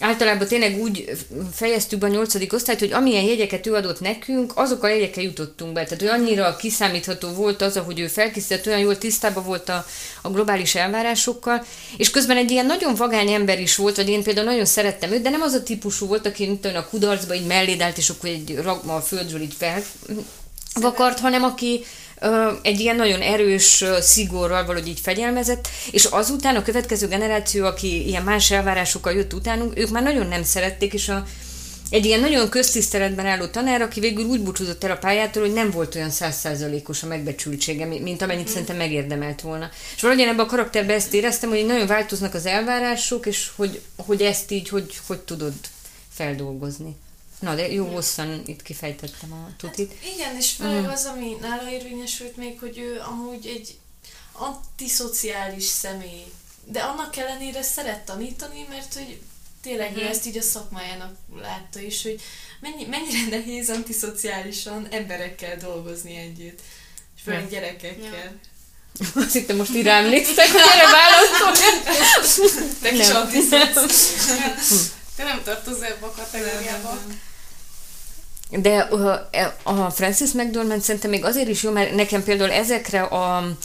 általában 0.00 0.46
tényleg 0.46 0.80
úgy 0.80 1.16
fejeztük 1.52 1.98
be 1.98 2.06
a 2.06 2.10
nyolcadik 2.10 2.52
osztályt, 2.52 2.78
hogy 2.78 2.92
amilyen 2.92 3.24
jegyeket 3.24 3.66
ő 3.66 3.74
adott 3.74 4.00
nekünk, 4.00 4.52
azok 4.54 4.82
a 4.82 4.88
jegyekkel 4.88 5.22
jutottunk 5.22 5.72
be. 5.72 5.84
Tehát, 5.84 6.00
hogy 6.00 6.08
annyira 6.08 6.56
kiszámítható 6.56 7.28
volt 7.28 7.62
az, 7.62 7.76
ahogy 7.76 8.00
ő 8.00 8.06
felkészített, 8.06 8.66
olyan 8.66 8.78
jól 8.78 8.98
tisztában 8.98 9.44
volt 9.44 9.68
a, 9.68 9.86
a 10.22 10.30
globális 10.30 10.74
elvárásokkal, 10.74 11.64
és 11.96 12.10
közben 12.10 12.36
egy 12.36 12.50
ilyen 12.50 12.66
nagyon 12.66 12.94
vagány 12.94 13.32
ember 13.32 13.60
is 13.60 13.76
volt, 13.76 13.96
vagy 13.96 14.08
én 14.08 14.22
például 14.22 14.46
nagyon 14.46 14.64
szerettem 14.64 15.12
őt, 15.12 15.22
de 15.22 15.30
nem 15.30 15.42
az 15.42 15.52
a 15.52 15.62
típusú 15.62 16.06
volt, 16.06 16.26
aki 16.26 16.46
mint 16.46 16.64
a 16.64 16.88
kudarcba 16.90 17.34
így 17.34 17.46
melléd 17.46 17.92
és 17.96 18.10
akkor 18.10 18.28
egy 18.28 18.58
ragma 18.62 18.94
a 18.94 19.00
földről 19.00 19.40
így 19.40 19.54
felvakart, 20.74 21.18
hanem 21.18 21.42
aki 21.42 21.84
egy 22.62 22.80
ilyen 22.80 22.96
nagyon 22.96 23.20
erős 23.20 23.84
szigorral 24.00 24.64
valahogy 24.64 24.88
így 24.88 25.00
fegyelmezett, 25.00 25.68
és 25.90 26.04
azután 26.04 26.56
a 26.56 26.62
következő 26.62 27.08
generáció, 27.08 27.64
aki 27.64 28.06
ilyen 28.06 28.22
más 28.22 28.50
elvárásokkal 28.50 29.12
jött 29.12 29.32
utánunk, 29.32 29.78
ők 29.78 29.90
már 29.90 30.02
nagyon 30.02 30.26
nem 30.26 30.42
szerették, 30.42 30.92
és 30.92 31.08
a, 31.08 31.24
egy 31.90 32.04
ilyen 32.04 32.20
nagyon 32.20 32.48
köztiszteletben 32.48 33.26
álló 33.26 33.46
tanár, 33.46 33.82
aki 33.82 34.00
végül 34.00 34.24
úgy 34.24 34.40
búcsúzott 34.40 34.84
el 34.84 34.90
a 34.90 34.96
pályától, 34.96 35.42
hogy 35.42 35.52
nem 35.52 35.70
volt 35.70 35.94
olyan 35.94 36.10
százszázalékos 36.10 37.02
a 37.02 37.06
megbecsültsége, 37.06 37.84
mint 37.84 38.22
amennyit 38.22 38.48
mm. 38.48 38.52
szerintem 38.52 38.76
megérdemelt 38.76 39.40
volna. 39.40 39.70
És 39.96 40.02
valahogyan 40.02 40.28
ebben 40.28 40.44
a 40.44 40.48
karakterben 40.48 40.96
ezt 40.96 41.14
éreztem, 41.14 41.48
hogy 41.48 41.66
nagyon 41.66 41.86
változnak 41.86 42.34
az 42.34 42.46
elvárások, 42.46 43.26
és 43.26 43.50
hogy, 43.56 43.80
hogy 43.96 44.22
ezt 44.22 44.50
így, 44.50 44.68
hogy, 44.68 44.98
hogy 45.06 45.18
tudod 45.18 45.54
feldolgozni. 46.14 46.96
Na, 47.46 47.54
de 47.54 47.72
jó 47.72 47.86
hosszan 47.86 48.42
itt 48.46 48.62
kifejtettem 48.62 49.32
a 49.32 49.48
tutit. 49.56 49.92
Hát 49.92 50.14
igen, 50.14 50.36
és 50.36 50.50
főleg 50.50 50.82
mm. 50.82 50.88
az, 50.88 51.04
ami 51.04 51.36
nála 51.40 51.70
érvényesült 51.70 52.36
még, 52.36 52.58
hogy 52.58 52.78
ő 52.78 53.00
amúgy 53.00 53.46
egy 53.46 53.78
antiszociális 54.32 55.64
személy. 55.64 56.24
De 56.64 56.80
annak 56.80 57.16
ellenére 57.16 57.62
szeret 57.62 58.04
tanítani, 58.04 58.66
mert 58.68 58.94
hogy 58.94 59.20
tényleg 59.62 59.90
mm. 59.90 59.96
ő 59.96 60.00
mhm. 60.00 60.10
ezt 60.10 60.26
így 60.26 60.38
a 60.38 60.42
szakmájának 60.42 61.14
látta 61.40 61.80
is, 61.80 62.02
hogy 62.02 62.20
mennyi, 62.60 62.84
mennyire 62.84 63.36
nehéz 63.36 63.70
antiszociálisan 63.70 64.86
emberekkel 64.90 65.56
dolgozni 65.56 66.16
együtt. 66.16 66.60
És 67.16 67.22
főleg 67.22 67.42
ja. 67.42 67.48
gyerekekkel. 67.48 68.38
Ja. 69.04 69.12
Azt 69.22 69.32
hittem 69.32 69.56
most 69.56 69.74
így 69.74 69.84
rámlékszek, 69.84 70.50
hogy 70.50 70.60
erre 70.60 70.90
válaszolni. 70.90 71.58
Te 72.82 72.90
kis 72.90 73.08
antiszociális. 73.08 73.96
Te 75.16 75.24
nem 75.24 75.42
tartozol 75.42 75.84
ebbe 75.84 76.06
a 76.06 76.10
kategóriába. 76.10 76.98
De 78.50 78.88
a 79.62 79.90
Francis 79.90 80.32
McDormand 80.32 80.80
szerintem 80.80 81.10
még 81.10 81.24
azért 81.24 81.48
is 81.48 81.62
jó, 81.62 81.70
mert 81.70 81.94
nekem 81.94 82.24
például 82.24 82.50
ezekre 82.50 83.02
a 83.02 83.56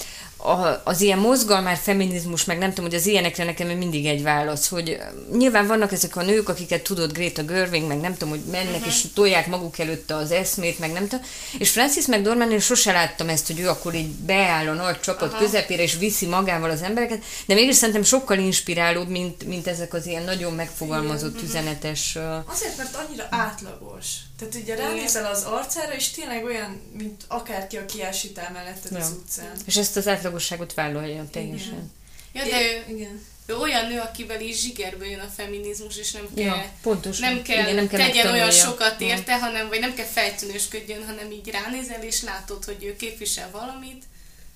a, 0.43 0.82
az 0.84 1.01
ilyen 1.01 1.19
mozgalmár 1.19 1.77
feminizmus, 1.77 2.45
meg 2.45 2.57
nem 2.57 2.69
tudom, 2.69 2.86
hogy 2.86 2.95
az 2.99 3.05
ilyenekre 3.05 3.43
nekem 3.43 3.67
mindig 3.67 4.05
egy 4.05 4.23
válasz, 4.23 4.69
hogy 4.69 4.97
nyilván 5.34 5.67
vannak 5.67 5.91
ezek 5.91 6.15
a 6.15 6.21
nők, 6.21 6.49
akiket 6.49 6.84
tudod, 6.84 7.11
Greta 7.11 7.43
Görving, 7.43 7.88
meg 7.88 7.99
nem 7.99 8.13
tudom, 8.13 8.29
hogy 8.29 8.43
mennek 8.51 8.73
uh-huh. 8.73 8.88
és 8.88 9.05
tolják 9.13 9.47
maguk 9.47 9.79
előtte 9.79 10.15
az 10.15 10.32
eszmét, 10.32 10.79
meg 10.79 10.91
nem 10.91 11.07
tudom, 11.07 11.25
és 11.57 11.69
Francis 11.69 12.05
McDormand, 12.05 12.51
én 12.51 12.59
sose 12.59 12.91
láttam 12.91 13.29
ezt, 13.29 13.47
hogy 13.47 13.59
ő 13.59 13.69
akkor 13.69 13.93
így 13.93 14.09
beáll 14.09 14.67
a 14.67 14.73
nagy 14.73 14.99
csapat 14.99 15.27
uh-huh. 15.27 15.41
közepére, 15.41 15.82
és 15.82 15.97
viszi 15.97 16.25
magával 16.25 16.69
az 16.69 16.82
embereket, 16.82 17.23
de 17.45 17.53
mégis 17.53 17.75
szerintem 17.75 18.03
sokkal 18.03 18.38
inspirálóbb, 18.38 19.09
mint, 19.09 19.45
mint 19.47 19.67
ezek 19.67 19.93
az 19.93 20.05
ilyen 20.05 20.23
nagyon 20.23 20.53
megfogalmazott, 20.53 21.34
uh-huh. 21.34 21.49
üzenetes... 21.49 22.15
Uh... 22.15 22.23
Azért, 22.45 22.77
mert 22.77 22.95
annyira 22.95 23.27
átlagos. 23.29 24.07
Tehát 24.42 24.56
ugye 24.56 24.76
ránézel 24.76 25.26
az 25.26 25.44
arcára, 25.44 25.94
és 25.94 26.10
tényleg 26.10 26.44
olyan, 26.44 26.82
mint 26.98 27.24
akárki, 27.28 27.78
aki 27.78 28.04
elsítál 28.04 28.52
melletted 28.52 28.92
ja. 28.92 28.98
az 28.98 29.12
utcán. 29.12 29.52
És 29.66 29.78
ezt 29.78 29.98
az 29.98 30.08
átlagosságot 30.08 30.74
vállalja 30.74 31.26
teljesen. 31.32 31.92
Ja, 32.34 32.44
de 32.44 32.62
ő, 32.62 32.96
igen. 32.96 33.26
ő 33.46 33.56
olyan 33.56 33.88
nő, 33.88 34.00
akivel 34.00 34.42
is 34.42 34.62
zsigerből 34.62 35.08
jön 35.08 35.20
a 35.20 35.32
feminizmus, 35.36 35.98
és 35.98 36.12
nem 36.12 36.28
kell, 36.36 36.46
ja, 36.46 36.72
pontosan. 36.82 37.34
nem 37.34 37.42
kell, 37.42 37.62
igen, 37.64 37.76
nem 37.76 37.88
kell 37.88 38.00
tegyen 38.00 38.32
olyan 38.32 38.52
sokat 38.52 39.02
érte, 39.02 39.32
ja. 39.32 39.38
hanem, 39.38 39.68
vagy 39.68 39.80
nem 39.80 39.94
kell 39.94 40.06
feltűnősködjön, 40.06 41.06
hanem 41.06 41.32
így 41.32 41.50
ránézel, 41.50 42.04
és 42.04 42.22
látod, 42.22 42.66
hogy 42.66 42.84
ő 42.84 42.96
képvisel 42.96 43.52
valamit, 43.52 44.04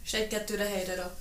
és 0.06 0.14
egy-kettőre 0.14 0.64
helyre 0.64 0.96
rak. 0.96 1.16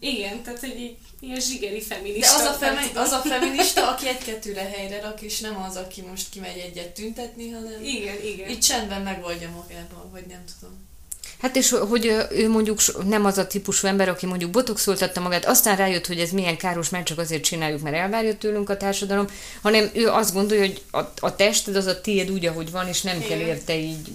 Igen, 0.00 0.42
tehát 0.42 0.60
hogy 0.60 0.80
így 0.80 0.96
ilyen 1.20 1.40
zsigeri 1.40 1.82
feminista. 1.82 2.36
De 2.36 2.48
az 2.48 2.54
a, 2.54 2.58
femi- 2.58 2.96
az 2.96 3.10
a 3.10 3.18
feminista, 3.18 3.90
aki 3.90 4.08
egy-kettőre 4.08 4.70
helyre 4.76 5.00
rak, 5.00 5.22
és 5.22 5.40
nem 5.40 5.62
az, 5.68 5.76
aki 5.76 6.02
most 6.10 6.28
kimegy 6.30 6.58
egyet 6.58 6.88
tüntetni, 6.88 7.50
hanem 7.50 7.84
igen, 7.84 8.22
igen. 8.24 8.48
így 8.48 8.60
csendben 8.60 9.02
megoldja 9.02 9.48
magában, 9.48 10.10
vagy 10.10 10.24
nem 10.28 10.44
tudom. 10.58 10.90
Hát 11.38 11.56
és 11.56 11.70
hogy 11.70 12.26
ő 12.30 12.48
mondjuk 12.48 12.80
nem 13.06 13.24
az 13.24 13.38
a 13.38 13.46
típusú 13.46 13.86
ember, 13.86 14.08
aki 14.08 14.26
mondjuk 14.26 14.50
botoxoltatta 14.50 15.20
magát, 15.20 15.44
aztán 15.44 15.76
rájött, 15.76 16.06
hogy 16.06 16.20
ez 16.20 16.30
milyen 16.30 16.56
káros, 16.56 16.88
mert 16.88 17.06
csak 17.06 17.18
azért 17.18 17.42
csináljuk, 17.42 17.80
mert 17.80 17.96
elvárja 17.96 18.36
tőlünk 18.36 18.70
a 18.70 18.76
társadalom, 18.76 19.26
hanem 19.62 19.90
ő 19.92 20.08
azt 20.08 20.32
gondolja, 20.32 20.66
hogy 20.66 20.82
a, 20.90 20.98
a 21.20 21.36
tested 21.36 21.76
az 21.76 21.86
a 21.86 22.00
tiéd 22.00 22.30
úgy, 22.30 22.46
ahogy 22.46 22.70
van, 22.70 22.88
és 22.88 23.02
nem 23.02 23.16
Igen. 23.16 23.28
kell 23.28 23.38
érte 23.38 23.76
így 23.76 24.08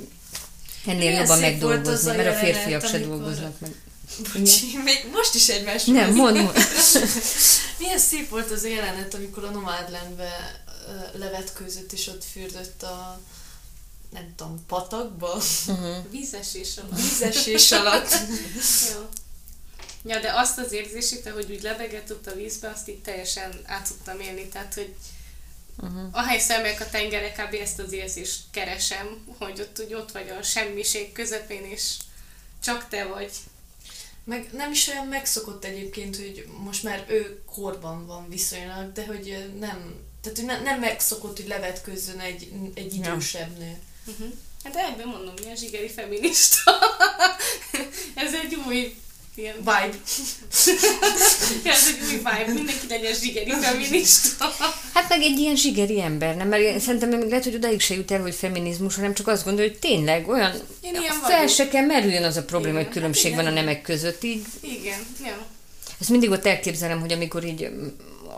ennél 0.85 0.99
Milyen 0.99 1.21
jobban 1.21 1.39
megdolgozni, 1.39 2.15
mert 2.15 2.35
a 2.35 2.37
férfiak 2.37 2.85
se 2.85 2.99
dolgoznak 2.99 3.59
meg. 3.59 3.71
Bocsi, 4.33 4.77
még 4.83 5.07
most 5.11 5.35
is 5.35 5.49
egymás 5.49 5.83
Nem, 5.83 6.13
mondd, 6.13 6.37
mond. 6.37 6.57
Milyen 7.79 7.99
szép 7.99 8.29
volt 8.29 8.51
az 8.51 8.65
jelenet, 8.65 9.13
amikor 9.13 9.43
a 9.43 9.49
Nomadlandbe 9.49 10.61
levetkőzött, 11.13 11.91
és 11.91 12.07
ott 12.07 12.23
fürdött 12.23 12.83
a 12.83 13.21
nem 14.09 14.33
tudom, 14.35 14.65
patakba? 14.67 15.41
Uh-huh. 15.67 16.11
Vízesés 16.11 16.77
alatt. 16.77 16.95
Vízesés 16.95 17.71
alatt. 17.71 18.11
Jó. 18.93 19.09
Ja, 20.03 20.19
de 20.19 20.31
azt 20.33 20.57
az 20.57 20.71
érzését, 20.71 21.29
hogy 21.29 21.51
úgy 21.51 21.61
lebegett 21.61 22.11
ott 22.11 22.27
a 22.27 22.35
vízbe, 22.35 22.69
azt 22.69 22.89
így 22.89 23.01
teljesen 23.01 23.61
át 23.65 23.87
tudtam 23.87 24.19
élni, 24.19 24.47
tehát, 24.47 24.73
hogy 24.73 24.95
uh-huh. 25.77 26.09
ahely 26.11 26.39
szemek 26.39 26.81
a 26.81 26.89
tengere, 26.89 27.31
kb. 27.31 27.53
ezt 27.53 27.79
az 27.79 27.91
érzést 27.91 28.39
keresem, 28.51 29.25
hogy 29.37 29.61
ott 29.61 29.81
úgy 29.85 29.93
ott 29.93 30.11
vagy 30.11 30.29
a 30.39 30.43
semmiség 30.43 31.11
közepén, 31.11 31.65
és 31.65 31.93
csak 32.63 32.87
te 32.89 33.05
vagy. 33.05 33.31
Meg 34.27 34.49
nem 34.51 34.71
is 34.71 34.87
olyan 34.87 35.07
megszokott 35.07 35.65
egyébként, 35.65 36.15
hogy 36.15 36.47
most 36.63 36.83
már 36.83 37.05
ő 37.07 37.41
korban 37.45 38.05
van 38.05 38.29
viszonylag, 38.29 38.91
de 38.91 39.05
hogy 39.05 39.53
nem, 39.59 39.95
tehát 40.21 40.37
hogy 40.37 40.45
ne, 40.45 40.61
nem 40.61 40.79
megszokott, 40.79 41.37
hogy 41.37 41.47
levetkőzzön 41.47 42.19
egy, 42.19 42.51
egy 42.73 42.93
idősebb 42.93 43.57
nő. 43.57 43.77
Uh-huh. 44.05 44.33
Hát 44.63 44.75
ebben 44.75 45.07
mondom, 45.07 45.33
milyen 45.41 45.55
zsigeri 45.55 45.89
feminista. 45.89 46.71
Ez 48.15 48.33
egy 48.33 48.55
új 48.67 48.95
ilyen 49.37 49.55
vibe. 49.57 49.97
Ez 51.63 51.87
egy 51.87 51.99
új 52.07 52.15
vibe, 52.15 52.45
mindenki 52.53 52.87
legyen 52.89 53.13
zsigeri 53.13 53.51
feminista. 53.61 54.55
Hát 54.93 55.09
meg 55.09 55.21
egy 55.21 55.39
ilyen 55.39 55.55
zsigeri 55.55 56.01
ember, 56.01 56.35
nem? 56.35 56.47
Mert 56.47 56.79
szerintem 56.79 57.09
még 57.09 57.29
lehet, 57.29 57.43
hogy 57.43 57.55
odaig 57.55 57.79
se 57.79 57.93
jut 57.95 58.11
el, 58.11 58.21
hogy 58.21 58.35
feminizmus, 58.35 58.95
hanem 58.95 59.13
csak 59.13 59.27
azt 59.27 59.43
gondolja, 59.43 59.69
hogy 59.69 59.79
tényleg 59.79 60.27
olyan, 60.27 60.51
én 60.81 60.95
ilyen 60.95 61.13
fel 61.21 61.37
vagyok. 61.37 61.49
se 61.49 61.67
kell 61.67 61.85
merüljön 61.85 62.23
az 62.23 62.37
a 62.37 62.43
probléma, 62.43 62.73
igen, 62.73 62.85
hogy 62.85 62.93
különbség 62.93 63.33
hát 63.33 63.43
van 63.43 63.51
a 63.51 63.55
nemek 63.55 63.81
között. 63.81 64.23
Így. 64.23 64.45
Igen, 64.61 64.99
ja. 65.25 65.45
Ezt 65.99 66.09
mindig 66.09 66.29
ott 66.31 66.45
elképzelem, 66.45 66.99
hogy 66.99 67.11
amikor 67.11 67.43
így 67.43 67.69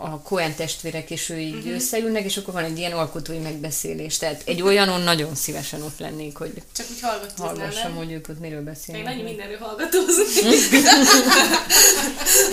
a 0.02 0.20
Cohen 0.22 0.54
testvérek 0.54 1.10
és 1.10 1.28
ő 1.28 1.38
így 1.38 1.54
uh-huh. 1.54 1.74
összeülnek, 1.74 2.24
és 2.24 2.36
akkor 2.36 2.54
van 2.54 2.64
egy 2.64 2.78
ilyen 2.78 2.92
alkotói 2.92 3.38
megbeszélés. 3.38 4.16
Tehát 4.16 4.42
egy 4.44 4.62
olyanon 4.62 5.00
nagyon 5.00 5.34
szívesen 5.34 5.82
ott 5.82 5.98
lennék, 5.98 6.36
hogy 6.36 6.52
Csak 6.76 6.86
úgy 6.90 7.00
hallgassam, 7.36 7.94
hogy 7.94 8.12
ők 8.12 8.28
ott 8.28 8.40
miről 8.40 8.62
Meg 8.62 8.74
beszélnek. 8.74 9.12
annyi 9.12 9.22
mindenről 9.22 9.58
hallgatózni. 9.58 10.24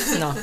Na. 0.19 0.35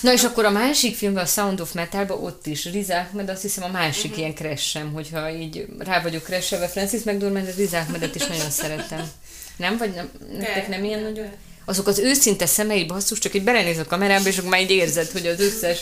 Na 0.00 0.12
és 0.12 0.24
akkor 0.24 0.44
a 0.44 0.50
másik 0.50 0.96
filmben, 0.96 1.24
a 1.24 1.26
Sound 1.26 1.60
of 1.60 1.72
Metalban 1.72 2.24
ott 2.24 2.46
is 2.46 2.64
Riz 2.64 2.90
Ahmed, 2.90 3.28
azt 3.28 3.42
hiszem 3.42 3.64
a 3.64 3.68
másik 3.68 4.04
uh-huh. 4.04 4.18
ilyen 4.18 4.34
crash 4.34 4.78
hogyha 4.92 5.30
így 5.30 5.66
rá 5.78 6.02
vagyok 6.02 6.22
crashelve 6.22 6.68
Francis 6.68 7.02
McDormand, 7.02 7.54
Riz 7.56 7.72
Ahmedet 7.72 8.14
is 8.14 8.26
nagyon 8.26 8.50
szeretem. 8.50 9.10
Nem? 9.56 9.76
Vagy 9.76 9.94
nem, 9.94 10.10
nektek 10.32 10.68
nem 10.68 10.84
ilyen 10.84 11.00
nagyon? 11.00 11.28
Azok 11.68 11.86
az 11.86 11.98
őszinte 11.98 12.46
szemei 12.46 12.84
basszus, 12.84 13.18
csak 13.18 13.34
így 13.34 13.42
belenéz 13.42 13.78
a 13.78 13.84
kamerába, 13.84 14.28
és 14.28 14.38
akkor 14.38 14.50
már 14.50 14.60
így 14.60 14.70
érzed, 14.70 15.10
hogy 15.10 15.26
az 15.26 15.40
összes 15.40 15.78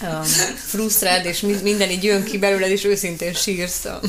um, 0.00 0.22
frusztrád, 0.66 1.24
és 1.24 1.40
mi- 1.40 1.60
minden 1.62 1.90
így 1.90 2.04
jön 2.04 2.24
ki 2.24 2.38
belőled, 2.38 2.70
és 2.70 2.84
őszintén 2.84 3.34
sírsz. 3.34 3.84
Ja. 3.84 4.00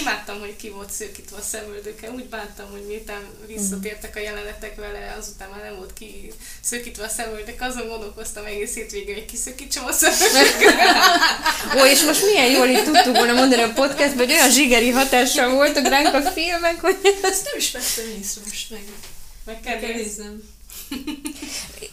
Imádtam, 0.00 0.38
hogy 0.38 0.56
ki 0.56 0.68
volt 0.68 0.90
szőkítve 0.90 1.36
a 1.36 1.42
szemöldöke. 1.50 2.10
Úgy 2.10 2.24
bántam, 2.24 2.66
hogy 2.70 2.84
miután 2.86 3.22
visszatértek 3.46 4.16
a 4.16 4.20
jelenetek 4.20 4.76
vele, 4.76 5.16
azután 5.20 5.48
már 5.50 5.62
nem 5.62 5.76
volt 5.76 5.92
ki 5.92 6.32
szőkítve 6.60 7.04
a 7.04 7.08
szemöldök. 7.08 7.60
Azon 7.60 7.88
gondolkoztam 7.88 8.44
egész 8.44 8.74
hétvégén, 8.74 9.14
hogy 9.14 9.24
kiszökítsem 9.24 9.84
a 9.84 9.92
szemöldöket. 9.92 10.74
Ó, 11.78 11.84
és 11.84 12.02
most 12.02 12.24
milyen 12.24 12.50
jól 12.50 12.68
itt 12.68 12.84
tudtuk 12.84 13.16
volna 13.16 13.32
mondani 13.32 13.62
a 13.62 13.72
podcastban, 13.72 14.26
hogy 14.26 14.34
olyan 14.34 14.50
zsigeri 14.50 14.90
hatással 14.90 15.50
voltak 15.54 15.88
ránk 15.88 16.14
a 16.14 16.20
filmek, 16.30 16.80
hogy... 16.80 16.96
Ezt 17.22 17.44
nem 17.44 17.54
is 17.56 17.70
vettem 17.70 18.04
észre 18.20 18.40
most 18.48 18.70
meg. 18.70 18.82
Meg 19.50 19.60
Kell 19.60 19.78
kell 19.78 19.92
néznem. 19.92 20.42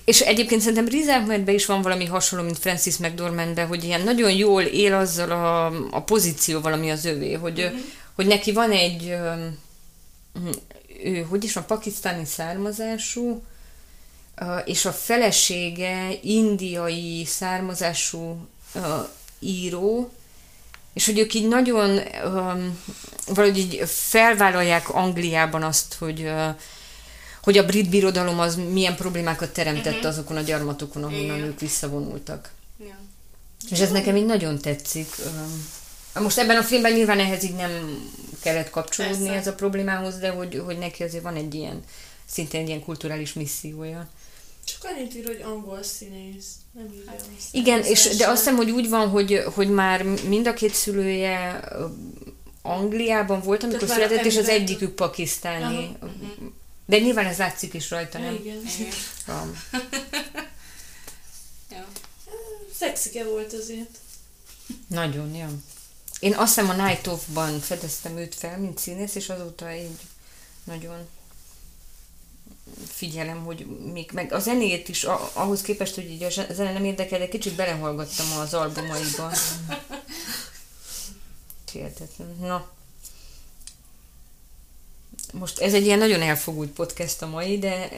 És 0.06 0.20
egyébként 0.22 0.62
szerintem 0.62 0.88
Riz 0.88 1.08
Ahmedben 1.08 1.56
is 1.56 1.66
van 1.66 1.82
valami 1.82 2.06
hasonló, 2.06 2.46
mint 2.46 2.58
Francis 2.58 2.98
McDormandben, 2.98 3.68
hogy 3.68 3.84
ilyen 3.84 4.02
nagyon 4.02 4.32
jól 4.32 4.62
él 4.62 4.94
azzal 4.94 5.32
a, 5.32 5.66
a 5.92 6.02
pozícióval, 6.02 6.74
ami 6.74 6.90
az 6.90 7.06
övé, 7.06 7.34
hogy, 7.34 7.60
uh-huh. 7.60 7.80
hogy 8.16 8.26
neki 8.26 8.52
van 8.52 8.72
egy, 8.72 9.16
ő, 11.04 11.22
hogy 11.30 11.44
is 11.44 11.54
van, 11.54 11.66
pakisztáni 11.66 12.26
származású, 12.26 13.44
és 14.66 14.86
a 14.86 14.92
felesége 14.92 16.10
indiai 16.22 17.26
származású 17.26 18.48
író, 19.40 20.12
és 20.94 21.06
hogy 21.06 21.20
ők 21.20 21.34
így 21.34 21.48
nagyon 21.48 22.00
valahogy 23.28 23.58
így 23.58 23.84
felvállalják 23.86 24.94
Angliában 24.94 25.64
azt, 25.64 25.94
hogy 25.94 26.32
hogy 27.48 27.58
a 27.58 27.66
brit 27.66 27.90
birodalom 27.90 28.40
az 28.40 28.56
milyen 28.56 28.96
problémákat 28.96 29.50
teremtett 29.54 29.98
Mhm. 29.98 30.06
azokon 30.06 30.38
a 30.38 30.42
gyarmatokon, 30.42 31.04
ahonnan 31.04 31.24
Igen. 31.24 31.40
ők 31.48 31.60
visszavonultak. 31.60 32.52
Ja. 32.80 32.98
És 33.72 33.80
ez 33.80 33.92
nekem 33.92 34.16
így 34.16 34.26
nagyon 34.26 34.60
tetszik. 34.60 35.08
Most 36.20 36.38
ebben 36.38 36.58
a 36.58 36.64
filmben 36.64 36.92
nyilván 36.94 37.20
ehhez 37.20 37.44
így 37.44 37.56
nem 37.56 37.72
kellett 38.42 38.70
kapcsolódni 38.70 39.18
Persze. 39.26 39.40
ez 39.40 39.48
a 39.48 39.54
problémához, 39.54 40.18
de 40.18 40.30
hogy, 40.30 40.62
hogy 40.66 40.78
neki 40.78 41.04
azért 41.04 41.24
van 41.24 41.36
egy 41.36 41.54
ilyen, 41.54 41.84
szintén 42.26 42.62
egy 42.62 42.68
ilyen 42.68 42.84
kulturális 42.84 43.34
missziója. 43.34 44.08
Csak 44.64 44.92
annyit 44.96 45.16
ír, 45.16 45.26
hogy 45.26 45.42
angol 45.46 45.84
színész. 45.84 46.46
Nem 46.72 46.86
írja 46.96 47.12
azt. 47.18 47.26
Igen, 47.52 47.84
és, 47.84 48.16
de 48.18 48.28
azt 48.28 48.38
hiszem, 48.38 48.56
hogy 48.56 48.70
úgy 48.72 48.90
van, 48.90 49.10
hogy, 49.10 49.44
hogy 49.56 49.70
már 49.70 50.04
mind 50.28 50.48
a 50.48 50.54
két 50.54 50.74
szülője 50.74 51.64
Angliában 52.62 53.42
volt, 53.42 53.64
amikor 53.64 53.88
Tehát 53.88 54.04
született, 54.04 54.26
és 54.26 54.38
az 54.38 54.50
egyikük 54.50 54.94
pakisztáni. 54.96 55.96
Aha. 56.00 56.12
De 56.88 57.00
nyilván 57.00 57.26
ez 57.26 57.38
látszik 57.38 57.74
is 57.74 57.90
rajta, 57.90 58.20
nem? 58.20 58.34
igen. 58.34 58.64
Um, 59.28 59.64
Ja. 61.70 61.86
Szexike 62.78 63.24
volt 63.24 63.54
azért. 63.54 63.98
Nagyon, 64.88 65.36
ja. 65.36 65.50
Én 66.20 66.36
azt 66.36 66.56
hiszem 66.56 66.80
a 66.80 66.88
Night 66.88 67.08
Of-ban 67.08 67.60
fedeztem 67.60 68.18
őt 68.18 68.36
fel, 68.36 68.58
mint 68.58 68.78
színész, 68.78 69.16
és 69.16 69.30
azóta 69.30 69.74
így 69.74 69.98
nagyon 70.64 71.08
figyelem, 72.88 73.46
hogy 73.46 73.66
még, 73.94 74.10
meg 74.14 74.34
a 74.34 74.40
zenét 74.40 74.90
is, 74.90 75.04
a, 75.04 75.30
ahhoz 75.34 75.62
képest, 75.62 75.96
hogy 75.96 76.10
így 76.10 76.24
a 76.24 76.30
zene 76.30 76.74
nem 76.74 76.86
érdekel, 76.86 77.20
de 77.20 77.28
kicsit 77.28 77.56
belehallgattam 77.56 78.38
az 78.38 78.54
albumaiba. 78.54 79.32
Hihetetlen. 81.72 82.36
Na. 82.40 82.76
Most 85.34 85.60
ez 85.60 85.74
egy 85.74 85.86
ilyen 85.86 85.98
nagyon 85.98 86.22
elfogult 86.22 86.70
podcast 86.70 87.22
a 87.22 87.28
mai, 87.28 87.58
de 87.58 87.90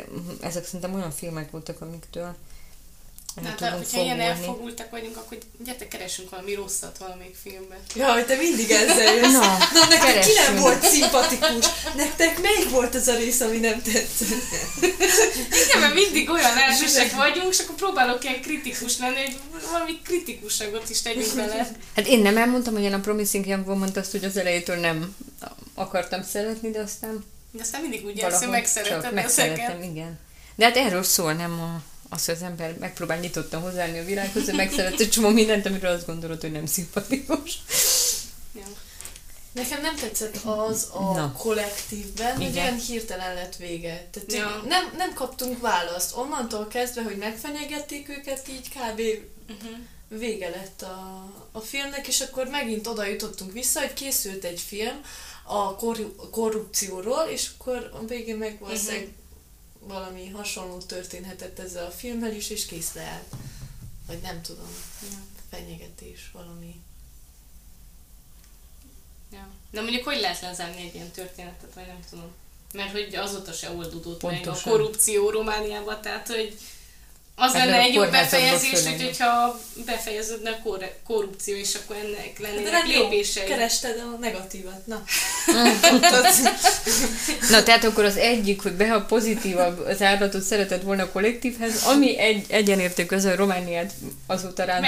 ezek 0.42 0.66
szerintem 0.66 0.94
olyan 0.94 1.12
filmek 1.12 1.52
voltak, 1.52 1.82
amiktől 1.82 2.36
el 3.46 3.50
Hát, 3.50 3.58
tudunk 3.58 3.78
hogyha 3.86 4.02
ilyen 4.02 4.20
elfogultak 4.20 4.90
vagyunk, 4.90 5.18
akkor 5.18 5.38
gyertek, 5.66 5.88
keresünk 5.88 6.30
valami 6.30 6.54
rosszat 6.54 6.98
valamelyik 6.98 7.36
filmbe. 7.44 7.78
Ja, 7.96 8.12
hogy 8.14 8.26
te 8.26 8.36
mindig 8.36 8.72
ezzel 8.72 9.14
jössz. 9.16 9.32
Na, 9.32 9.40
Na, 9.74 9.86
nektek 9.90 10.00
ki 10.00 10.06
keressünk. 10.08 10.38
nem 10.48 10.56
volt 10.56 10.84
szimpatikus? 10.86 11.66
Nektek 11.96 12.42
melyik 12.42 12.70
volt 12.70 12.96
az 12.96 13.08
a 13.08 13.16
rész, 13.16 13.40
ami 13.40 13.58
nem 13.58 13.82
tetszett? 13.82 14.28
Igen, 15.68 15.80
mert 15.80 15.94
mindig 15.94 16.30
olyan 16.30 16.58
elsősek 16.58 17.12
vagyunk, 17.16 17.54
és 17.54 17.60
akkor 17.60 17.76
próbálok 17.76 18.24
ilyen 18.24 18.42
kritikus 18.42 18.98
lenni, 18.98 19.16
hogy 19.16 19.38
valami 19.72 20.00
kritikusagot 20.04 20.90
is 20.90 21.02
tegyünk 21.02 21.36
bele. 21.36 21.72
Hát 21.96 22.08
én 22.08 22.20
nem 22.20 22.38
elmondtam, 22.38 22.74
hogy 22.74 22.84
én 22.84 22.94
a 22.94 23.00
Promising 23.00 23.46
Young 23.48 23.68
woman 23.68 23.90
azt, 23.96 24.12
hogy 24.12 24.24
az 24.24 24.38
elejétől 24.38 24.76
nem 24.78 25.16
akartam 25.74 26.24
szeretni, 26.24 26.72
de 26.72 26.80
aztán 26.80 27.26
De 27.52 27.62
aztán 27.62 27.82
mindig 27.82 28.06
úgy 28.06 28.18
érsz, 28.18 28.40
hogy 28.40 28.50
megszerettem, 28.50 29.28
szeket. 29.28 29.84
igen. 29.84 30.20
De 30.56 30.66
hát 30.66 30.78
erről 30.78 31.04
szól, 31.04 31.34
nem 31.34 31.52
a, 31.52 31.82
az, 32.10 32.26
hogy 32.26 32.36
az 32.36 32.42
ember 32.42 32.76
megpróbál 32.80 33.20
nyitottan 33.20 33.62
hozzáállni 33.62 34.00
a 34.00 34.06
világhoz, 34.06 34.46
hogy 34.46 34.56
megszeret 34.56 35.00
egy 35.00 35.10
csomó 35.10 35.30
mindent, 35.30 35.66
amiről 35.66 35.92
azt 35.92 36.06
gondolod, 36.06 36.42
hogy 36.42 36.52
nem 36.52 36.66
szimpatikus. 36.66 37.60
Ja. 38.56 38.66
Nekem 39.52 39.82
nem 39.82 39.96
tetszett 39.96 40.36
az 40.46 40.88
a 40.94 41.14
Na. 41.14 41.34
kollektívben, 41.38 42.36
hogy 42.36 42.42
Igen. 42.42 42.54
ilyen 42.54 42.78
hirtelen 42.80 43.34
lett 43.34 43.56
vége. 43.56 44.08
Tehát 44.12 44.34
Ja. 44.34 44.64
nem, 44.68 44.94
nem 44.98 45.14
kaptunk 45.14 45.62
választ. 45.62 46.16
Onnantól 46.18 46.68
kezdve, 46.68 47.02
hogy 47.04 47.18
megfenyegették 47.18 48.10
őket, 48.10 48.48
így 48.50 48.70
kb. 48.70 49.02
Uh-huh. 49.54 49.78
vége 50.08 50.50
lett 50.50 50.82
a, 50.82 51.26
a 51.52 51.60
filmnek, 51.60 52.08
és 52.08 52.22
akkor 52.22 52.48
megint 52.48 52.88
oda 52.88 53.06
jutottunk 53.06 53.52
vissza, 53.52 53.80
hogy 53.80 53.94
készült 53.94 54.44
egy 54.44 54.60
film 54.60 55.02
a 55.44 55.76
korru- 55.76 56.30
korrupcióról, 56.32 57.28
és 57.32 57.50
akkor 57.58 57.90
a 57.94 58.06
végén 58.06 58.38
meg 58.38 58.58
valószínűleg 58.60 59.08
valami 59.90 60.28
hasonló 60.30 60.78
történhetett 60.78 61.60
ezzel 61.60 61.86
a 61.86 61.92
filmmel 61.92 62.34
is, 62.34 62.50
és 62.50 62.66
kész 62.66 62.94
leállt. 62.94 63.34
Vagy 64.08 64.20
nem 64.22 64.42
tudom, 64.42 64.68
Ja. 65.02 65.18
fenyegetés, 65.50 66.30
valami. 66.34 66.82
Ja. 69.32 69.48
De 69.72 69.82
mondjuk 69.82 70.04
hogy 70.04 70.20
lehet 70.20 70.42
lezárni 70.42 70.82
egy 70.82 70.96
ilyen 70.96 71.12
történetet, 71.12 71.74
vagy 71.74 71.88
nem 71.88 72.00
tudom. 72.10 72.32
Mert 72.74 72.92
hogy 72.92 73.16
azóta 73.16 73.52
se 73.52 73.72
oldódott 73.72 74.22
meg 74.22 74.32
a 74.34 74.36
Pontosan. 74.42 74.72
korrupció 74.72 75.30
Romániában, 75.30 76.02
tehát 76.02 76.28
hogy 76.28 76.58
az 77.40 77.54
Hát 77.54 77.66
lenne 77.66 77.78
egy 77.78 77.94
jó 77.94 78.04
befejezés, 78.06 78.84
hogy, 78.84 79.04
hogyha 79.04 79.60
befejeződne 79.86 80.50
a 80.50 80.58
kor- 80.64 80.94
korrupció, 81.08 81.56
és 81.56 81.76
akkor 81.84 81.96
ennek 81.96 82.40
De 82.40 82.48
lennének 82.48 82.88
jó, 82.88 83.02
lépései. 83.02 83.44
kerested 83.44 83.98
a 83.98 84.18
negatívat, 84.20 84.86
na. 84.86 85.04
Na, 87.50 87.64
tehát 87.64 87.84
akkor 87.84 88.04
az 88.04 88.18
egyik, 88.18 88.62
hogy 88.62 88.72
be 88.72 88.94
a 88.94 89.02
pozitívabb 89.02 89.80
az 89.86 90.02
állatot 90.02 90.42
szeretett 90.42 90.82
volna 90.82 91.04
a 91.04 91.10
kollektívhez, 91.10 91.84
ami 91.84 92.20
egy 92.20 92.46
egyenértékű 92.50 93.16
az, 93.16 93.24
hogy 93.26 93.36
Romániát 93.36 93.92
azóta 94.28 94.64
ránc 94.64 94.88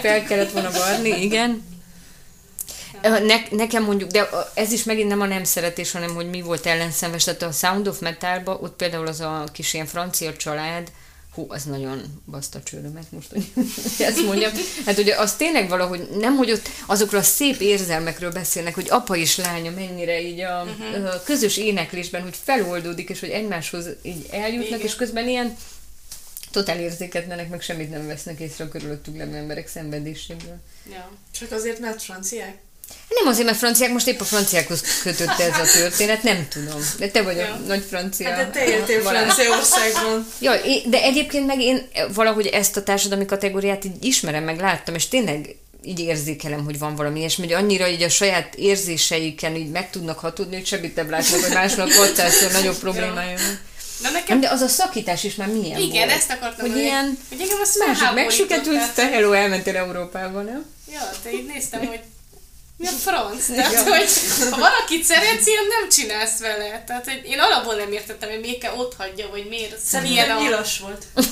fel 0.00 0.24
kellett 0.24 0.52
volna 0.52 0.70
varni, 0.70 1.22
igen. 1.22 1.68
Ne, 3.02 3.36
nekem 3.50 3.84
mondjuk, 3.84 4.10
de 4.10 4.28
ez 4.54 4.72
is 4.72 4.82
megint 4.82 5.08
nem 5.08 5.20
a 5.20 5.26
nem 5.26 5.44
szeretés, 5.44 5.92
hanem 5.92 6.14
hogy 6.14 6.30
mi 6.30 6.40
volt 6.40 6.66
ellenszenves. 6.66 7.24
Tehát 7.24 7.42
a 7.42 7.50
Sound 7.52 7.88
of 7.88 7.98
Metalba, 7.98 8.58
ott 8.62 8.76
például 8.76 9.06
az 9.06 9.20
a 9.20 9.44
kis 9.52 9.74
ilyen 9.74 9.86
francia 9.86 10.36
család, 10.36 10.88
hú, 11.34 11.44
az 11.48 11.64
nagyon 11.64 12.22
baszta 12.26 12.62
csőrömet 12.62 13.12
most, 13.12 13.30
hogy 13.30 13.52
ezt 14.08 14.24
mondjam. 14.24 14.52
Hát 14.86 14.98
ugye 14.98 15.16
az 15.16 15.34
tényleg 15.36 15.68
valahogy, 15.68 16.08
nem, 16.18 16.36
hogy 16.36 16.50
ott 16.50 16.68
azokról 16.86 17.20
a 17.20 17.24
szép 17.24 17.60
érzelmekről 17.60 18.32
beszélnek, 18.32 18.74
hogy 18.74 18.86
apa 18.90 19.16
és 19.16 19.36
lánya 19.36 19.70
mennyire 19.70 20.20
így 20.20 20.40
a, 20.40 20.64
Mhm. 20.64 21.04
a 21.04 21.22
közös 21.24 21.56
éneklésben, 21.56 22.22
hogy 22.22 22.36
feloldódik, 22.44 23.08
és 23.08 23.20
hogy 23.20 23.28
egymáshoz 23.28 23.86
így 24.02 24.26
eljutnak, 24.30 24.66
Igen. 24.78 24.80
és 24.80 24.94
közben 24.94 25.28
ilyen 25.28 25.56
totál 26.50 26.78
érzéketlenek, 26.80 27.48
meg 27.48 27.60
semmit 27.60 27.90
nem 27.90 28.06
vesznek 28.06 28.40
észre 28.40 28.64
a 28.64 28.68
körülöttük 28.68 29.16
levő 29.16 29.36
emberek 29.36 29.68
szenvedéséből. 29.68 30.56
Ja. 30.90 31.10
Csak 31.38 31.52
azért, 31.52 31.78
mert 31.78 32.02
franciák? 32.02 32.56
Nem 33.14 33.26
azért, 33.26 33.46
mert 33.46 33.58
franciák, 33.58 33.90
most 33.92 34.06
épp 34.06 34.20
a 34.20 34.24
franciákhoz 34.24 34.82
kötötte 35.02 35.44
ez 35.52 35.58
a 35.68 35.72
történet, 35.78 36.22
nem 36.22 36.48
tudom. 36.48 36.80
De 36.98 37.08
te 37.08 37.22
vagy 37.22 37.38
a 37.38 37.42
Ja. 37.42 37.60
nagy 37.66 37.84
francia. 37.88 38.28
Hát 38.30 38.36
de 38.36 38.60
te 38.60 38.66
éltél. 38.66 39.00
Franciaországban. 39.02 40.26
Ja, 40.38 40.52
de 40.86 41.02
egyébként 41.02 41.46
meg 41.46 41.60
én 41.60 41.88
valahogy 42.14 42.46
ezt 42.46 42.76
a 42.76 42.82
társadalmi 42.82 43.24
kategóriát 43.26 43.84
így 43.84 44.04
ismerem, 44.04 44.44
meg 44.44 44.60
láttam, 44.60 44.94
és 44.94 45.08
tényleg 45.08 45.56
így 45.82 46.00
érzékelem, 46.00 46.64
hogy 46.64 46.78
van 46.78 46.94
valami 46.94 47.18
ilyesmi, 47.18 47.44
hogy 47.44 47.52
annyira 47.64 47.88
így 47.88 48.02
a 48.02 48.08
saját 48.08 48.54
érzéseiken 48.54 49.54
így 49.56 49.70
meg 49.70 49.90
tudnak 49.90 50.18
hatódni, 50.18 50.54
hogy 50.56 50.66
sebbitebb 50.66 51.10
látnak, 51.10 51.40
hogy 51.40 51.52
másnak 51.54 51.92
600 51.92 52.52
nagyobb 52.52 52.76
problémája 52.78 53.36
van. 53.36 53.58
De 54.02 54.10
nekem. 54.10 54.40
De 54.40 54.48
az 54.50 54.60
a 54.60 54.68
szakítás 54.68 55.24
is 55.24 55.34
már 55.34 55.48
milyen 55.48 55.78
Igen, 55.80 56.06
volt? 56.06 56.18
ezt 56.18 56.30
akartam 56.30 56.60
Hogy 56.60 56.68
mondani, 56.68 56.84
ilyen 56.86 57.18
hogy 57.28 57.40
engem 57.40 57.60
azt 57.60 57.78
másik 57.86 58.10
megsüketülsz, 58.14 58.92
te 58.94 59.06
hello, 59.06 59.32
elmentél 59.32 59.76
Európába, 59.76 60.40
nem? 60.42 60.64
Ja, 60.92 61.10
te 61.22 61.32
így 61.32 61.46
néztem, 61.46 61.86
hogy 61.86 62.00
mi 62.80 62.86
a 62.86 62.90
franc? 62.90 63.46
Tehát, 63.46 63.72
Ja. 63.72 63.82
hogy 63.82 64.08
ha 64.50 64.58
valakit 64.58 65.04
szeretsz, 65.04 65.46
ilyen 65.46 65.64
nem 65.80 65.88
csinálsz 65.88 66.38
vele. 66.38 66.84
Tehát, 66.86 67.04
hogy 67.04 67.20
én 67.24 67.38
alapból 67.38 67.74
nem 67.74 67.92
értettem, 67.92 68.28
hogy 68.30 68.40
miért 68.40 68.58
kell 68.60 68.74
ott 68.76 68.94
hagyja, 68.98 69.28
vagy 69.30 69.46
miért 69.48 69.68
milyen 69.70 69.80
Szerintem 69.84 70.36
a... 70.36 70.40
nyilas 70.40 70.78
volt. 70.78 71.04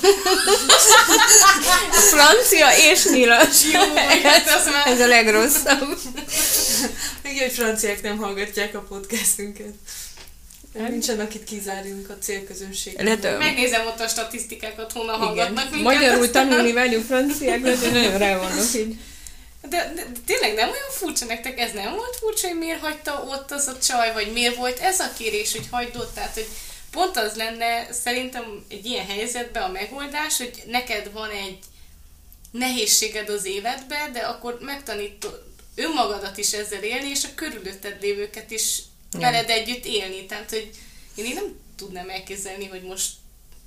Francia 2.13 2.67
és 2.91 3.05
nyilas. 3.05 3.63
Jó, 3.73 3.79
hát 4.23 4.47
az 4.59 4.65
már... 4.65 4.87
Ez 4.87 4.99
a 4.99 5.07
legrosszabb. 5.07 5.97
Még 7.23 7.39
hogy 7.41 7.51
franciák 7.51 8.01
nem 8.01 8.17
hallgatják 8.17 8.75
a 8.75 8.79
podcastünket. 8.89 9.73
Hát- 10.79 10.89
Nincsen, 10.89 11.19
akit 11.19 11.43
kizárjunk 11.43 12.09
a 12.09 12.17
célközönség. 12.21 12.99
Lehet, 13.01 13.37
Megnézem 13.39 13.85
ott 13.87 13.99
a 13.99 14.07
statisztikákat, 14.07 14.91
honnan 14.91 15.15
Igen. 15.15 15.27
hallgatnak 15.27 15.71
minket. 15.71 15.93
Magyarul 15.93 16.23
aztán- 16.23 16.49
tanulni 16.49 16.71
vágyunk 16.73 17.05
franciákra, 17.05 17.75
de 17.75 17.89
nagyon 17.89 18.17
rá 18.17 18.37
vannak 18.37 18.73
így. 18.75 18.95
De, 19.69 19.93
de, 19.95 20.05
tényleg 20.25 20.53
nem 20.53 20.69
olyan 20.69 20.89
furcsa 20.89 21.25
nektek, 21.25 21.59
ez 21.59 21.71
nem 21.71 21.95
volt 21.95 22.15
furcsa, 22.15 22.47
hogy 22.47 22.57
miért 22.57 22.79
hagyta 22.79 23.23
ott 23.23 23.51
az 23.51 23.67
a 23.67 23.77
csaj, 23.77 24.13
vagy 24.13 24.31
miért 24.31 24.55
volt 24.55 24.79
ez 24.79 24.99
a 24.99 25.13
kérés, 25.17 25.51
hogy 25.51 25.67
hagyd 25.71 25.95
ott, 25.95 26.13
tehát, 26.13 26.33
hogy 26.33 26.47
pont 26.91 27.17
az 27.17 27.35
lenne 27.35 27.93
szerintem 27.93 28.65
egy 28.69 28.85
ilyen 28.85 29.05
helyzetben 29.05 29.63
a 29.63 29.71
megoldás, 29.71 30.37
hogy 30.37 30.63
neked 30.65 31.11
van 31.11 31.29
egy 31.29 31.57
nehézséged 32.51 33.29
az 33.29 33.45
életbe, 33.45 34.09
de 34.13 34.19
akkor 34.19 34.57
megtanítod 34.61 35.43
önmagadat 35.75 36.37
is 36.37 36.51
ezzel 36.51 36.83
élni, 36.83 37.09
és 37.09 37.23
a 37.23 37.35
körülötted 37.35 38.01
lévőket 38.01 38.51
is 38.51 38.79
veled 39.11 39.49
együtt 39.49 39.85
élni. 39.85 40.25
Tehát, 40.25 40.49
hogy 40.49 40.69
én 41.15 41.25
így 41.25 41.33
nem 41.33 41.59
tudnám 41.75 42.09
elképzelni, 42.09 42.67
hogy 42.67 42.81
most 42.81 43.09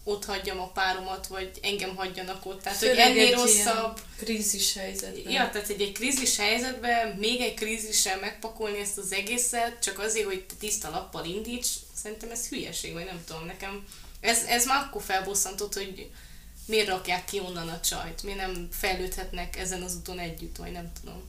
ott 0.05 0.25
hagyjam 0.25 0.61
a 0.61 0.69
páromat, 0.69 1.27
vagy 1.27 1.51
engem 1.63 1.97
hagyjanak 1.97 2.47
ott. 2.47 2.63
Tehát, 2.63 2.79
hogy 2.79 2.89
Főleg 2.89 3.07
ennél 3.07 3.21
egy 3.21 3.27
ilyen 3.27 3.41
rosszabb 3.41 4.01
Krízis 4.17 4.75
helyzetben. 4.75 5.33
Ja, 5.33 5.51
tehát 5.51 5.69
egy, 5.69 5.81
egy 5.81 5.93
krízis 5.93 6.37
helyzetben 6.37 7.09
még 7.09 7.41
egy 7.41 7.55
krízissel 7.55 8.21
megpakolni 8.21 8.79
ezt 8.79 8.99
az 8.99 9.13
egészet, 9.13 9.83
csak 9.83 9.99
azért, 9.99 10.27
hogy 10.27 10.45
te 10.45 10.55
tiszta 10.59 10.91
lappal 10.91 11.25
indíts, 11.25 11.69
szerintem 12.03 12.31
ez 12.31 12.49
hülyeség, 12.49 12.93
vagy 12.93 13.05
nem 13.05 13.23
tudom, 13.27 13.45
nekem 13.45 13.85
ez, 14.23 14.45
ez 14.45 14.67
már 14.67 14.85
akkor 14.85 15.03
felbosszantott, 15.03 15.75
hogy 15.75 16.11
miért 16.67 16.89
rakják 16.89 17.25
ki 17.25 17.41
onnan 17.41 17.69
a 17.69 17.81
csajt, 17.81 18.23
miért 18.23 18.39
nem 18.39 18.69
fejlődhetnek 18.73 19.59
ezen 19.59 19.83
az 19.83 19.95
úton 19.95 20.19
együtt, 20.19 20.57
vagy 20.57 20.73
nem 20.73 20.93
tudom. 21.01 21.23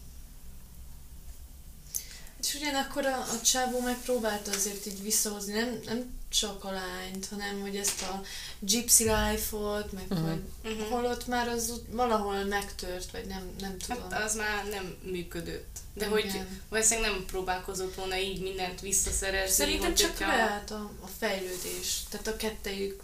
És 2.39 2.55
ugyanakkor 2.55 3.05
a, 3.05 3.17
a 3.17 3.41
csávó 3.41 3.79
megpróbálta 3.79 4.51
azért 4.51 4.85
így 4.85 5.03
visszahozni, 5.03 5.53
nem, 5.53 5.79
nem 5.85 6.21
csak 6.39 6.63
a 6.63 6.71
lányt, 6.71 7.27
hanem 7.27 7.61
hogy 7.61 7.75
ezt 7.75 8.01
a 8.01 8.21
gypsy 8.59 9.03
life-ot, 9.03 9.91
meg 9.91 10.05
Mhm. 10.09 10.21
hogy 10.23 10.41
Mhm. 10.75 10.81
holott 10.91 11.27
már 11.27 11.47
az 11.47 11.81
valahol 11.91 12.43
megtört, 12.43 13.11
vagy 13.11 13.25
nem, 13.25 13.49
nem 13.59 13.77
tudom. 13.77 14.09
Hát 14.11 14.23
az 14.23 14.35
már 14.35 14.67
nem 14.69 14.95
működött. 15.03 15.77
De 15.93 16.05
Igen. 16.05 16.11
hogy 16.11 16.41
valószínűleg 16.69 17.11
nem 17.11 17.25
próbálkozott 17.25 17.95
volna 17.95 18.17
így 18.17 18.41
mindent 18.41 18.81
visszaszerezni. 18.81 19.53
Szerintem 19.55 19.85
hogy 19.85 19.95
csak 19.95 20.19
leállt 20.19 20.71
a, 20.71 20.91
a 21.01 21.07
fejlődés, 21.19 21.99
tehát 22.09 22.27
a 22.27 22.35
kettejük 22.35 23.01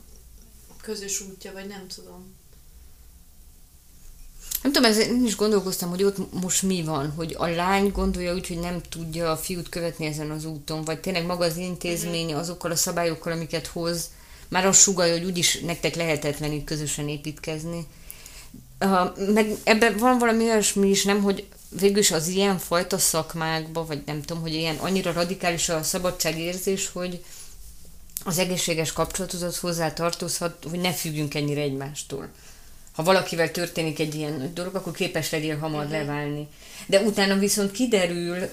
közös 0.81 1.21
útja, 1.21 1.51
vagy 1.53 1.67
nem 1.67 1.87
tudom. 1.87 2.35
Nem 4.61 4.71
tudom, 4.71 4.91
ezzel 4.91 5.09
én 5.09 5.25
is 5.25 5.35
gondolkoztam, 5.35 5.89
hogy 5.89 6.03
ott 6.03 6.41
most 6.41 6.61
mi 6.61 6.83
van, 6.83 7.13
hogy 7.15 7.35
a 7.37 7.47
lány 7.47 7.91
gondolja 7.91 8.33
úgy, 8.33 8.47
hogy 8.47 8.59
nem 8.59 8.81
tudja 8.89 9.31
a 9.31 9.37
fiút 9.37 9.69
követni 9.69 10.05
ezen 10.05 10.31
az 10.31 10.45
úton, 10.45 10.83
vagy 10.83 10.99
tényleg 10.99 11.25
maga 11.25 11.45
az 11.45 11.57
intézmény 11.57 12.33
azokkal 12.33 12.71
a 12.71 12.75
szabályokkal, 12.75 13.31
amiket 13.31 13.67
hoz, 13.67 14.09
már 14.47 14.65
azt 14.65 14.81
sugalja, 14.81 15.13
hogy 15.13 15.25
úgyis 15.25 15.59
nektek 15.59 15.95
lehetetlen 15.95 16.51
itt 16.51 16.65
közösen 16.65 17.07
építkezni. 17.07 17.87
Uh, 18.79 19.33
meg 19.33 19.55
ebben 19.63 19.97
van 19.97 20.17
valami 20.17 20.43
olyasmi 20.43 20.89
is, 20.89 21.03
nem, 21.03 21.21
hogy 21.21 21.47
végül 21.79 21.97
is 21.97 22.11
az 22.11 22.27
ilyen 22.27 22.57
fajta 22.57 22.97
szakmákban, 22.97 23.85
vagy 23.85 24.01
nem 24.05 24.21
tudom, 24.21 24.41
hogy 24.41 24.53
ilyen 24.53 24.75
annyira 24.75 25.11
radikális 25.11 25.69
a 25.69 25.83
szabadságérzés, 25.83 26.89
hogy 26.93 27.23
az 28.23 28.37
egészséges 28.37 28.93
kapcsolatodat 28.93 29.55
hozzá 29.55 29.93
tartozhat, 29.93 30.65
hogy 30.69 30.79
ne 30.79 30.93
függjünk 30.93 31.35
ennyire 31.35 31.61
egymástól. 31.61 32.29
Ha 32.99 33.05
valakivel 33.05 33.51
történik 33.51 33.99
egy 33.99 34.15
ilyen 34.15 34.51
dolog, 34.53 34.75
akkor 34.75 34.93
képes 34.93 35.29
legyél 35.29 35.57
hamar 35.57 35.83
Mhm. 35.83 35.91
leválni. 35.91 36.47
De 36.85 37.01
utána 37.01 37.37
viszont 37.37 37.71
kiderül, 37.71 38.49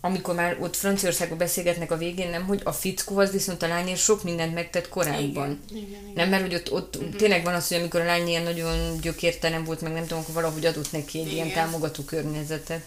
amikor 0.00 0.34
már 0.34 0.56
ott 0.60 0.76
Franciaországban 0.76 1.38
beszélgetnek 1.38 1.90
a 1.90 1.96
végén, 1.96 2.30
nem, 2.30 2.46
hogy 2.46 2.60
a 2.64 2.72
fickó 2.72 3.18
az 3.18 3.30
viszont 3.30 3.62
a 3.62 3.68
lányért 3.68 4.00
sok 4.00 4.22
mindent 4.22 4.54
megtett 4.54 4.88
korábban. 4.88 5.60
Igen, 5.70 5.82
igen. 5.82 6.12
Nem, 6.14 6.28
mert 6.28 6.42
hogy 6.42 6.54
ott, 6.54 6.72
ott 6.72 6.96
uh-huh. 6.96 7.16
tényleg 7.16 7.44
van 7.44 7.54
az, 7.54 7.68
hogy 7.68 7.76
amikor 7.76 8.00
a 8.00 8.04
lány 8.04 8.28
ilyen 8.28 8.42
nagyon 8.42 9.00
gyökértelen 9.00 9.64
volt, 9.64 9.80
meg 9.80 9.92
nem 9.92 10.02
tudom, 10.02 10.18
akkor 10.18 10.34
valahogy 10.34 10.66
adott 10.66 10.92
neki 10.92 11.20
egy 11.20 11.32
ilyen 11.32 11.46
Igen. 11.46 11.58
támogató 11.58 12.02
környezetet. 12.02 12.84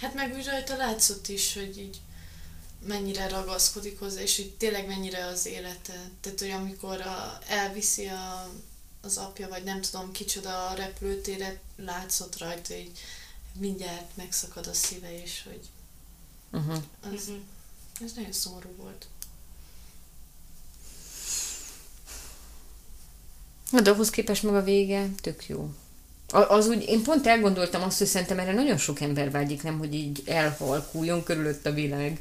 Hát 0.00 0.14
meg 0.14 0.34
úgy 0.36 0.46
rajta 0.46 0.76
látszott 0.76 1.28
is, 1.28 1.54
hogy 1.54 1.78
így 1.78 2.00
mennyire 2.86 3.28
ragaszkodik 3.28 3.98
hozzá, 3.98 4.20
és 4.20 4.36
hogy 4.36 4.50
tényleg 4.50 4.86
mennyire 4.86 5.26
az 5.26 5.46
élete. 5.46 5.94
Tehát, 6.20 6.38
hogy 6.38 6.50
amikor 6.50 7.00
a, 7.00 7.38
elviszi 7.48 8.06
a, 8.06 8.50
az 9.02 9.16
apja, 9.16 9.48
vagy 9.48 9.64
nem 9.64 9.80
tudom 9.80 10.12
kicsoda 10.12 10.66
a 10.68 10.74
repülőtére, 10.74 11.60
látszott 11.76 12.38
rajta, 12.38 12.74
hogy 12.74 12.90
mindjárt 13.58 14.16
megszakad 14.16 14.66
a 14.66 14.72
szíve, 14.74 15.22
és 15.22 15.42
hogy 15.48 15.60
Uh-huh. 16.52 16.74
az, 17.14 17.26
Mhm. 17.26 17.36
ez 18.04 18.12
nagyon 18.16 18.32
szomorú 18.32 18.68
volt. 18.76 19.06
Na, 23.70 23.80
de 23.80 23.90
ahhoz 23.90 24.10
képest 24.10 24.42
meg 24.42 24.54
a 24.54 24.62
vége 24.62 25.08
tök 25.20 25.46
jó. 25.48 25.70
Az 26.32 26.66
úgy, 26.66 26.82
én 26.82 27.02
pont 27.02 27.26
elgondoltam 27.26 27.82
azt, 27.82 27.98
hogy 27.98 28.06
szerintem 28.06 28.38
erre 28.38 28.52
nagyon 28.52 28.76
sok 28.78 29.00
ember 29.00 29.30
vágyik, 29.30 29.62
nem, 29.62 29.78
hogy 29.78 29.94
így 29.94 30.22
elhalkuljon 30.26 31.22
körülött 31.22 31.66
a 31.66 31.72
világ. 31.72 32.20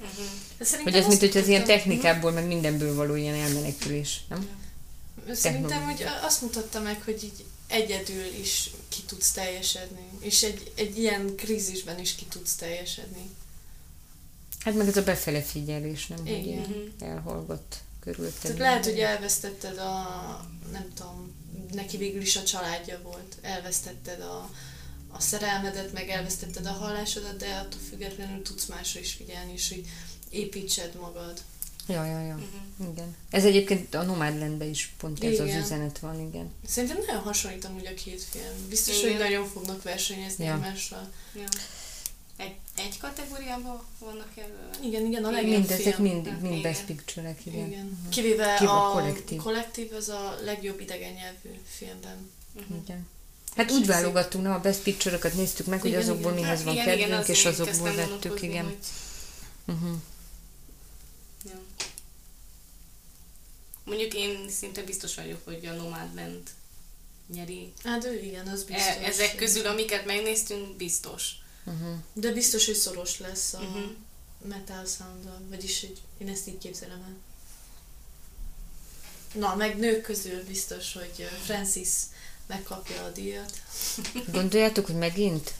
De 0.57 0.65
Hogy 0.83 0.95
ez, 0.95 1.07
mint 1.07 1.19
hogy 1.19 1.37
az 1.37 1.47
ilyen 1.47 1.63
technikából, 1.63 2.31
meg 2.31 2.47
mindenből 2.47 2.95
való 2.95 3.15
ilyen 3.15 3.35
elmenekülés, 3.35 4.21
nem? 4.29 4.47
Szerintem, 5.31 5.83
hogy 5.83 6.05
azt 6.21 6.41
mutatta 6.41 6.79
meg, 6.79 7.01
hogy 7.03 7.23
így 7.23 7.45
egyedül 7.67 8.25
is 8.39 8.69
ki 8.89 9.01
tudsz 9.01 9.31
teljesedni, 9.31 10.09
és 10.19 10.43
egy, 10.43 10.71
egy 10.75 10.97
ilyen 10.97 11.35
krízisben 11.35 11.99
is 11.99 12.15
ki 12.15 12.25
tudsz 12.25 12.55
teljesedni. 12.55 13.29
Hát 14.59 14.73
meg 14.73 14.87
ez 14.87 14.97
a 14.97 15.03
befele 15.03 15.41
figyelés, 15.41 16.07
nem? 16.07 16.17
Hogy 16.17 16.27
Igen. 16.27 16.43
ilyen 16.45 16.93
elhallgat 16.99 17.77
körülötted. 17.99 18.41
Tehát 18.41 18.57
lehet, 18.57 18.85
hogy 18.85 18.99
elvesztetted 18.99 19.77
a, 19.77 19.91
nem 20.71 20.93
tudom, 20.95 21.33
neki 21.71 21.97
végül 21.97 22.21
is 22.21 22.35
a 22.35 22.43
családja 22.43 22.99
volt, 23.03 23.37
elvesztetted 23.41 24.21
a, 24.21 24.49
a 25.07 25.19
szerelmedet, 25.21 25.93
meg 25.93 26.09
elvesztetted 26.09 26.65
a 26.65 26.71
hallásodat, 26.71 27.37
de 27.37 27.55
attól 27.55 27.79
függetlenül 27.89 28.41
tudsz 28.41 28.65
másra 28.65 28.99
is 28.99 29.13
figyelni, 29.13 29.51
és 29.53 29.69
hogy 29.69 29.85
építsed 30.29 30.95
magad. 30.95 31.41
Ja, 31.89 32.05
ja, 32.05 32.19
ja. 32.21 32.35
Mhm. 32.35 32.91
Igen. 32.91 33.15
Ez 33.29 33.45
egyébként 33.45 33.95
a 33.95 34.01
Nomadlandben 34.03 34.69
is 34.69 34.93
pont 34.97 35.23
ez 35.23 35.31
Igen. 35.31 35.57
az 35.57 35.63
üzenet 35.65 35.99
van, 35.99 36.19
igen. 36.27 36.51
Szerintem 36.67 36.97
nagyon 37.07 37.21
hasonlít 37.21 37.65
amúgy 37.65 37.85
a 37.85 37.93
két 37.93 38.23
film. 38.23 38.67
Biztos, 38.69 38.97
Igen. 38.97 39.11
hogy 39.11 39.19
nagyon 39.19 39.47
fognak 39.47 39.83
versenyezni 39.83 40.45
Ja. 40.45 40.53
egymással. 40.53 41.09
Ja. 41.35 41.43
Egy, 42.37 42.55
egy 42.77 42.97
kategóriában 42.99 43.81
vannak 43.99 44.27
jelölve? 44.35 44.69
Igen, 44.83 45.05
igen, 45.05 45.23
a 45.23 45.29
Igen. 45.29 45.41
legjobb 45.41 45.59
Mindezek 45.59 45.93
film. 45.95 46.07
mind, 46.07 46.27
Hát 46.27 46.41
mind 46.41 46.51
igen. 46.57 46.71
best 46.71 46.85
picture-ek, 46.85 47.45
igen. 47.45 47.67
Igen. 47.67 47.85
Mhm. 47.85 48.09
Kivéve 48.09 48.55
Kivéve 48.57 48.71
a 48.71 48.89
a 48.89 48.91
kollektív. 48.91 49.41
kollektív, 49.41 49.93
az 49.93 50.09
a 50.09 50.35
legjobb 50.43 50.79
idegen 50.79 51.13
nyelvű 51.13 51.49
filmben. 51.65 52.29
Mhm. 52.53 52.73
igen. 52.83 53.07
Hát 53.55 53.71
úgy 53.71 53.85
válogattunk, 53.85 54.43
na, 54.43 54.53
a 54.53 54.59
best 54.59 54.81
picture-öket 54.81 55.33
néztük 55.33 55.65
meg, 55.65 55.79
hogy 55.81 55.89
Igen, 55.89 56.01
azokból 56.01 56.31
igen. 56.31 56.43
mihez 56.43 56.57
Hát 56.57 56.65
van 56.65 56.73
igen, 56.73 56.87
igen, 56.97 57.07
kedvünk, 57.09 57.27
és 57.27 57.45
azért 57.45 57.69
azokból 57.69 57.95
vettük, 57.95 58.41
igen. 58.41 58.63
hogy- 58.65 58.77
Uh-huh. 59.75 59.89
Ja. 61.45 61.59
Mondjuk 63.89 64.13
én 64.13 64.49
szinte 64.49 64.83
biztos 64.83 65.15
vagyok, 65.15 65.39
hogy 65.45 65.65
a 65.65 65.71
Nomadland 65.73 66.49
nyeri. 67.33 67.73
Hát 67.83 68.05
ő 68.05 68.23
igen, 68.23 68.47
az 68.47 68.63
biztos. 68.63 68.85
E, 68.85 68.99
ezek 69.03 69.35
közül, 69.35 69.65
amiket 69.67 70.05
megnéztünk, 70.05 70.75
biztos. 70.75 71.31
Uh-huh. 71.65 71.95
De 72.13 72.31
biztos, 72.31 72.65
hogy 72.65 72.75
szoros 72.75 73.19
lesz 73.19 73.53
a 73.53 73.59
Mhm. 73.59 73.83
metal 74.47 74.85
sound 74.85 75.29
vagyis 75.49 75.79
hogy 75.79 76.01
én 76.17 76.27
ezt 76.29 76.47
így 76.47 76.57
képzelem 76.57 77.01
el. 77.01 77.15
Na, 79.39 79.55
meg 79.55 79.77
nők 79.77 80.01
közül 80.01 80.43
biztos, 80.43 80.93
hogy 80.93 81.27
Francis 81.43 81.89
megkapja 82.47 83.03
a 83.03 83.09
díjat. 83.09 83.61
Gondoljátok, 84.31 84.85
hogy 84.85 84.95
megint? 84.97 85.53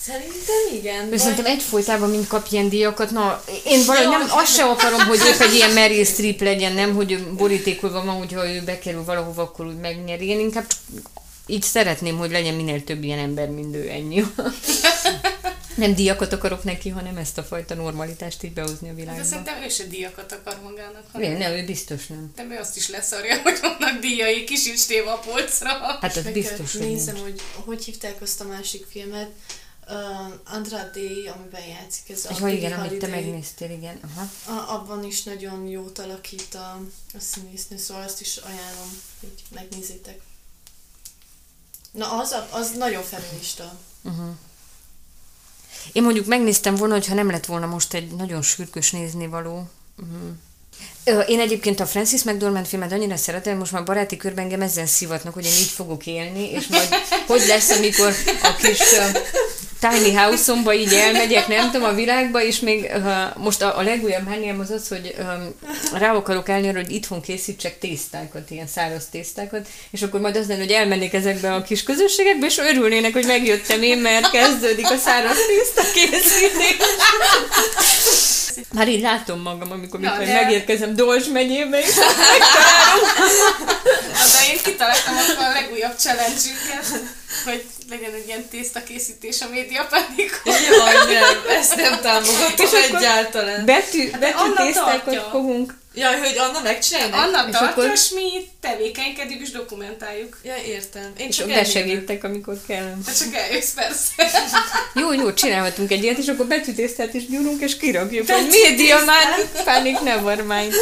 Szerintem 0.00 0.74
igen. 0.74 1.10
De 1.10 1.18
szerintem 1.18 1.46
egyfolytában 1.46 2.10
mind 2.10 2.26
kap 2.26 2.46
ilyen 2.50 2.68
díjakat. 2.68 3.10
Na, 3.10 3.42
én 3.64 3.84
valahogy 3.84 4.18
nem, 4.18 4.38
azt 4.38 4.54
sem 4.54 4.68
akarom, 4.68 5.00
hogy 5.00 5.18
épp 5.18 5.40
egy 5.40 5.54
ilyen 5.54 5.70
Meryl 5.80 6.04
Streep 6.04 6.40
legyen, 6.40 6.72
nem, 6.72 6.94
hogy 6.94 7.12
ő 7.12 7.34
borítékolva 7.36 8.04
van, 8.04 8.16
hogyha 8.16 8.48
ő 8.48 8.62
bekerül 8.64 9.04
valahova, 9.04 9.42
akkor 9.42 9.66
úgy 9.66 9.78
megnyeri. 9.78 10.26
Én 10.26 10.38
inkább 10.40 10.66
csak 10.66 10.80
így 11.46 11.62
szeretném, 11.62 12.18
hogy 12.18 12.30
legyen 12.30 12.54
minél 12.54 12.84
több 12.84 13.02
ilyen 13.02 13.18
ember, 13.18 13.48
mint 13.48 13.74
ő, 13.74 13.88
ennyi. 13.90 14.24
Nem 15.74 15.94
díjakat 15.94 16.32
akarok 16.32 16.64
neki, 16.64 16.88
hanem 16.88 17.16
ezt 17.16 17.38
a 17.38 17.42
fajta 17.42 17.74
normalitást 17.74 18.42
így 18.42 18.52
behozni 18.52 18.88
a 18.88 18.92
De 18.92 19.00
világba. 19.00 19.24
szerintem 19.24 19.62
ő 19.62 19.68
se 19.68 19.84
díjakat 19.84 20.32
akar 20.32 20.60
magának. 20.62 21.04
Nem, 21.12 21.32
nem, 21.32 21.52
ő 21.52 21.64
biztos 21.64 22.06
nem. 22.06 22.32
De 22.36 22.46
ő 22.50 22.58
azt 22.58 22.76
is 22.76 22.88
leszarja, 22.88 23.40
hogy 23.42 23.58
vannak 23.60 24.00
díjai, 24.00 24.44
ki 24.44 24.56
sincs 24.56 24.86
téve 24.86 25.10
a 25.10 25.18
polcra. 25.18 25.68
Hát 26.00 26.16
az 26.16 26.30
biztos, 26.32 26.72
hogy 26.72 26.80
nézem, 26.80 27.16
hogy 27.16 27.40
hogy 27.54 27.84
hívták 27.84 28.22
azt 28.22 28.40
a 28.40 28.44
másik 28.44 28.86
filmet, 28.90 29.28
uh, 29.88 30.54
Andra 30.54 30.90
Day, 30.94 31.30
amiben 31.36 31.66
játszik 31.66 32.10
ez 32.10 32.24
a 32.24 32.34
Ja, 32.40 32.48
igen, 32.48 32.72
amit 32.72 32.98
te 32.98 33.06
megnéztél, 33.06 33.70
igen. 33.70 34.00
Aha. 34.02 34.28
A, 34.58 34.74
abban 34.74 35.04
is 35.04 35.22
nagyon 35.22 35.66
jót 35.66 35.98
alakít 35.98 36.54
a, 36.54 36.80
a 37.14 37.20
színésznő, 37.20 37.76
szóval 37.76 38.02
azt 38.02 38.20
is 38.20 38.36
ajánlom, 38.36 39.00
hogy 39.20 39.42
megnézzétek. 39.54 40.20
Na, 41.90 42.18
az, 42.18 42.30
a, 42.32 42.48
az 42.50 42.70
nagyon 42.76 43.02
feminista. 43.02 43.78
Uh-huh. 44.02 44.28
Én 45.92 46.02
mondjuk 46.02 46.26
megnéztem 46.26 46.74
volna, 46.74 46.94
hogyha 46.94 47.14
nem 47.14 47.30
lett 47.30 47.46
volna 47.46 47.66
most 47.66 47.94
egy 47.94 48.10
nagyon 48.10 48.42
sürgős 48.42 48.90
néznivaló. 48.90 49.68
Uh-huh. 49.98 51.28
Én 51.28 51.40
egyébként 51.40 51.80
a 51.80 51.86
Francis 51.86 52.22
McDormand 52.22 52.66
filmet 52.66 52.92
annyira 52.92 53.16
szeretem, 53.16 53.58
most 53.58 53.72
már 53.72 53.84
baráti 53.84 54.16
körben 54.16 54.44
engem 54.44 54.62
ezzel 54.62 54.86
szivatnak, 54.86 55.34
hogy 55.34 55.44
én 55.44 55.52
így 55.52 55.68
fogok 55.68 56.06
élni, 56.06 56.50
és 56.50 56.66
majd 56.66 56.88
hogy 57.26 57.46
lesz, 57.46 57.70
amikor 57.70 58.14
a 58.42 58.54
kis 58.56 58.78
tiny 59.80 60.16
house-omba 60.16 60.74
így 60.74 60.92
elmegyek, 60.92 61.48
nem 61.48 61.70
tudom, 61.70 61.88
a 61.88 61.92
világba, 61.92 62.42
és 62.42 62.60
még 62.60 62.90
uh, 62.94 63.36
most 63.36 63.62
a, 63.62 63.78
a 63.78 63.82
legújabb 63.82 64.28
mániám 64.28 64.60
az 64.60 64.70
az, 64.70 64.88
hogy 64.88 65.14
um, 65.18 65.54
rá 65.98 66.12
akarok 66.12 66.48
állni 66.48 66.68
arra, 66.68 66.78
hogy 66.78 66.90
itthon 66.90 67.20
készítsek 67.20 67.78
tésztákat, 67.78 68.50
ilyen 68.50 68.66
száraz 68.66 69.04
tésztákat, 69.10 69.68
és 69.90 70.02
akkor 70.02 70.20
majd 70.20 70.36
az 70.36 70.48
lenne, 70.48 70.60
hogy 70.60 70.70
elmennék 70.70 71.12
ezekbe 71.14 71.54
a 71.54 71.62
kis 71.62 71.82
közösségekbe, 71.82 72.46
és 72.46 72.58
örülnének, 72.58 73.12
hogy 73.12 73.26
megjöttem 73.26 73.82
én, 73.82 73.98
mert 73.98 74.30
kezdődik 74.30 74.90
a 74.90 74.96
száraz 74.96 75.36
tészta 75.46 75.82
készítés. 75.92 76.76
Már 78.72 78.88
így 78.88 79.00
látom 79.00 79.40
magam, 79.40 79.70
amikor 79.70 80.00
Na, 80.00 80.10
mikor 80.10 80.24
de- 80.26 80.42
megérkezem 80.42 80.96
Dolzs 80.96 81.26
megyébe, 81.26 81.78
és 81.80 81.94
De 84.32 84.52
én 84.52 84.58
kitaláltam 84.62 85.14
a 85.38 85.52
legújabb 85.60 85.98
challenge 85.98 86.40
hogy 87.44 87.64
legyen 87.88 88.12
egy 88.14 88.26
ilyen 88.26 88.48
tésztakészítés 88.48 89.40
a 89.40 89.48
médiapánikon. 89.48 90.54
Jaj, 90.70 91.14
nem, 91.14 91.56
ezt 91.56 91.76
nem 91.76 92.00
támogatom 92.00 92.52
És 92.56 92.72
akkor- 92.72 93.00
egyáltalán. 93.00 93.64
betű, 93.64 94.10
betű 94.10 94.36
Anna 94.36 94.64
tésztákat 94.66 95.28
fogunk. 95.30 95.76
Jaj, 95.94 96.18
hogy 96.18 96.36
Anna 96.38 96.60
megcsinálja? 96.62 97.16
Anna 97.16 97.44
És 97.46 97.52
tartja, 97.52 97.68
akkor- 97.68 97.90
és 97.94 98.08
mi 98.10 98.48
tevékenykedünk 98.60 99.40
és 99.40 99.50
dokumentáljuk. 99.50 100.38
Ja, 100.42 100.54
értem. 100.66 101.12
Én 101.18 101.28
És 101.28 101.36
csak 101.36 101.48
besegítek, 101.48 102.24
amikor 102.24 102.58
kell. 102.66 102.94
Hát 103.06 103.18
csak 103.18 103.34
eljössz 103.34 103.72
persze. 103.74 104.12
Jó, 104.94 105.12
jó, 105.12 105.32
csinálhatunk 105.32 105.90
egy 105.90 106.02
ilyet, 106.02 106.18
és 106.18 106.26
akkor 106.26 106.46
betűtésztát 106.46 107.14
is 107.14 107.26
gyúrunk, 107.26 107.62
és 107.62 107.76
kirakjuk, 107.76 108.30
hogy 108.30 108.46
média 108.50 109.04
már 109.04 109.44
pánik 109.64 110.00
mind. 110.00 110.72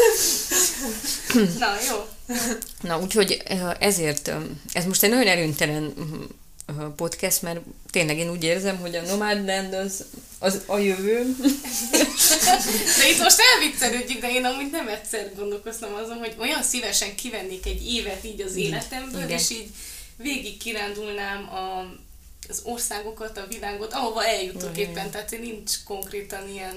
Na, 1.59 1.75
jó. 1.91 2.05
Na, 2.81 2.99
úgyhogy 3.01 3.43
ezért, 3.79 4.31
ez 4.73 4.85
most 4.85 5.03
egy 5.03 5.11
nagyon 5.11 5.27
erőntelen 5.27 5.95
podcast, 6.97 7.43
mert 7.43 7.61
tényleg 7.91 8.19
én 8.19 8.31
úgy 8.31 8.45
érzem, 8.45 8.77
hogy 8.77 8.95
a 8.95 9.03
Nomadland 9.03 9.73
az, 9.73 10.05
az 10.39 10.62
a 10.67 10.79
jövő. 10.79 11.37
De 12.99 13.09
itt 13.11 13.19
most 13.19 13.39
elviccelődjük, 13.55 14.21
de 14.21 14.31
én 14.31 14.45
amúgy 14.45 14.71
nem 14.71 14.89
egyszer 14.89 15.33
gondolkoztam 15.37 15.95
azon, 15.95 16.19
hogy 16.19 16.35
olyan 16.39 16.62
szívesen 16.62 17.14
kivennék 17.14 17.67
egy 17.67 17.87
évet 17.87 18.25
így 18.25 18.41
az 18.41 18.55
életemből, 18.55 19.25
Igen. 19.25 19.39
és 19.39 19.51
így 19.51 19.69
végig 20.17 20.57
kirándulnám 20.57 21.49
a, 21.55 21.81
az 22.49 22.61
országokat, 22.64 23.39
a 23.39 23.47
világot, 23.49 23.93
ahova 23.93 24.25
eljutok 24.25 24.77
Igen. 24.77 24.89
éppen. 24.89 25.11
Tehát 25.11 25.33
én 25.33 25.41
nincs 25.41 25.73
konkrétan 25.85 26.49
ilyen 26.49 26.75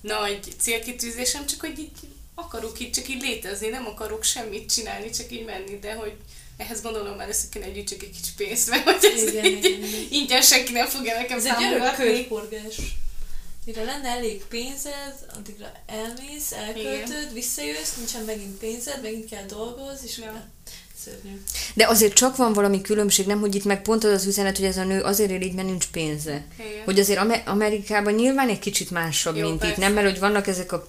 nagy 0.00 0.38
célkitűzésem, 0.58 1.46
csak 1.46 1.60
hogy 1.60 1.78
így 1.78 1.90
akarok 2.34 2.80
így 2.80 2.90
csak 2.90 3.08
így 3.08 3.22
létezni, 3.22 3.68
nem 3.68 3.86
akarok 3.86 4.24
semmit 4.24 4.72
csinálni, 4.72 5.10
csak 5.10 5.32
így 5.32 5.44
menni, 5.44 5.78
de 5.78 5.94
hogy 5.94 6.16
ehhez 6.58 6.82
gondolom 6.82 7.20
először 7.20 7.48
kéne 7.48 7.68
gyűjtsek 7.68 8.02
egy 8.02 8.10
kicsi 8.10 8.30
pénzt, 8.36 8.70
mert 8.70 8.84
hogy 8.84 9.12
ez 9.16 9.22
Igen, 9.22 9.44
így, 9.44 9.64
igen, 9.64 9.82
igen. 9.88 10.06
ingyen 10.10 10.42
senki 10.42 10.72
nem 10.72 10.86
fogja 10.86 11.14
nekem 11.16 11.38
Ez 11.38 11.44
egy 11.44 11.72
örök 11.72 11.94
körforgás. 11.94 12.76
Mire 13.64 13.84
lenne 13.84 14.08
elég 14.08 14.44
pénzed, 14.44 15.14
addigra 15.36 15.72
elmész, 15.86 16.52
elköltöd, 16.52 17.32
visszajössz, 17.32 17.94
nincsen 17.96 18.24
megint 18.24 18.58
pénzed, 18.58 19.02
megint 19.02 19.30
kell 19.30 19.44
dolgozni, 19.46 20.06
és 20.08 20.18
Ja. 20.18 20.44
szörnyű. 21.04 21.42
De 21.74 21.86
azért 21.86 22.12
csak 22.12 22.36
van 22.36 22.52
valami 22.52 22.80
különbség, 22.80 23.26
nem, 23.26 23.40
hogy 23.40 23.54
itt 23.54 23.64
meg 23.64 23.82
pont 23.82 24.04
az 24.04 24.12
az 24.12 24.26
üzenet, 24.26 24.56
hogy 24.56 24.66
ez 24.66 24.76
a 24.76 24.84
nő 24.84 25.00
azért 25.00 25.30
él 25.30 25.40
így, 25.40 25.54
mert 25.54 25.68
nincs 25.68 25.86
pénze. 25.86 26.44
Igen. 26.58 26.84
Hogy 26.84 26.98
azért 26.98 27.18
Amer- 27.18 27.48
Amerikában 27.48 28.14
nyilván 28.14 28.48
egy 28.48 28.58
kicsit 28.58 28.90
másabb, 28.90 29.36
Jó, 29.36 29.42
mint 29.42 29.54
itt, 29.54 29.60
persze. 29.60 29.80
nem? 29.80 29.92
Mert 29.92 30.06
hogy 30.10 30.18
vannak 30.18 30.46
ezek 30.46 30.72
a 30.72 30.88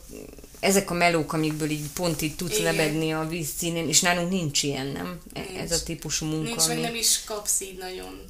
ezek 0.60 0.91
a 0.91 0.93
melók, 0.93 1.34
amikből 1.34 1.70
így 1.70 1.88
pont 1.93 2.22
így 2.22 2.36
tudsz 2.36 2.57
Igen. 2.57 2.76
lebegni 2.76 3.14
a 3.14 3.28
vízszínén, 3.28 3.88
és 3.88 4.01
nálunk 4.01 4.30
nincs 4.30 4.64
ilyen, 4.64 4.86
nem? 4.88 5.20
E- 5.34 5.39
Nincs. 5.39 5.60
Ez 5.62 5.72
a 5.72 5.84
típusú 5.84 6.26
munka, 6.26 6.49
Nincs, 6.49 6.64
ami... 6.64 6.82
nem 6.82 6.95
is 6.95 7.24
kapsz 7.26 7.62
így 7.62 7.78
nagyon 7.78 8.22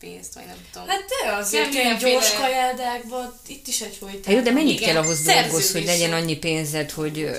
pénzt, 0.00 0.34
vagy 0.34 0.44
nem 0.46 0.56
tudom. 0.72 0.88
Hát 0.88 1.00
de 1.24 1.32
azért 1.32 1.62
Nem, 1.64 1.72
ilyen 1.72 1.98
gyors 1.98 2.02
mindenféle- 2.02 2.40
kajádákban 2.40 3.38
itt 3.46 3.66
is 3.66 3.80
egy 3.80 3.96
folytán. 3.96 4.20
Hát 4.24 4.34
jó, 4.34 4.40
de 4.40 4.50
mennyit 4.50 4.80
Igen, 4.80 4.92
kell 4.94 5.02
ahhoz 5.02 5.22
dolgozni, 5.22 5.78
hogy 5.78 5.88
legyen 5.88 6.12
annyi 6.12 6.36
pénzed, 6.36 6.90
hogy... 6.90 7.30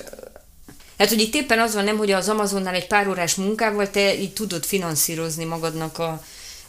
Hát, 0.97 1.09
hogy 1.09 1.21
itt 1.21 1.35
éppen 1.35 1.59
az 1.59 1.73
van, 1.73 1.83
nem, 1.83 1.97
hogy 1.97 2.11
az 2.11 2.29
Amazonnál 2.29 2.73
egy 2.75 2.87
pár 2.87 3.07
órás 3.07 3.35
munkával 3.35 3.89
te 3.89 4.17
így 4.19 4.33
tudod 4.33 4.65
finanszírozni 4.65 5.43
magadnak 5.43 5.97
a, 5.97 6.23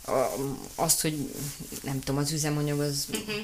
a, 0.06 0.34
azt, 0.74 1.00
hogy 1.00 1.16
nem 1.82 2.00
tudom, 2.00 2.20
az 2.20 2.32
üzemanyag 2.32 2.80
az... 2.80 3.06
Mhm. 3.10 3.36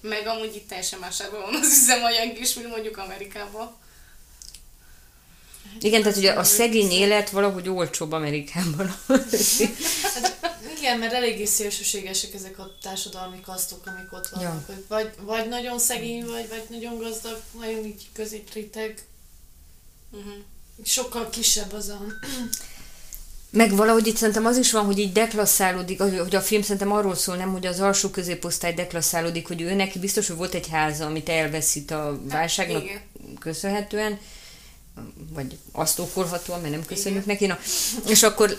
Meg 0.00 0.26
amúgy 0.26 0.54
itt 0.54 0.68
teljesen 0.68 0.98
másában 0.98 1.40
van 1.40 1.54
az 1.54 1.78
üzemanyag 1.82 2.38
is, 2.38 2.54
mint 2.54 2.68
mondjuk 2.68 2.96
Amerikában. 2.96 3.76
Igen, 5.80 6.02
tehát 6.02 6.16
ugye 6.16 6.32
a 6.32 6.44
szegény 6.44 6.90
élet 6.90 7.30
valahogy 7.30 7.68
olcsóbb 7.68 8.12
Amerikában. 8.12 8.94
Hát, 9.06 9.32
igen, 10.78 10.98
mert 10.98 11.12
eléggé 11.12 11.44
szélsőségesek 11.44 12.34
ezek 12.34 12.58
a 12.58 12.76
társadalmi 12.82 13.40
kasztok, 13.40 13.86
amik 13.86 14.12
ott 14.12 14.28
vannak. 14.28 14.68
Ja. 14.68 14.80
Vagy, 14.88 15.10
vagy 15.20 15.48
nagyon 15.48 15.78
szegény 15.78 16.26
vagy, 16.26 16.48
vagy 16.48 16.64
nagyon 16.68 16.98
gazdag, 16.98 17.42
nagyon 17.58 17.84
így 17.84 18.08
középréteg. 18.12 19.04
Uh-huh. 20.10 20.34
Sokkal 20.84 21.30
kisebb 21.30 21.72
az 21.72 21.88
a... 21.88 22.00
Meg 23.50 23.76
valahogy 23.76 24.06
itt 24.06 24.16
szerintem 24.16 24.46
az 24.46 24.56
is 24.56 24.72
van, 24.72 24.84
hogy 24.84 24.98
így 24.98 25.12
deklasszálódik, 25.12 26.00
hogy 26.00 26.36
a 26.36 26.40
film 26.40 26.62
szerintem 26.62 26.92
arról 26.92 27.14
szól, 27.14 27.36
nem, 27.36 27.52
hogy 27.52 27.66
az 27.66 27.80
alsó 27.80 28.08
középosztály 28.08 28.74
deklasszálódik, 28.74 29.46
hogy 29.46 29.60
ő 29.60 29.74
neki 29.74 29.98
biztos, 29.98 30.26
hogy 30.26 30.36
volt 30.36 30.54
egy 30.54 30.68
háza, 30.68 31.06
amit 31.06 31.28
elveszít 31.28 31.90
a 31.90 32.20
válságnak 32.28 32.82
igen. 32.82 33.00
köszönhetően, 33.38 34.18
vagy 35.34 35.58
azt 35.72 35.98
okolhatóan, 35.98 36.60
mert 36.60 36.72
nem 36.72 36.84
köszönjük 36.84 37.26
neki, 37.26 37.46
na, 37.46 37.58
és 38.06 38.22
akkor, 38.22 38.56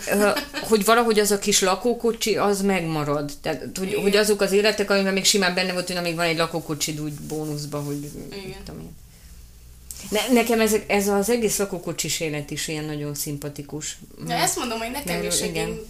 hogy 0.62 0.84
valahogy 0.84 1.18
az 1.18 1.30
a 1.30 1.38
kis 1.38 1.60
lakókocsi, 1.60 2.36
az 2.36 2.60
megmarad. 2.62 3.32
Tehát, 3.40 3.78
hogy, 3.78 3.88
Igen. 3.88 4.00
hogy 4.00 4.16
azok 4.16 4.40
az 4.40 4.52
életek, 4.52 4.90
amiben 4.90 5.12
még 5.12 5.24
simán 5.24 5.54
benne 5.54 5.72
volt, 5.72 5.86
hogy 5.86 5.96
na, 5.96 6.02
még 6.02 6.14
van 6.14 6.24
egy 6.24 6.36
lakókocsid 6.36 7.00
úgy 7.00 7.12
bónuszba, 7.12 7.80
hogy 7.80 8.10
Igen. 8.44 8.64
tudom 8.64 8.80
én. 8.80 8.99
Ne, 10.08 10.28
nekem 10.32 10.60
ez, 10.60 10.76
ez 10.86 11.08
az 11.08 11.30
egész 11.30 11.58
lakókocsis 11.58 12.20
élet 12.20 12.50
is 12.50 12.68
ilyen 12.68 12.84
nagyon 12.84 13.14
szimpatikus. 13.14 13.98
De 14.26 14.34
ezt 14.34 14.56
mondom, 14.56 14.78
hogy 14.78 14.90
nekem 14.90 15.22
is, 15.22 15.40
igen. 15.40 15.68
én, 15.68 15.80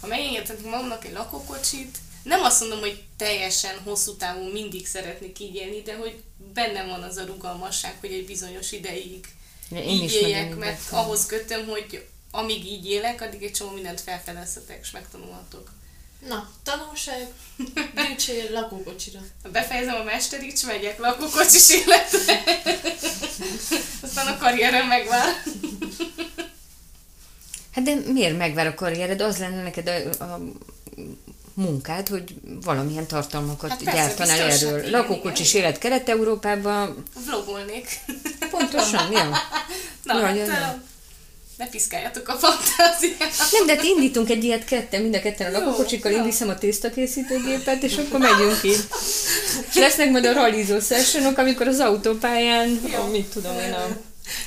ha 0.00 0.06
megengedhetek 0.06 0.64
magamnak 0.64 1.04
egy 1.04 1.12
lakókocsit, 1.12 1.98
nem 2.22 2.42
azt 2.42 2.60
mondom, 2.60 2.80
hogy 2.80 3.02
teljesen 3.16 3.78
hosszú 3.84 4.16
távon 4.16 4.50
mindig 4.50 4.86
szeretnék 4.86 5.40
így 5.40 5.54
élni, 5.54 5.82
de 5.82 5.96
hogy 5.96 6.22
bennem 6.54 6.88
van 6.88 7.02
az 7.02 7.16
a 7.16 7.24
rugalmasság, 7.24 7.96
hogy 8.00 8.12
egy 8.12 8.26
bizonyos 8.26 8.72
ideig 8.72 9.26
Én 9.70 9.88
így 9.88 10.02
is 10.02 10.14
éljek, 10.14 10.56
mert 10.56 10.80
ahhoz 10.90 11.26
kötöm, 11.26 11.66
hogy 11.66 12.06
amíg 12.30 12.64
így 12.64 12.90
élek, 12.90 13.20
addig 13.20 13.42
egy 13.42 13.52
csomó 13.52 13.70
mindent 13.70 14.00
felfedezhetek, 14.00 14.78
és 14.82 14.90
megtanulhatok. 14.90 15.70
Na, 16.28 16.48
tanulság, 16.62 17.26
gyűjtsél 17.96 18.50
lakókocsira. 18.52 19.18
Ha 19.42 19.48
befejezem 19.48 19.94
a 19.94 20.02
mesterit, 20.02 20.52
és 20.52 20.62
megyek 20.62 20.98
lakókocsis 20.98 21.70
életre. 21.70 22.42
Aztán 24.02 24.26
a 24.26 24.38
karrierem 24.38 24.86
megvár. 24.86 25.42
Hát 27.72 27.84
de 27.84 27.94
miért 28.12 28.36
megvár 28.38 28.66
a 28.66 28.74
karriered? 28.74 29.20
Az 29.20 29.38
lenne 29.38 29.62
neked 29.62 29.88
a, 30.18 30.22
a 30.24 30.40
munkád, 31.54 32.08
hogy 32.08 32.34
valamilyen 32.64 33.06
tartalmakat 33.06 33.70
Hát 33.70 33.82
hát 33.84 33.94
gyártanál 33.94 34.46
biztos, 34.46 34.62
erről. 34.62 34.78
hát 34.78 34.88
igen, 34.88 35.00
Lakókocsis 35.00 35.54
igen. 35.54 35.62
élet 35.66 35.78
Kelet-Európában, 35.78 37.02
Vlogolnék. 37.26 37.88
pontosan, 38.50 39.12
ja. 39.12 39.28
Na, 40.02 40.18
Ja, 40.18 40.26
hát, 40.26 40.36
ja, 40.36 40.44
ja. 40.44 40.82
Ne 41.56 41.66
piszkáljatok 41.68 42.28
a 42.28 42.38
fantáziát. 42.38 43.32
Nem, 43.50 43.66
de 43.66 43.74
hát 43.74 43.84
indítunk 43.84 44.30
egy 44.30 44.44
ilyet 44.44 44.64
ketten, 44.64 45.02
mind 45.02 45.14
a 45.14 45.20
ketten 45.20 45.54
a 45.54 45.58
lakókocsikkal, 45.58 46.12
én 46.12 46.24
viszem 46.24 46.48
a 46.48 46.58
tésztakészítőgépet, 46.58 47.82
és 47.82 47.96
akkor 47.96 48.20
megyünk 48.20 48.60
ki. 48.60 48.72
És 49.68 49.74
lesznek 49.74 50.10
majd 50.10 50.24
a 50.24 50.32
rallizó 50.32 50.80
sessionok, 50.80 51.38
amikor 51.38 51.68
az 51.68 51.78
autópályán, 51.80 52.80
Jó. 52.92 53.04
mit 53.04 53.26
tudom 53.26 53.58
én, 53.58 53.72
a 53.72 53.86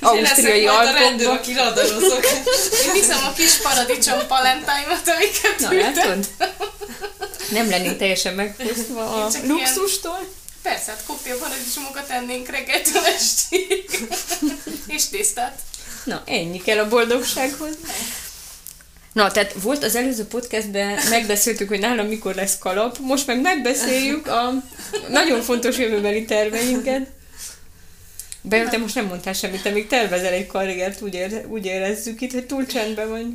ausztriai 0.02 0.66
majd 0.66 0.88
a 0.88 0.92
rendőr, 0.92 1.28
alpokban. 1.28 1.38
aki 1.38 1.54
radarozok. 1.54 2.26
Én 2.86 2.92
viszem 2.94 3.26
a 3.26 3.34
kis 3.34 3.54
paradicsom 3.54 4.28
palentáimat, 4.28 5.08
amiket 5.08 5.60
Na, 5.60 5.74
ültem. 5.74 5.94
látod? 5.94 6.28
Nem 7.52 7.70
lennénk 7.70 7.98
teljesen 7.98 8.34
megfosztva 8.34 9.24
a 9.24 9.30
luxustól. 9.48 10.20
Persze, 10.62 10.92
hát 10.92 11.04
koktélparadicsomokat 11.08 12.10
ennénk 12.10 12.48
reggeltől 12.48 13.04
estig. 13.06 14.08
És 14.88 15.08
tésztát. 15.08 15.60
Na, 16.04 16.24
ennyi 16.26 16.62
kell 16.62 16.78
a 16.78 16.88
boldogsághoz. 16.88 17.78
Na, 19.14 19.32
tehát 19.32 19.54
volt 19.62 19.84
az 19.84 19.96
előző 19.96 20.26
podcastben, 20.26 21.00
megbeszéltük, 21.10 21.68
hogy 21.68 21.80
nálam 21.80 22.08
mikor 22.08 22.36
lesz 22.36 22.58
kalap, 22.58 22.98
most 22.98 23.28
meg 23.28 23.42
megbeszéljük 23.42 24.28
a 24.28 24.54
nagyon 25.10 25.42
fontos 25.42 25.78
jövőbeli 25.78 26.26
terveinket. 26.26 27.08
Be, 28.42 28.68
te 28.70 28.78
most 28.78 28.96
nem 28.96 29.06
mondtál 29.06 29.34
semmit, 29.34 29.62
te 29.62 29.70
még 29.70 29.88
tervezel 29.88 30.34
egy 30.34 30.48
karriert, 30.48 31.02
úgy, 31.02 31.14
ér, 31.14 31.46
úgy 31.48 31.66
érezzük 31.66 32.22
itt, 32.22 32.32
hogy 32.32 32.46
túl 32.46 32.66
csendben 32.66 33.10
vagy. 33.10 33.26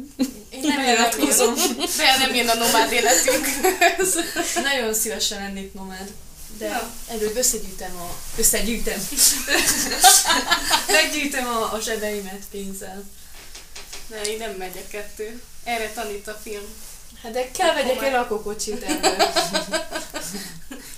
Én 0.51 0.61
nem 0.63 0.85
nyilatkozom. 0.85 1.55
De 1.97 2.17
nem 2.19 2.35
jön 2.35 2.49
a 2.49 2.55
nomád 2.55 2.93
életünk. 2.93 3.47
Nagyon 4.73 4.95
szívesen 4.95 5.43
lennék 5.43 5.75
nomád. 5.75 6.11
De 6.59 6.69
Na. 6.69 6.91
előbb 7.09 7.37
összegyűjtem 7.37 7.97
a... 7.97 8.17
Összegyűjtem. 8.37 9.09
Meggyűjtem 10.89 11.47
a, 11.47 11.73
a 11.73 11.81
zsebeimet 11.81 12.43
pénzzel. 12.51 13.05
Ne, 14.07 14.31
így 14.31 14.39
nem 14.39 14.51
megy 14.51 14.77
a 14.87 14.91
kettő. 14.91 15.43
Erre 15.65 15.91
tanít 15.91 16.29
a 16.29 16.41
film. 16.43 16.65
Hát 17.23 17.33
de 17.33 17.51
kell 17.51 17.75
vegyek 17.75 18.03
egy 18.03 18.13
lakókocsit 18.13 18.83
ebből. 18.89 19.17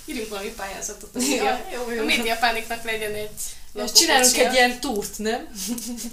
Írjunk 0.05 0.29
valami 0.29 0.49
pályázatot 0.49 1.15
a 1.15 1.19
Ja, 1.19 1.65
jó, 1.73 1.91
jó. 1.91 2.01
A 2.01 2.05
médiapániknak 2.05 2.83
legyen 2.83 3.13
egy 3.13 3.41
Most 3.81 3.95
csinálunk 3.95 4.37
egy 4.37 4.53
ilyen 4.53 4.79
túrt, 4.79 5.17
nem? 5.17 5.47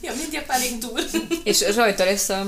Ja, 0.00 0.12
médiapánik 0.16 0.78
túl. 0.78 1.00
És 1.44 1.64
rajta 1.74 2.04
lesz 2.04 2.28
a 2.28 2.46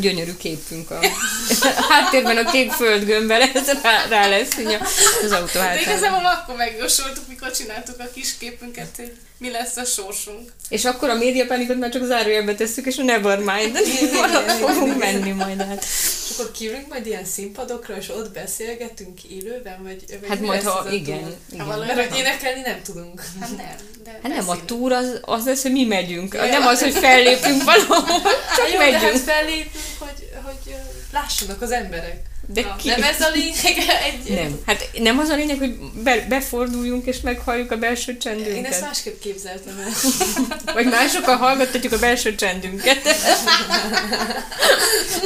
gyönyörű 0.00 0.36
képünk. 0.36 0.90
A 0.90 0.98
háttérben 1.90 2.36
a 2.36 2.50
kék 2.50 2.70
földgömbbe 2.72 3.36
lesz, 3.38 3.82
rá, 3.82 4.06
rá 4.08 4.28
lesz 4.28 4.58
így 4.58 4.66
a- 4.72 4.86
az 5.24 5.32
autó 5.32 5.52
De 5.52 5.60
hátán. 5.60 5.78
igazából 5.82 6.26
akkor 6.26 6.56
megjósoltuk, 6.56 7.28
mikor 7.28 7.50
csináltuk 7.50 8.00
a 8.00 8.10
kis 8.14 8.36
képünket, 8.38 8.88
hogy 8.96 9.12
mi 9.38 9.50
lesz 9.50 9.76
a 9.76 9.84
sorsunk. 9.84 10.52
És 10.68 10.84
akkor 10.84 11.08
a 11.10 11.14
médiapánikot 11.14 11.78
már 11.78 11.90
csak 11.90 12.04
zárójelbe 12.04 12.54
tesszük, 12.54 12.86
és 12.86 12.96
a 12.98 13.02
Nevermind. 13.02 13.78
igen, 14.00 14.14
Valahogy 14.14 14.44
igen, 14.44 14.58
fogunk 14.74 14.96
igen. 14.96 15.14
menni 15.14 15.30
majd 15.30 15.60
át. 15.60 15.84
És 15.84 16.32
akkor 16.38 16.50
kiülünk 16.50 16.88
majd 16.88 17.06
ilyen 17.06 17.24
színpadokra, 17.24 17.96
és 17.96 18.08
ott 18.08 18.32
beszélgetünk 18.32 19.24
élőben, 19.24 19.82
vagy, 19.82 20.04
vagy 20.20 20.28
Hát 20.28 20.40
majd, 20.40 20.62
ha 20.62 20.90
igen. 20.92 21.20
túr? 21.22 21.34
igen. 21.52 21.66
valami- 21.66 21.92
Mert 21.94 22.08
hogy 22.08 22.18
énekelni 22.18 22.60
nem 22.60 22.82
tudunk. 22.82 23.22
Hát 23.40 23.56
nem, 23.56 23.76
de 24.04 24.10
Hát 24.22 24.32
nem, 24.36 24.48
a 24.48 24.64
túr 24.64 24.92
az, 24.92 25.18
az 25.22 25.44
lesz, 25.44 25.62
hogy 25.62 25.72
mi 25.72 25.84
megyünk. 25.84 26.34
Ja. 26.34 26.44
Nem 26.46 26.66
az, 26.66 26.82
hogy 26.82 26.92
fellépünk 26.94 27.62
valahol, 27.64 28.20
csak 28.56 28.72
Jó, 28.72 28.78
de 28.78 28.84
hát 28.92 29.02
megyünk. 29.02 29.22
fellépünk, 29.24 29.84
hogy, 29.98 30.28
hogy 30.44 30.74
lássanak 31.12 31.62
az 31.62 31.70
emberek. 31.70 32.16
De 32.48 32.60
Na, 32.62 32.76
ki? 32.76 32.88
Nem 32.88 33.02
ez 33.02 33.20
a 33.20 33.30
lényeg 33.34 33.76
egy... 34.08 34.34
Nem. 34.34 34.58
Hát 34.66 34.90
nem 34.98 35.18
az 35.18 35.28
a 35.28 35.34
lényeg, 35.34 35.58
hogy 35.58 35.74
be, 36.02 36.26
beforduljunk 36.28 37.06
és 37.06 37.20
meghalljuk 37.20 37.70
a 37.70 37.76
belső 37.76 38.10
Én 38.10 38.16
ezt 38.16 38.24
csendünket. 38.26 38.80
másképp 38.80 39.20
képzeltem 39.20 39.78
el. 39.84 39.90
Vagy 40.74 40.86
másokkal 40.86 41.36
hallgattatjuk 41.36 41.92
a 41.92 41.98
belső 41.98 42.34
csendünket. 42.34 42.98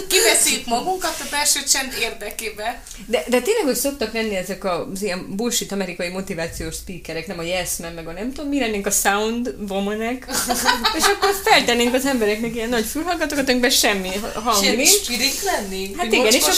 Kiveszünk 0.08 0.66
magunkat 0.66 1.14
a 1.20 1.24
belső 1.30 1.60
csend 1.72 1.92
érdekébe. 2.00 2.82
De, 3.06 3.24
de 3.28 3.40
tényleg, 3.40 3.64
hogy 3.64 3.74
szoktak 3.74 4.12
lenni 4.12 4.36
ezek 4.36 4.64
az 4.64 5.02
ilyen 5.02 5.36
bullshit 5.36 5.72
amerikai 5.72 6.08
motivációs 6.08 6.74
speakerek, 6.74 7.26
nem 7.26 7.38
a 7.38 7.42
yes 7.42 7.68
man, 7.78 7.92
meg 7.92 8.08
a 8.08 8.12
nem 8.12 8.32
tudom, 8.32 8.50
mi 8.50 8.58
lennénk 8.58 8.86
a 8.86 8.90
sound 8.90 9.54
womanek, 9.68 10.26
és 10.96 11.04
akkor 11.04 11.34
feltennénk 11.44 11.94
az 11.94 12.06
embereknek 12.06 12.54
ilyen 12.54 12.68
nagy 12.68 12.84
fülhallgatókat, 12.84 13.48
amiben 13.48 13.70
semmi 13.70 14.10
hang 14.34 14.76
nincs. 14.76 14.88
spirik 14.88 15.42
lennénk? 15.42 15.96
Hát 15.96 16.12
igen, 16.12 16.26
és 16.26 16.42
akkor- 16.42 16.54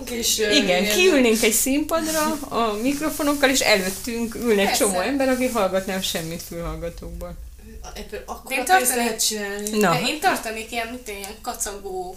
lábunk, 0.00 0.10
és... 0.10 0.38
Igen, 0.38 0.82
ilyen- 0.82 0.94
kiülnénk 0.94 1.42
egy 1.42 1.52
színpadra 1.52 2.32
a 2.48 2.72
mikrofonokkal, 2.82 3.50
és 3.50 3.60
előttünk 3.60 4.34
ülne 4.34 4.68
egy 4.68 4.76
csomó 4.76 5.00
ember, 5.00 5.28
aki 5.28 5.46
hallgatná 5.46 6.00
semmit 6.00 6.42
fülhallgatókból. 6.42 7.34
Ebből 7.94 8.22
akkor 8.26 8.52
Én 8.52 8.64
tartanék- 8.64 8.94
lehet 8.96 9.26
csinálni. 9.26 9.70
Na. 9.78 9.90
De 9.92 10.00
én 10.08 10.20
tartanék 10.20 10.72
ilyen, 10.72 10.86
mit 10.88 11.08
ilyen 11.08 11.34
kacagó 11.42 12.16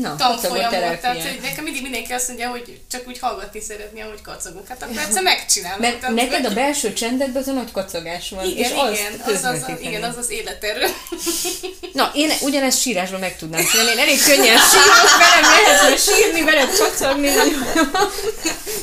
Na, 0.00 0.16
tanfolyamot, 0.16 1.00
tehát 1.00 1.22
hogy 1.22 1.38
nekem 1.42 1.64
mindig 1.64 1.82
mindenki 1.82 2.12
azt 2.12 2.28
mondja, 2.28 2.48
hogy 2.48 2.80
csak 2.90 3.02
úgy 3.06 3.18
hallgatni 3.18 3.60
szeretné, 3.60 4.00
ahogy 4.00 4.22
kacagok. 4.22 4.68
Hát 4.68 4.82
akkor 4.82 4.96
egyszer 4.98 5.22
megcsinálom. 5.22 5.80
Mert 5.80 6.00
Tehát, 6.00 6.14
neked 6.14 6.44
a 6.44 6.46
hogy- 6.46 6.54
belső 6.54 6.92
csendedben 6.92 7.42
az 7.42 7.48
a 7.48 7.52
nagy 7.52 7.70
kacagás 7.72 8.30
van, 8.30 8.44
igen, 8.44 8.56
és 8.58 8.70
igen, 8.70 9.20
az 9.24 9.44
az, 9.44 9.44
az, 9.44 9.80
igen, 9.80 10.02
az 10.02 10.16
az 10.16 10.30
életerő. 10.30 10.86
Na, 11.92 12.10
én 12.14 12.30
ugyanezt 12.40 12.80
sírásban 12.80 13.20
meg 13.20 13.36
tudnám 13.36 13.64
csinálni. 13.64 13.90
Én 13.92 13.98
elég 13.98 14.22
könnyen 14.24 14.58
sírok, 14.58 15.18
velem 15.18 15.42
lehetne 15.50 15.96
sírni, 15.96 16.42
velem 16.42 16.68
jó. 17.52 17.82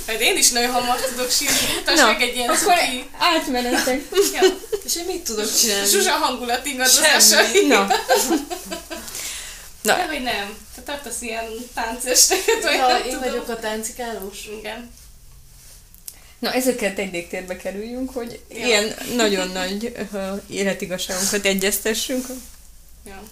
Hát 0.08 0.20
én 0.22 0.38
is 0.38 0.50
nagyon 0.50 0.72
hamar 0.72 0.96
tudok 1.00 1.32
sírni, 1.32 1.56
mutasd 1.76 1.98
Na, 1.98 2.06
meg 2.06 2.22
egy 2.22 2.36
ilyen 2.36 2.50
akkor 2.50 2.74
cuki. 2.74 3.10
átmenetek. 3.20 4.02
Ja, 4.34 4.42
És 4.86 4.96
én 4.96 5.06
mit 5.06 5.24
tudok 5.24 5.56
csinálni? 5.56 5.88
Zsuzsa 5.88 6.12
hangulat 6.12 6.66
ingadozása. 6.66 7.36
Semmi. 7.44 7.74
Na. 9.82 9.96
De 9.96 10.08
hogy 10.08 10.22
nem. 10.24 10.58
Te 10.76 10.82
tartasz 10.82 11.22
ilyen 11.22 11.46
táncesteket, 11.74 12.64
vagy 12.64 12.74
Ja, 12.74 12.88
nem 12.88 12.98
én 12.98 13.04
tudom. 13.14 13.20
vagyok 13.20 13.50
a 13.50 13.60
táncikálós. 13.60 14.46
Igen. 14.60 14.92
na 16.40 16.54
ezeket 16.54 17.00
egy 17.00 17.12
légtérbe 17.12 17.58
kerüljünk, 17.58 18.14
hogy 18.14 18.42
Ja. 18.50 18.66
ilyen 18.66 18.96
nagyon 19.16 19.48
nagy 19.50 20.08
uh, 20.14 20.42
életigazságunkat 20.48 21.46
egyeztessünk. 21.46 22.26
Ja. 23.06 23.24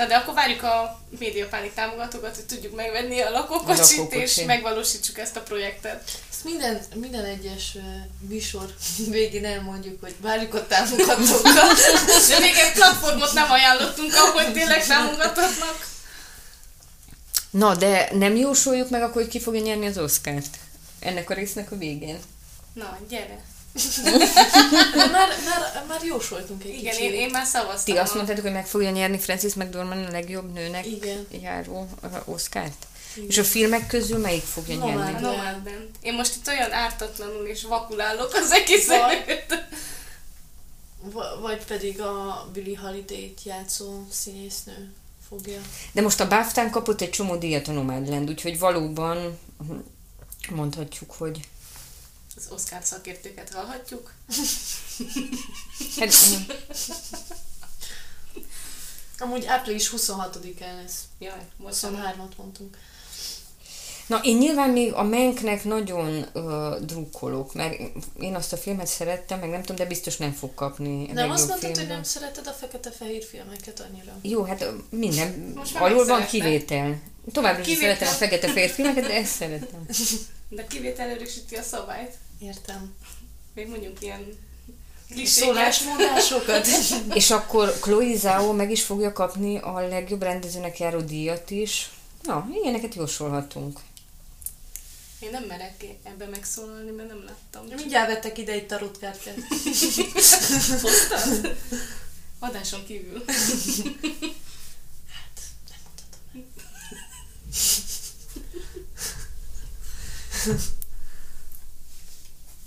Na 0.00 0.06
de 0.06 0.14
akkor 0.14 0.34
várjuk 0.34 0.62
a 0.62 1.00
médiapánik 1.18 1.74
támogatókat, 1.74 2.34
hogy 2.34 2.44
tudjuk 2.44 2.74
megvenni 2.74 3.20
a 3.20 3.30
lakókocsit, 3.30 3.98
A 3.98 4.00
lakókocsit. 4.00 4.38
és 4.38 4.44
megvalósítsuk 4.44 5.18
ezt 5.18 5.36
a 5.36 5.40
projektet. 5.40 6.10
Ezt 6.30 6.44
minden, 6.44 6.80
minden 6.94 7.24
egyes 7.24 7.76
műsor 8.28 8.74
végén 9.10 9.44
elmondjuk, 9.44 10.00
hogy 10.00 10.14
várjuk 10.20 10.54
a 10.54 10.66
támogatókat. 10.66 11.54
De 12.28 12.38
még 12.38 12.54
egy 12.54 12.72
platformot 12.74 13.32
nem 13.32 13.50
ajánlottunk, 13.50 14.14
ahol 14.14 14.52
tényleg 14.52 14.86
támogathatnak. 14.86 15.86
Na, 17.50 17.74
de 17.74 18.08
nem 18.12 18.36
jósoljuk 18.36 18.90
meg 18.90 19.02
akkor, 19.02 19.22
hogy 19.22 19.30
ki 19.30 19.40
fogja 19.40 19.60
nyerni 19.60 19.86
az 19.86 19.98
Oscárt? 19.98 20.56
Ennek 21.00 21.30
a 21.30 21.34
résznek 21.34 21.72
a 21.72 21.76
végén. 21.76 22.18
Na, 22.72 22.98
gyere. 23.08 23.44
már, 24.94 25.28
már, 25.44 25.84
már 25.88 26.02
jósoltunk 26.04 26.64
egy 26.64 26.70
Igen, 26.74 26.94
kicsit. 26.94 27.10
én, 27.10 27.12
én 27.20 27.30
már 27.30 27.46
szavaztam. 27.46 27.94
Ti 27.94 28.00
azt 28.00 28.14
mondtátok, 28.14 28.42
hogy 28.42 28.52
meg 28.52 28.66
fogja 28.66 28.90
nyerni 28.90 29.18
Francis 29.18 29.54
McDormand 29.54 30.06
a 30.08 30.10
legjobb 30.10 30.52
nőnek 30.52 30.86
Igen. 30.86 31.26
járó 31.42 31.88
Oscárt? 32.24 32.86
És 33.28 33.38
a 33.38 33.44
filmek 33.44 33.86
közül 33.86 34.18
melyik 34.18 34.42
fogja 34.42 34.76
Nomád. 34.76 34.96
nyerni? 34.96 35.26
A 35.26 35.30
Nomadland. 35.30 35.88
Én 36.00 36.14
most 36.14 36.34
itt 36.36 36.46
olyan 36.48 36.72
ártatlanul 36.72 37.46
és 37.46 37.62
vakulálok 37.62 38.34
az 38.34 38.50
egész 38.52 38.86
Vagy- 38.86 38.98
előtt. 39.26 39.54
Va- 41.02 41.40
vagy 41.40 41.64
pedig 41.64 42.00
a 42.00 42.48
Billie 42.52 42.78
Holiday-t 42.78 43.42
játszó 43.44 44.06
színésznő 44.10 44.92
fogja. 45.28 45.60
De 45.92 46.00
most 46.00 46.20
a 46.20 46.28
BAFTA-n 46.28 46.70
kapott 46.70 47.00
egy 47.00 47.10
csomó 47.10 47.36
díjat 47.36 47.68
a 47.68 47.72
Nomadland, 47.72 48.28
úgyhogy 48.30 48.58
valóban 48.58 49.38
mondhatjuk, 50.50 51.12
hogy 51.18 51.40
Az 52.40 52.52
Oscar 52.52 52.84
szakértőket 52.84 53.52
hallhatjuk. 53.52 54.12
hát, 55.98 56.14
Amúgy 59.18 59.46
április 59.46 59.92
26-án 59.96 60.76
lesz. 60.82 61.02
Jaj, 61.18 61.48
most 61.56 61.82
nem. 61.82 61.94
23-at 61.94 62.36
mondtunk. 62.36 62.76
Na, 64.06 64.20
én 64.22 64.36
nyilván 64.36 64.70
még 64.70 64.92
a 64.92 65.02
Menknek 65.02 65.64
nagyon 65.64 66.26
uh, 66.34 66.76
drukkolok, 66.80 67.54
mert 67.54 67.80
én 68.20 68.34
azt 68.34 68.52
a 68.52 68.56
filmet 68.56 68.86
szerettem, 68.86 69.38
meg 69.38 69.48
nem 69.48 69.60
tudom, 69.60 69.76
de 69.76 69.84
biztos 69.84 70.16
nem 70.16 70.32
fog 70.32 70.54
kapni. 70.54 71.06
Nem 71.12 71.30
azt 71.30 71.48
mondtad, 71.48 71.68
hogy 71.68 71.76
filmre. 71.76 71.94
nem 71.94 72.02
szereted 72.02 72.46
a 72.46 72.50
fekete-fehér 72.52 73.24
filmeket 73.24 73.80
annyira? 73.80 74.12
Jó, 74.22 74.42
hát 74.42 74.62
ö, 74.62 74.70
minden, 74.90 75.52
Most 75.54 75.74
már 75.74 75.82
alul 75.82 76.06
van 76.06 76.26
kivétel. 76.26 77.00
Továbbra 77.32 77.60
is 77.60 77.66
Kivétel. 77.66 77.94
szeretem 77.94 78.08
a 78.08 78.16
fekete-fehér 78.16 78.70
filmeket, 78.70 79.04
de 79.06 79.14
ezt 79.14 79.34
szeretem. 79.34 79.86
De 80.48 80.66
kivétel 80.66 81.08
erősíti 81.08 81.56
a 81.56 81.62
szabályt. 81.62 82.14
Értem. 82.40 82.94
Még 83.54 83.68
mondjuk 83.68 84.02
ilyen. 84.02 84.38
Szólásmondásokat. 85.24 86.66
És 87.20 87.30
akkor 87.30 87.78
Chloe 87.80 88.16
Zhao 88.16 88.52
meg 88.52 88.70
is 88.70 88.82
fogja 88.82 89.12
kapni 89.12 89.58
a 89.58 89.88
legjobb 89.88 90.22
rendezőnek 90.22 90.78
járó 90.78 91.00
díjat 91.00 91.50
is. 91.50 91.90
Na, 92.22 92.48
ilyeneket 92.62 92.94
jósolhatunk. 92.94 93.80
Én 95.18 95.30
nem 95.30 95.44
merek 95.44 95.84
ebbe 96.02 96.26
megszólalni, 96.26 96.90
mert 96.90 97.08
nem 97.08 97.24
láttam. 97.24 97.64
Mindjárt 97.76 98.08
vettek 98.08 98.38
ide 98.38 98.52
egy 98.52 98.66
tarotkártyát. 98.66 99.36
Hoztad? 100.82 101.56
Adáson 102.38 102.84
kívül. 102.86 103.24
Hát, 105.12 105.40
nem 105.68 105.78
mutatom. 105.84 106.60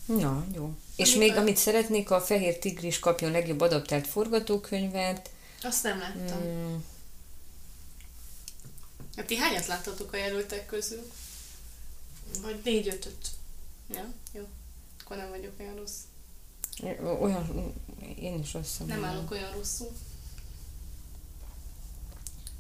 Na, 0.06 0.46
jó. 0.54 0.74
És 0.96 1.16
még 1.16 1.36
amit 1.36 1.58
szeretnék, 1.58 2.12
a 2.12 2.22
Fehér 2.22 2.60
Tigris 2.60 3.00
kapjon 3.00 3.32
legjobb 3.32 3.62
adaptált 3.62 4.08
forgatókönyvet. 4.08 5.30
Azt 5.62 5.84
nem 5.84 6.00
láttam. 6.00 6.42
Mm, 6.44 6.76
Hát 9.16 9.26
ti 9.26 9.36
hányat 9.36 9.66
láttatok 9.66 10.14
a 10.14 10.18
jelöltek 10.18 10.66
közül? 10.66 11.12
Vagy 12.42 12.62
négy-ötöt. 12.64 13.28
Ja, 13.94 14.06
jó. 14.32 14.48
Akkor 15.04 15.18
nem 15.18 15.30
vagyok 15.30 15.52
olyan 15.60 15.76
rossz. 15.76 15.98
Olyan, 17.22 17.74
én 18.20 18.40
is 18.40 18.54
össze. 18.56 18.84
Nem 18.84 19.04
állok 19.04 19.32
olyan 19.32 19.52
rosszul. 19.52 19.92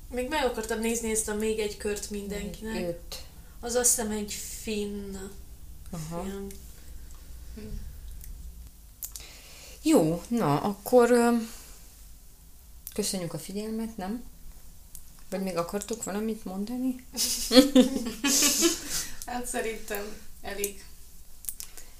Még 0.09 0.29
meg 0.29 0.45
akartam 0.45 0.79
nézni 0.79 1.09
ezt 1.11 1.27
a 1.27 1.33
még 1.35 1.59
egy 1.59 1.77
kört 1.77 2.09
mindenkinek. 2.09 2.83
Öt. 2.83 3.23
Az 3.59 3.73
azt 3.75 3.89
hiszem 3.95 4.11
egy 4.11 4.33
finn 4.33 5.15
Aha. 5.91 6.23
film. 6.23 6.47
Jó, 9.81 10.23
na, 10.27 10.59
akkor 10.61 11.33
köszönjük 12.93 13.33
a 13.33 13.39
figyelmet, 13.39 13.97
nem? 13.97 14.23
Vagy 15.29 15.41
még 15.41 15.57
akartuk 15.57 16.03
valamit 16.03 16.45
mondani? 16.45 16.95
Hát 19.25 19.45
szerintem 19.45 20.03
elég, 20.41 20.83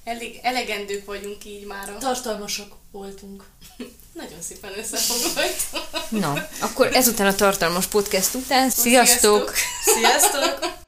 elég 0.04 0.38
elegendők 0.42 1.04
vagyunk 1.04 1.44
így 1.44 1.66
már. 1.66 1.96
Tartalmasak 1.98 2.72
voltunk. 2.90 3.44
Nagyon 4.12 4.40
szépen 4.40 4.78
összefoglaltam. 4.78 5.80
Na, 6.08 6.48
akkor 6.60 6.86
ezután 6.86 7.26
a 7.26 7.34
tartalmas 7.34 7.86
podcast 7.86 8.34
után, 8.34 8.70
sziasztok! 8.70 9.54
Sziasztok! 9.84 10.40
Sziasztok! 10.40 10.82